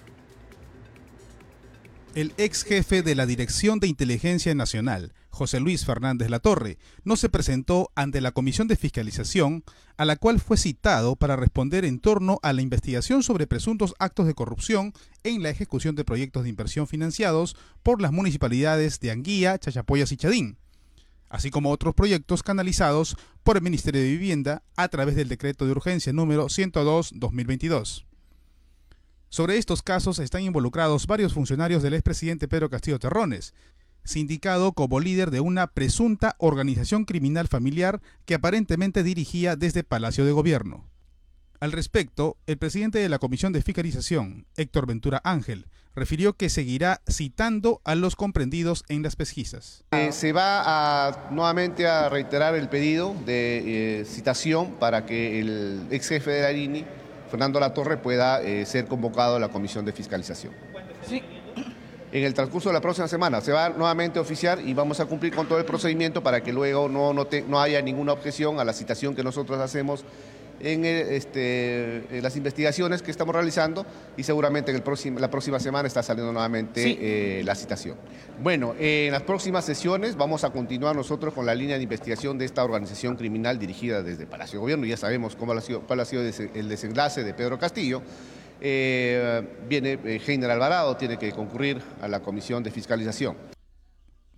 El 2.14 2.32
ex 2.36 2.62
jefe 2.62 3.02
de 3.02 3.14
la 3.14 3.26
Dirección 3.26 3.80
de 3.80 3.88
Inteligencia 3.88 4.54
Nacional, 4.54 5.12
José 5.38 5.60
Luis 5.60 5.84
Fernández 5.84 6.30
Latorre, 6.30 6.78
no 7.04 7.14
se 7.14 7.28
presentó 7.28 7.92
ante 7.94 8.20
la 8.20 8.32
Comisión 8.32 8.66
de 8.66 8.74
Fiscalización, 8.74 9.62
a 9.96 10.04
la 10.04 10.16
cual 10.16 10.40
fue 10.40 10.56
citado 10.56 11.14
para 11.14 11.36
responder 11.36 11.84
en 11.84 12.00
torno 12.00 12.40
a 12.42 12.52
la 12.52 12.60
investigación 12.60 13.22
sobre 13.22 13.46
presuntos 13.46 13.94
actos 14.00 14.26
de 14.26 14.34
corrupción 14.34 14.92
en 15.22 15.44
la 15.44 15.50
ejecución 15.50 15.94
de 15.94 16.04
proyectos 16.04 16.42
de 16.42 16.48
inversión 16.48 16.88
financiados 16.88 17.54
por 17.84 18.02
las 18.02 18.10
municipalidades 18.10 18.98
de 18.98 19.12
Anguía, 19.12 19.56
Chachapoyas 19.58 20.10
y 20.10 20.16
Chadín, 20.16 20.58
así 21.28 21.50
como 21.52 21.70
otros 21.70 21.94
proyectos 21.94 22.42
canalizados 22.42 23.16
por 23.44 23.56
el 23.56 23.62
Ministerio 23.62 24.00
de 24.00 24.08
Vivienda 24.08 24.64
a 24.76 24.88
través 24.88 25.14
del 25.14 25.28
decreto 25.28 25.66
de 25.66 25.70
urgencia 25.70 26.12
número 26.12 26.46
102-2022. 26.46 28.06
Sobre 29.30 29.58
estos 29.58 29.82
casos 29.82 30.18
están 30.18 30.42
involucrados 30.42 31.06
varios 31.06 31.34
funcionarios 31.34 31.82
del 31.82 31.94
expresidente 31.94 32.48
Pedro 32.48 32.70
Castillo 32.70 32.98
Terrones, 32.98 33.54
sindicado 34.08 34.72
como 34.72 35.00
líder 35.00 35.30
de 35.30 35.40
una 35.40 35.66
presunta 35.66 36.34
organización 36.38 37.04
criminal 37.04 37.46
familiar 37.46 38.00
que 38.24 38.34
aparentemente 38.34 39.02
dirigía 39.02 39.54
desde 39.54 39.84
Palacio 39.84 40.24
de 40.24 40.32
Gobierno. 40.32 40.88
Al 41.60 41.72
respecto, 41.72 42.36
el 42.46 42.56
presidente 42.56 42.98
de 43.00 43.08
la 43.08 43.18
Comisión 43.18 43.52
de 43.52 43.62
Fiscalización, 43.62 44.46
Héctor 44.56 44.86
Ventura 44.86 45.20
Ángel, 45.24 45.66
refirió 45.94 46.34
que 46.34 46.48
seguirá 46.48 47.02
citando 47.08 47.80
a 47.84 47.94
los 47.96 48.16
comprendidos 48.16 48.84
en 48.88 49.02
las 49.02 49.16
pesquisas. 49.16 49.84
Eh, 49.90 50.12
se 50.12 50.32
va 50.32 50.62
a, 50.64 51.28
nuevamente 51.30 51.86
a 51.86 52.08
reiterar 52.08 52.54
el 52.54 52.68
pedido 52.68 53.14
de 53.26 54.00
eh, 54.00 54.04
citación 54.04 54.74
para 54.78 55.04
que 55.04 55.40
el 55.40 55.82
ex 55.90 56.08
jefe 56.08 56.30
de 56.30 56.42
la 56.42 56.52
INI, 56.52 56.86
Fernando 57.30 57.60
Latorre, 57.60 57.96
pueda 57.98 58.40
eh, 58.40 58.64
ser 58.64 58.86
convocado 58.86 59.36
a 59.36 59.40
la 59.40 59.48
Comisión 59.48 59.84
de 59.84 59.92
Fiscalización. 59.92 60.54
Sí, 61.06 61.22
en 62.12 62.24
el 62.24 62.34
transcurso 62.34 62.68
de 62.68 62.74
la 62.74 62.80
próxima 62.80 63.08
semana. 63.08 63.40
Se 63.40 63.52
va 63.52 63.68
nuevamente 63.70 64.18
a 64.18 64.22
oficiar 64.22 64.60
y 64.60 64.74
vamos 64.74 65.00
a 65.00 65.06
cumplir 65.06 65.34
con 65.34 65.46
todo 65.46 65.58
el 65.58 65.64
procedimiento 65.64 66.22
para 66.22 66.42
que 66.42 66.52
luego 66.52 66.88
no, 66.88 67.12
no, 67.12 67.26
no 67.48 67.60
haya 67.60 67.82
ninguna 67.82 68.12
objeción 68.12 68.60
a 68.60 68.64
la 68.64 68.72
citación 68.72 69.14
que 69.14 69.22
nosotros 69.22 69.58
hacemos 69.60 70.04
en, 70.60 70.84
este, 70.84 72.20
las 72.20 72.36
investigaciones 72.36 73.02
que 73.02 73.10
estamos 73.10 73.34
realizando 73.34 73.86
y 74.16 74.22
seguramente 74.22 74.70
en 74.70 74.76
el 74.76 75.20
la 75.20 75.30
próxima 75.30 75.60
semana 75.60 75.86
está 75.86 76.02
saliendo 76.02 76.32
nuevamente 76.32 76.98
eh, 77.40 77.44
la 77.44 77.54
citación. 77.54 77.96
Bueno, 78.42 78.74
en 78.78 79.12
las 79.12 79.22
próximas 79.22 79.64
sesiones 79.64 80.16
vamos 80.16 80.44
a 80.44 80.50
continuar 80.50 80.96
nosotros 80.96 81.34
con 81.34 81.46
la 81.46 81.54
línea 81.54 81.76
de 81.76 81.82
investigación 81.82 82.38
de 82.38 82.44
esta 82.44 82.64
organización 82.64 83.16
criminal 83.16 83.58
dirigida 83.58 84.02
desde 84.02 84.26
Palacio 84.26 84.58
de 84.58 84.60
Gobierno. 84.62 84.86
Ya 84.86 84.96
sabemos 84.96 85.36
cómo 85.36 85.52
ha 85.52 85.60
sido, 85.60 85.82
cuál 85.82 86.00
ha 86.00 86.04
sido 86.04 86.22
el 86.22 86.68
desenlace 86.68 87.24
de 87.24 87.34
Pedro 87.34 87.58
Castillo. 87.58 88.02
Eh, 88.60 89.58
viene 89.68 89.98
eh, 90.04 90.20
Heiner 90.26 90.50
Alvarado, 90.50 90.96
tiene 90.96 91.18
que 91.18 91.32
concurrir 91.32 91.80
a 92.00 92.08
la 92.08 92.20
comisión 92.20 92.62
de 92.62 92.70
fiscalización. 92.70 93.36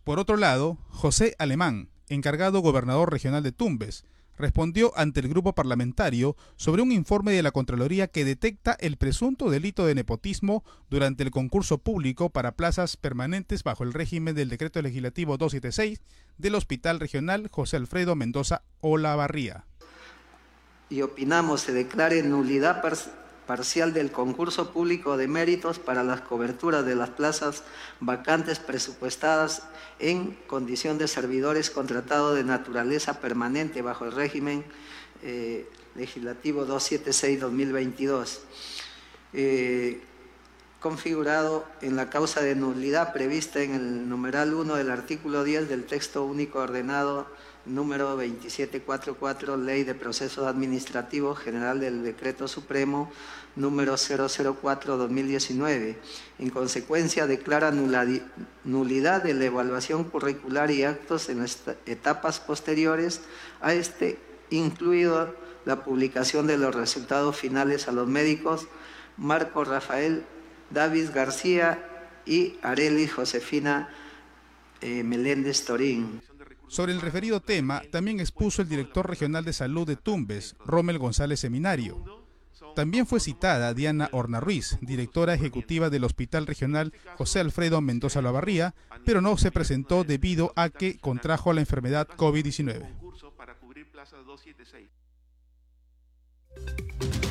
Por 0.05 0.19
otro 0.19 0.37
lado, 0.37 0.79
José 0.89 1.35
Alemán, 1.39 1.89
encargado 2.09 2.61
gobernador 2.61 3.11
regional 3.13 3.43
de 3.43 3.53
Tumbes, 3.53 4.05
respondió 4.41 4.93
ante 4.97 5.21
el 5.21 5.29
grupo 5.29 5.55
parlamentario 5.55 6.37
sobre 6.57 6.83
un 6.83 6.91
informe 6.91 7.33
de 7.33 7.43
la 7.43 7.53
Contraloría 7.53 8.09
que 8.09 8.25
detecta 8.25 8.77
el 8.81 8.97
presunto 8.97 9.51
delito 9.51 9.87
de 9.87 9.95
nepotismo 9.95 10.65
durante 10.89 11.23
el 11.23 11.31
concurso 11.31 11.79
público 11.79 12.31
para 12.31 12.57
plazas 12.57 12.97
permanentes 12.97 13.63
bajo 13.63 13.85
el 13.85 13.93
régimen 13.93 14.35
del 14.35 14.49
decreto 14.49 14.81
legislativo 14.83 15.37
276 15.37 16.01
del 16.39 16.55
Hospital 16.55 16.99
Regional 16.99 17.49
José 17.51 17.77
Alfredo 17.77 18.17
Mendoza 18.17 18.63
Olavarría. 18.81 19.67
Y 20.89 21.03
opinamos 21.03 21.61
se 21.61 21.73
declare 21.73 22.23
nulidad 22.23 22.81
parcial 23.51 23.93
del 23.93 24.13
concurso 24.13 24.71
público 24.71 25.17
de 25.17 25.27
méritos 25.27 25.81
para 25.81 26.05
las 26.05 26.21
coberturas 26.21 26.87
de 26.87 26.95
las 26.95 27.11
plazas 27.11 27.65
vacantes 27.99 28.61
presupuestadas 28.61 29.65
en 29.99 30.39
condición 30.47 30.99
de 30.99 31.09
servidores 31.09 31.69
contratados 31.69 32.37
de 32.37 32.45
naturaleza 32.45 33.19
permanente 33.19 33.83
bajo 33.83 34.05
el 34.05 34.13
régimen 34.13 34.65
eh, 35.25 35.69
legislativo 35.97 36.65
276-2022, 36.65 38.39
eh, 39.33 40.01
configurado 40.79 41.67
en 41.81 41.97
la 41.97 42.09
causa 42.09 42.43
de 42.43 42.55
nulidad 42.55 43.13
prevista 43.13 43.65
en 43.65 43.75
el 43.75 44.09
numeral 44.09 44.55
1 44.55 44.77
del 44.77 44.93
artículo 44.93 45.43
10 45.43 45.69
del 45.69 45.87
texto 45.87 46.23
único 46.23 46.61
ordenado 46.61 47.27
número 47.67 48.11
2744, 48.11 49.57
Ley 49.57 49.85
de 49.85 49.95
Procesos 49.95 50.47
Administrativos 50.47 51.39
General 51.39 51.81
del 51.81 52.03
Decreto 52.03 52.49
Supremo 52.49 53.11
número 53.57 53.95
004-2019. 53.95 55.97
En 56.39 56.51
consecuencia, 56.51 57.27
declara 57.27 57.71
nulidad 57.71 59.23
de 59.23 59.35
la 59.35 59.45
evaluación 59.45 60.05
curricular 60.05 60.71
y 60.71 60.85
actos 60.85 61.29
en 61.29 61.41
las 61.41 61.59
etapas 61.87 62.41
posteriores 62.41 63.23
a 63.61 63.75
este, 63.75 64.19
incluido 64.51 65.35
la 65.65 65.85
publicación 65.85 66.47
de 66.47 66.57
los 66.57 66.75
resultados 66.75 67.37
finales 67.37 67.89
a 67.89 67.93
los 67.93 68.09
médicos 68.09 68.67
Marco 69.17 69.65
Rafael 69.65 70.25
David 70.71 71.11
García 71.13 71.87
y 72.25 72.59
Areli 72.63 73.07
Josefina 73.07 73.91
eh, 74.81 75.03
Meléndez 75.03 75.65
Torín. 75.65 76.23
Sobre 76.71 76.93
el 76.93 77.01
referido 77.01 77.41
tema, 77.41 77.83
también 77.91 78.21
expuso 78.21 78.63
el 78.63 78.69
director 78.69 79.09
regional 79.09 79.45
de 79.45 79.53
salud 79.53 79.89
de 79.89 79.97
Tumbes, 79.97 80.55
Rommel 80.65 80.99
González 80.99 81.41
Seminario. 81.41 82.05
También 82.77 83.09
fue 83.09 83.19
citada 83.19 83.75
Diana 83.75 84.09
Horna 84.13 84.39
Ruiz, 84.39 84.79
directora 84.81 85.35
ejecutiva 85.35 85.91
del 85.91 86.05
Hospital 86.05 86.47
Regional 86.47 86.93
José 87.17 87.41
Alfredo 87.41 87.81
Mendoza 87.81 88.23
Lavarría, 88.23 88.77
pero 89.05 89.21
no 89.21 89.37
se 89.37 89.51
presentó 89.51 90.05
debido 90.05 90.53
a 90.55 90.69
que 90.69 91.01
contrajo 91.01 91.53
la 91.53 91.61
enfermedad 91.61 92.07
COVID-19. 92.07 92.87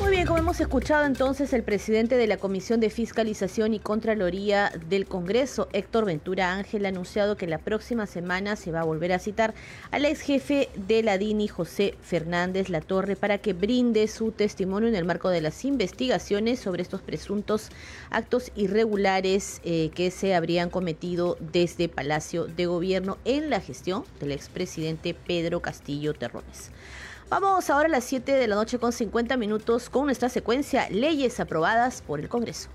Muy 0.00 0.12
bien, 0.12 0.26
como 0.26 0.38
hemos 0.38 0.60
escuchado 0.60 1.04
entonces, 1.04 1.52
el 1.52 1.62
presidente 1.62 2.16
de 2.16 2.26
la 2.26 2.38
Comisión 2.38 2.80
de 2.80 2.88
Fiscalización 2.88 3.74
y 3.74 3.80
Contraloría 3.80 4.72
del 4.88 5.06
Congreso, 5.06 5.68
Héctor 5.74 6.06
Ventura 6.06 6.54
Ángel, 6.54 6.86
ha 6.86 6.88
anunciado 6.88 7.36
que 7.36 7.46
la 7.46 7.58
próxima 7.58 8.06
semana 8.06 8.56
se 8.56 8.72
va 8.72 8.80
a 8.80 8.84
volver 8.84 9.12
a 9.12 9.18
citar 9.18 9.52
al 9.90 10.06
ex 10.06 10.22
jefe 10.22 10.70
de 10.74 11.02
la 11.02 11.18
DINI, 11.18 11.48
José 11.48 11.94
Fernández 12.00 12.70
Latorre, 12.70 13.14
para 13.14 13.38
que 13.38 13.52
brinde 13.52 14.08
su 14.08 14.32
testimonio 14.32 14.88
en 14.88 14.94
el 14.94 15.04
marco 15.04 15.28
de 15.28 15.42
las 15.42 15.66
investigaciones 15.66 16.60
sobre 16.60 16.82
estos 16.82 17.02
presuntos 17.02 17.68
actos 18.08 18.52
irregulares 18.56 19.60
eh, 19.64 19.90
que 19.94 20.10
se 20.10 20.34
habrían 20.34 20.70
cometido 20.70 21.36
desde 21.52 21.90
Palacio 21.90 22.46
de 22.46 22.64
Gobierno 22.64 23.18
en 23.26 23.50
la 23.50 23.60
gestión 23.60 24.04
del 24.18 24.32
expresidente 24.32 25.12
Pedro 25.14 25.60
Castillo 25.60 26.14
Terrones. 26.14 26.70
Vamos 27.30 27.70
ahora 27.70 27.86
a 27.86 27.90
las 27.92 28.02
7 28.06 28.32
de 28.32 28.48
la 28.48 28.56
noche 28.56 28.80
con 28.80 28.90
50 28.90 29.36
minutos 29.36 29.88
con 29.88 30.06
nuestra 30.06 30.28
secuencia 30.28 30.90
Leyes 30.90 31.38
aprobadas 31.38 32.02
por 32.02 32.18
el 32.18 32.28
Congreso. 32.28 32.70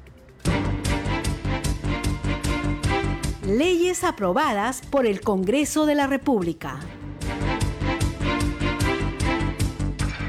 Leyes 3.45 4.05
aprobadas 4.05 4.81
por 4.89 5.07
el 5.07 5.19
Congreso 5.19 5.85
de 5.85 5.95
la 5.95 6.07
República. 6.07 6.79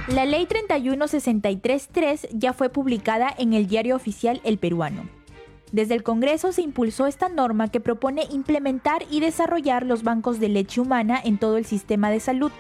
La 0.09 0.25
Ley 0.25 0.47
31633 0.47 2.27
ya 2.33 2.53
fue 2.53 2.69
publicada 2.69 3.33
en 3.39 3.53
el 3.53 3.69
diario 3.69 3.95
oficial 3.95 4.41
El 4.43 4.59
Peruano. 4.59 5.09
Desde 5.71 5.95
el 5.95 6.03
Congreso 6.03 6.51
se 6.51 6.63
impulsó 6.63 7.07
esta 7.07 7.29
norma 7.29 7.69
que 7.69 7.79
propone 7.79 8.25
implementar 8.33 9.05
y 9.09 9.21
desarrollar 9.21 9.87
los 9.87 10.03
bancos 10.03 10.41
de 10.41 10.49
leche 10.49 10.81
humana 10.81 11.21
en 11.23 11.39
todo 11.39 11.59
el 11.59 11.65
sistema 11.65 12.11
de 12.11 12.19
salud 12.19 12.51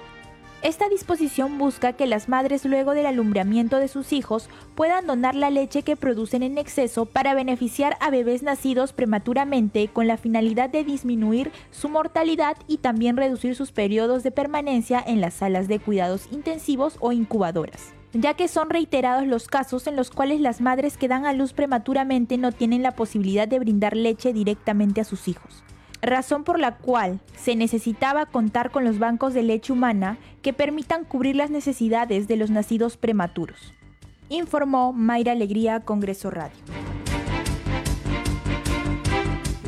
esta 0.62 0.88
disposición 0.88 1.58
busca 1.58 1.92
que 1.92 2.06
las 2.06 2.28
madres 2.28 2.64
luego 2.64 2.94
del 2.94 3.06
alumbramiento 3.06 3.76
de 3.76 3.88
sus 3.88 4.12
hijos 4.12 4.48
puedan 4.74 5.06
donar 5.06 5.34
la 5.34 5.50
leche 5.50 5.82
que 5.82 5.96
producen 5.96 6.42
en 6.42 6.56
exceso 6.56 7.04
para 7.04 7.34
beneficiar 7.34 7.96
a 8.00 8.10
bebés 8.10 8.42
nacidos 8.42 8.92
prematuramente 8.92 9.88
con 9.88 10.06
la 10.06 10.16
finalidad 10.16 10.70
de 10.70 10.82
disminuir 10.82 11.52
su 11.70 11.88
mortalidad 11.88 12.56
y 12.66 12.78
también 12.78 13.16
reducir 13.16 13.54
sus 13.54 13.70
periodos 13.70 14.22
de 14.22 14.30
permanencia 14.30 15.02
en 15.06 15.20
las 15.20 15.34
salas 15.34 15.68
de 15.68 15.78
cuidados 15.78 16.26
intensivos 16.32 16.96
o 17.00 17.12
incubadoras. 17.12 17.92
Ya 18.14 18.32
que 18.32 18.48
son 18.48 18.70
reiterados 18.70 19.26
los 19.26 19.48
casos 19.48 19.86
en 19.86 19.94
los 19.94 20.10
cuales 20.10 20.40
las 20.40 20.62
madres 20.62 20.96
que 20.96 21.06
dan 21.06 21.26
a 21.26 21.34
luz 21.34 21.52
prematuramente 21.52 22.38
no 22.38 22.50
tienen 22.50 22.82
la 22.82 22.92
posibilidad 22.92 23.46
de 23.46 23.58
brindar 23.58 23.94
leche 23.94 24.32
directamente 24.32 25.02
a 25.02 25.04
sus 25.04 25.28
hijos 25.28 25.62
razón 26.06 26.44
por 26.44 26.58
la 26.58 26.76
cual 26.76 27.20
se 27.36 27.56
necesitaba 27.56 28.26
contar 28.26 28.70
con 28.70 28.84
los 28.84 28.98
bancos 28.98 29.34
de 29.34 29.42
leche 29.42 29.72
humana 29.72 30.16
que 30.40 30.52
permitan 30.52 31.04
cubrir 31.04 31.36
las 31.36 31.50
necesidades 31.50 32.28
de 32.28 32.36
los 32.36 32.50
nacidos 32.50 32.96
prematuros. 32.96 33.74
Informó 34.28 34.92
Mayra 34.92 35.32
Alegría, 35.32 35.80
Congreso 35.80 36.30
Radio. 36.30 36.56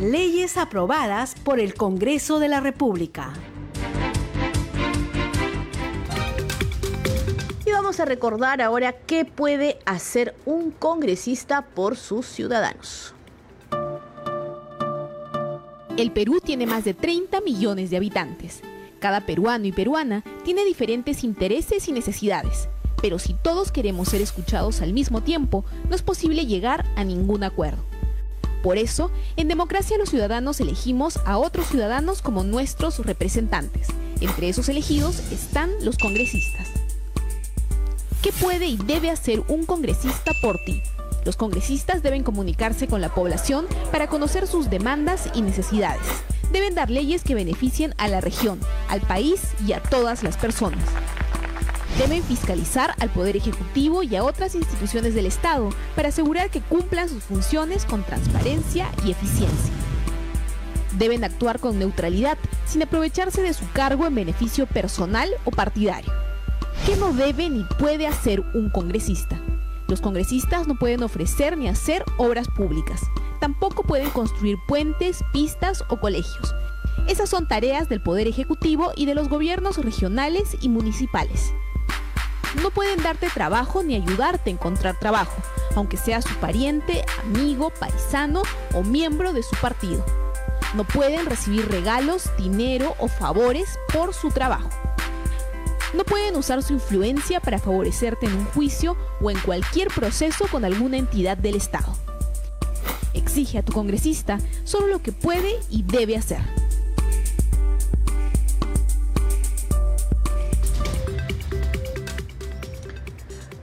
Leyes 0.01 0.57
aprobadas 0.57 1.35
por 1.35 1.59
el 1.59 1.75
Congreso 1.75 2.39
de 2.39 2.49
la 2.49 2.61
República. 2.61 3.33
Y 7.67 7.73
vamos 7.73 8.01
a 8.01 8.05
recordar 8.05 8.63
ahora 8.63 8.93
qué 8.93 9.25
puede 9.25 9.79
hacer 9.85 10.35
un 10.47 10.71
congresista 10.71 11.63
por 11.63 11.97
sus 11.97 12.27
ciudadanos. 12.27 13.15
El 15.99 16.13
Perú 16.13 16.41
tiene 16.41 16.65
más 16.65 16.85
de 16.85 16.95
30 16.95 17.41
millones 17.41 17.91
de 17.91 17.97
habitantes. 17.97 18.61
Cada 19.01 19.27
peruano 19.27 19.67
y 19.67 19.73
peruana 19.73 20.23
tiene 20.45 20.65
diferentes 20.65 21.25
intereses 21.25 21.89
y 21.89 21.93
necesidades, 21.93 22.69
pero 23.03 23.19
si 23.19 23.35
todos 23.35 23.73
queremos 23.73 24.07
ser 24.07 24.23
escuchados 24.23 24.81
al 24.81 24.93
mismo 24.93 25.23
tiempo, 25.25 25.65
no 25.89 25.97
es 25.97 26.03
posible 26.03 26.47
llegar 26.47 26.87
a 26.95 27.03
ningún 27.03 27.43
acuerdo. 27.43 27.83
Por 28.63 28.79
eso, 28.79 29.11
en 29.37 29.49
democracia 29.49 29.99
los 29.99 30.11
ciudadanos 30.11 30.61
elegimos 30.61 31.19
a 31.25 31.37
otros 31.37 31.67
ciudadanos 31.67 32.23
como 32.23 32.45
nuestros 32.45 33.05
representantes. 33.05 33.89
Entre 34.21 34.49
esos 34.49 34.69
elegidos 34.69 35.19
están 35.33 35.69
los 35.83 35.99
congresistas. 35.99 36.69
¿Qué 38.23 38.31
puede 38.31 38.67
y 38.67 38.77
debe 38.77 39.11
hacer 39.11 39.43
un 39.49 39.67
congresista 39.67 40.31
por 40.43 40.59
ti? 40.65 40.81
Los 41.29 41.37
congresistas 41.37 42.03
deben 42.03 42.23
comunicarse 42.23 42.87
con 42.89 43.03
la 43.03 43.15
población 43.15 43.67
para 43.93 44.07
conocer 44.07 44.47
sus 44.47 44.71
demandas 44.71 45.29
y 45.35 45.43
necesidades. 45.43 46.01
Deben 46.53 46.75
dar 46.75 46.89
leyes 46.89 47.23
que 47.23 47.35
beneficien 47.35 47.93
a 47.99 48.09
la 48.09 48.23
región, 48.23 48.59
al 48.89 49.03
país 49.03 49.43
y 49.67 49.75
a 49.75 49.83
todas 49.83 50.23
las 50.23 50.39
personas. 50.39 50.83
Deben 51.99 52.23
fiscalizar 52.23 52.95
al 52.99 53.11
Poder 53.11 53.37
Ejecutivo 53.37 54.03
y 54.03 54.17
a 54.17 54.25
otras 54.25 54.55
instituciones 54.55 55.15
del 55.15 55.27
Estado 55.27 55.69
para 55.95 56.09
asegurar 56.09 56.49
que 56.49 56.63
cumplan 56.63 57.11
sus 57.11 57.25
funciones 57.25 57.85
con 57.85 58.05
transparencia 58.05 58.91
y 59.05 59.11
eficiencia. 59.11 59.75
Deben 60.97 61.25
actuar 61.25 61.61
con 61.61 61.79
neutralidad, 61.79 62.39
sin 62.65 62.83
aprovecharse 62.85 63.43
de 63.43 63.53
su 63.53 63.71
cargo 63.73 64.07
en 64.07 64.15
beneficio 64.15 64.67
personal 64.67 65.29
o 65.45 65.51
partidario. 65.51 66.11
¿Qué 66.87 66.97
no 66.97 67.13
debe 67.13 67.51
ni 67.51 67.65
puede 67.79 68.07
hacer 68.07 68.41
un 68.55 68.71
congresista? 68.71 69.39
Los 69.89 70.03
congresistas 70.03 70.69
no 70.69 70.75
pueden 70.75 71.03
ofrecer 71.03 71.57
ni 71.57 71.67
hacer 71.67 72.05
obras 72.19 72.47
públicas. 72.49 73.01
Tampoco 73.41 73.83
pueden 73.83 74.11
construir 74.11 74.59
puentes, 74.69 75.25
pistas 75.33 75.83
o 75.89 75.99
colegios. 75.99 76.55
Esas 77.07 77.31
son 77.31 77.49
tareas 77.49 77.89
del 77.89 78.03
Poder 78.03 78.29
Ejecutivo 78.29 78.93
y 78.95 79.07
de 79.07 79.15
los 79.15 79.31
gobiernos 79.31 79.79
regionales 79.79 80.59
y 80.61 80.69
municipales. 80.69 81.55
No 82.63 82.71
pueden 82.71 83.03
darte 83.03 83.31
trabajo 83.31 83.83
ni 83.83 83.95
ayudarte 83.95 84.51
a 84.51 84.53
encontrar 84.53 84.99
trabajo, 84.99 85.37
aunque 85.75 85.97
sea 85.97 86.21
su 86.21 86.35
pariente, 86.35 87.05
amigo, 87.25 87.73
paisano 87.81 88.43
o 88.75 88.83
miembro 88.83 89.33
de 89.33 89.43
su 89.43 89.57
partido. 89.57 90.05
No 90.75 90.85
pueden 90.85 91.25
recibir 91.25 91.67
regalos, 91.71 92.31
dinero 92.37 92.95
o 92.99 93.09
favores 93.09 93.79
por 93.91 94.13
su 94.13 94.31
trabajo 94.31 94.88
no 95.95 96.05
pueden 96.05 96.37
usar 96.37 96.63
su 96.63 96.75
influencia 96.75 97.41
para 97.41 97.59
favorecerte 97.59 98.27
en 98.27 98.35
un 98.35 98.45
juicio 98.47 98.97
o 99.21 99.31
en 99.31 99.39
cualquier 99.41 99.89
proceso 99.89 100.47
con 100.51 100.65
alguna 100.65 100.97
entidad 100.97 101.37
del 101.37 101.57
Estado. 101.57 101.95
Exige 103.15 103.59
a 103.59 103.63
tu 103.63 103.73
congresista 103.73 104.39
solo 104.65 104.87
lo 104.87 105.03
que 105.03 105.13
puede 105.13 105.57
y 105.71 105.83
debe 105.83 106.17
hacer. 106.17 106.41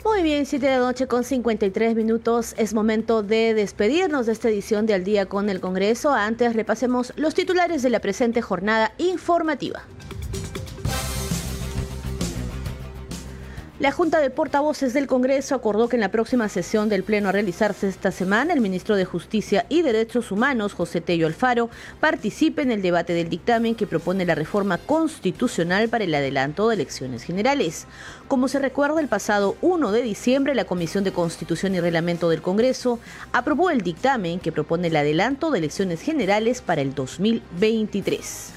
Muy 0.03 0.23
bien, 0.23 0.45
7 0.45 0.65
de 0.65 0.71
la 0.71 0.79
noche 0.79 1.07
con 1.07 1.23
53 1.23 1.95
minutos. 1.95 2.53
Es 2.57 2.73
momento 2.73 3.21
de 3.21 3.53
despedirnos 3.53 4.25
de 4.25 4.31
esta 4.31 4.49
edición 4.49 4.85
de 4.85 4.93
Al 4.93 5.03
Día 5.03 5.25
con 5.25 5.49
el 5.49 5.59
Congreso. 5.59 6.11
Antes 6.11 6.55
repasemos 6.55 7.11
los 7.17 7.33
titulares 7.33 7.81
de 7.81 7.89
la 7.89 7.99
presente 7.99 8.41
jornada 8.41 8.93
informativa. 8.97 9.83
La 13.77 13.91
Junta 13.91 14.19
de 14.19 14.29
Portavoces 14.29 14.93
del 14.93 15.05
Congreso 15.05 15.53
acordó 15.53 15.89
que 15.89 15.97
en 15.97 15.99
la 15.99 16.09
próxima 16.09 16.47
sesión 16.47 16.87
del 16.87 17.03
Pleno 17.03 17.27
a 17.27 17.33
realizarse 17.33 17.89
esta 17.89 18.09
semana, 18.13 18.53
el 18.53 18.61
ministro 18.61 18.95
de 18.95 19.03
Justicia 19.03 19.65
y 19.67 19.81
Derechos 19.81 20.31
Humanos, 20.31 20.71
José 20.71 21.01
Tello 21.01 21.27
Alfaro, 21.27 21.69
participe 21.99 22.61
en 22.61 22.71
el 22.71 22.81
debate 22.81 23.11
del 23.11 23.27
dictamen 23.27 23.75
que 23.75 23.85
propone 23.85 24.25
la 24.25 24.33
reforma 24.33 24.77
constitucional 24.77 25.89
para 25.89 26.05
el 26.05 26.15
adelanto 26.15 26.69
de 26.69 26.75
elecciones 26.75 27.23
generales. 27.23 27.85
Como 28.29 28.47
se 28.47 28.59
recuerda, 28.59 29.01
el 29.01 29.09
pasado 29.09 29.57
1 29.61 29.91
de 29.91 30.03
diciembre, 30.03 30.55
la 30.55 30.63
Comisión 30.63 31.03
de 31.03 31.11
Constitución 31.11 31.75
y 31.75 31.81
Reglamento 31.81 32.29
del 32.29 32.41
Congreso 32.41 33.01
aprobó 33.33 33.71
el 33.71 33.81
dictamen 33.81 34.39
que 34.39 34.53
propone 34.53 34.87
el 34.87 34.95
adelanto 34.95 35.51
de 35.51 35.59
elecciones 35.59 35.99
generales 35.99 36.61
para 36.61 36.79
el 36.79 36.95
2023. 36.95 38.54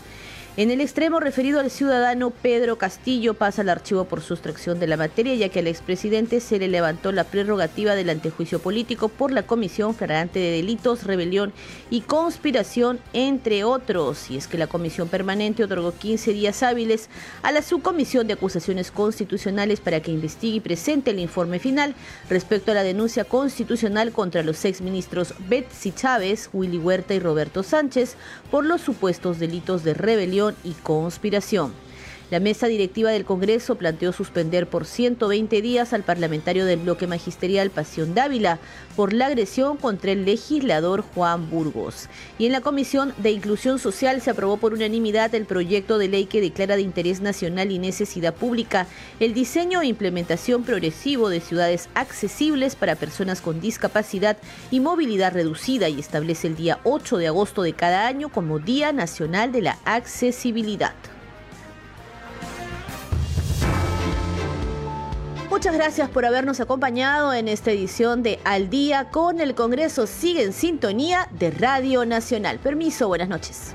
En 0.59 0.73
el 0.73 0.81
extremo 0.81 1.21
referido 1.21 1.61
al 1.61 1.71
ciudadano 1.71 2.31
Pedro 2.31 2.79
Castillo 2.79 3.35
pasa 3.35 3.63
al 3.63 3.69
archivo 3.69 4.07
por 4.07 4.23
sustracción 4.23 4.81
de 4.81 4.89
la 4.89 4.97
materia, 4.97 5.37
ya 5.37 5.51
que 5.51 5.61
al 5.61 5.69
expresidente 5.69 6.41
se 6.41 6.59
le 6.59 6.67
levantó 6.67 7.13
la 7.13 7.23
prerrogativa 7.23 7.95
del 7.95 8.11
antejuicio 8.11 8.59
político 8.59 9.09
por 9.09 9.31
la 9.31 9.45
comisión 9.45 9.95
flagrante 9.95 10.41
de 10.41 10.51
delitos, 10.51 11.05
rebelión 11.05 11.53
y 11.91 12.01
conspiración, 12.01 12.99
entre 13.13 13.63
otros. 13.63 14.33
Y 14.33 14.37
es 14.37 14.49
que 14.49 14.59
la 14.59 14.67
comisión 14.67 15.07
permanente 15.07 15.63
otorgó 15.63 15.93
15 15.93 16.33
días 16.33 16.65
hábiles 16.65 17.09
a 17.45 17.53
la 17.53 17.63
subcomisión 17.63 18.27
de 18.27 18.33
acusaciones 18.33 18.91
constitucionales 18.91 19.79
para 19.79 20.01
que 20.01 20.11
investigue 20.11 20.57
y 20.57 20.61
presente 20.61 21.13
el 21.13 21.21
informe 21.21 21.61
final 21.61 21.95
respecto 22.29 22.73
a 22.73 22.75
la 22.75 22.83
denuncia 22.83 23.23
constitucional 23.23 24.11
contra 24.11 24.43
los 24.43 24.65
exministros 24.65 25.35
Betsy 25.49 25.93
Chávez, 25.93 26.51
Willy 26.53 26.79
Huerta 26.79 27.15
y 27.15 27.21
Roberto 27.21 27.63
Sánchez 27.63 28.17
por 28.51 28.65
los 28.65 28.81
supuestos 28.81 29.39
delitos 29.39 29.85
de 29.85 29.95
rebelión 29.95 30.48
y 30.65 30.73
conspiración. 30.73 31.73
La 32.31 32.41
mesa 32.41 32.66
directiva 32.66 33.11
del 33.11 33.24
Congreso 33.24 33.76
planteó 33.76 34.12
suspender 34.12 34.68
por 34.68 34.85
120 34.85 35.62
días 35.62 35.95
al 35.95 36.03
parlamentario 36.03 36.66
del 36.66 36.81
bloque 36.81 37.07
magisterial 37.07 37.70
Pasión 37.70 38.14
Dávila 38.14 38.59
por 38.97 39.14
la 39.14 39.26
agresión 39.26 39.79
contra 39.79 40.12
el 40.12 40.26
legislador 40.26 41.01
Juan 41.14 41.49
Burgos. 41.49 42.11
Y 42.39 42.45
en 42.45 42.53
la 42.53 42.61
Comisión 42.61 43.14
de 43.16 43.31
Inclusión 43.31 43.79
Social 43.79 44.20
se 44.20 44.29
aprobó 44.29 44.59
por 44.59 44.74
unanimidad 44.74 45.35
el 45.35 45.47
proyecto 45.47 45.97
de 45.97 46.09
ley 46.09 46.26
que 46.26 46.43
declara 46.43 46.76
de 46.76 46.83
interés 46.83 47.22
nacional 47.22 47.72
y 47.72 47.79
necesidad 47.79 48.35
pública 48.35 48.87
el 49.20 49.33
diseño 49.33 49.81
e 49.81 49.87
implementación 49.87 50.64
progresivo 50.64 51.31
de 51.31 51.41
ciudades 51.41 51.89
accesibles 51.95 52.76
para 52.76 52.97
personas 52.97 53.41
con 53.41 53.59
discapacidad 53.62 54.37
y 54.70 54.81
movilidad 54.81 55.33
reducida 55.33 55.89
y 55.89 55.99
establece 55.99 56.49
el 56.49 56.57
día 56.57 56.79
8 56.85 57.16
de 57.16 57.29
agosto 57.29 57.62
de 57.62 57.72
cada 57.72 58.07
año 58.07 58.29
como 58.29 58.59
Día 58.59 58.93
Nacional 58.93 59.51
de 59.51 59.62
la 59.62 59.79
Accesibilidad. 59.87 60.93
Muchas 65.51 65.75
gracias 65.75 66.11
por 66.11 66.27
habernos 66.27 66.61
acompañado 66.61 67.33
en 67.33 67.49
esta 67.49 67.71
edición 67.71 68.23
de 68.23 68.39
Al 68.45 68.69
día 68.69 69.11
con 69.11 69.41
el 69.41 69.55
Congreso. 69.55 70.07
Sigue 70.07 70.43
en 70.43 70.53
sintonía 70.53 71.27
de 71.31 71.51
Radio 71.51 72.05
Nacional. 72.05 72.59
Permiso, 72.59 73.09
buenas 73.09 73.31
noches. 73.31 73.75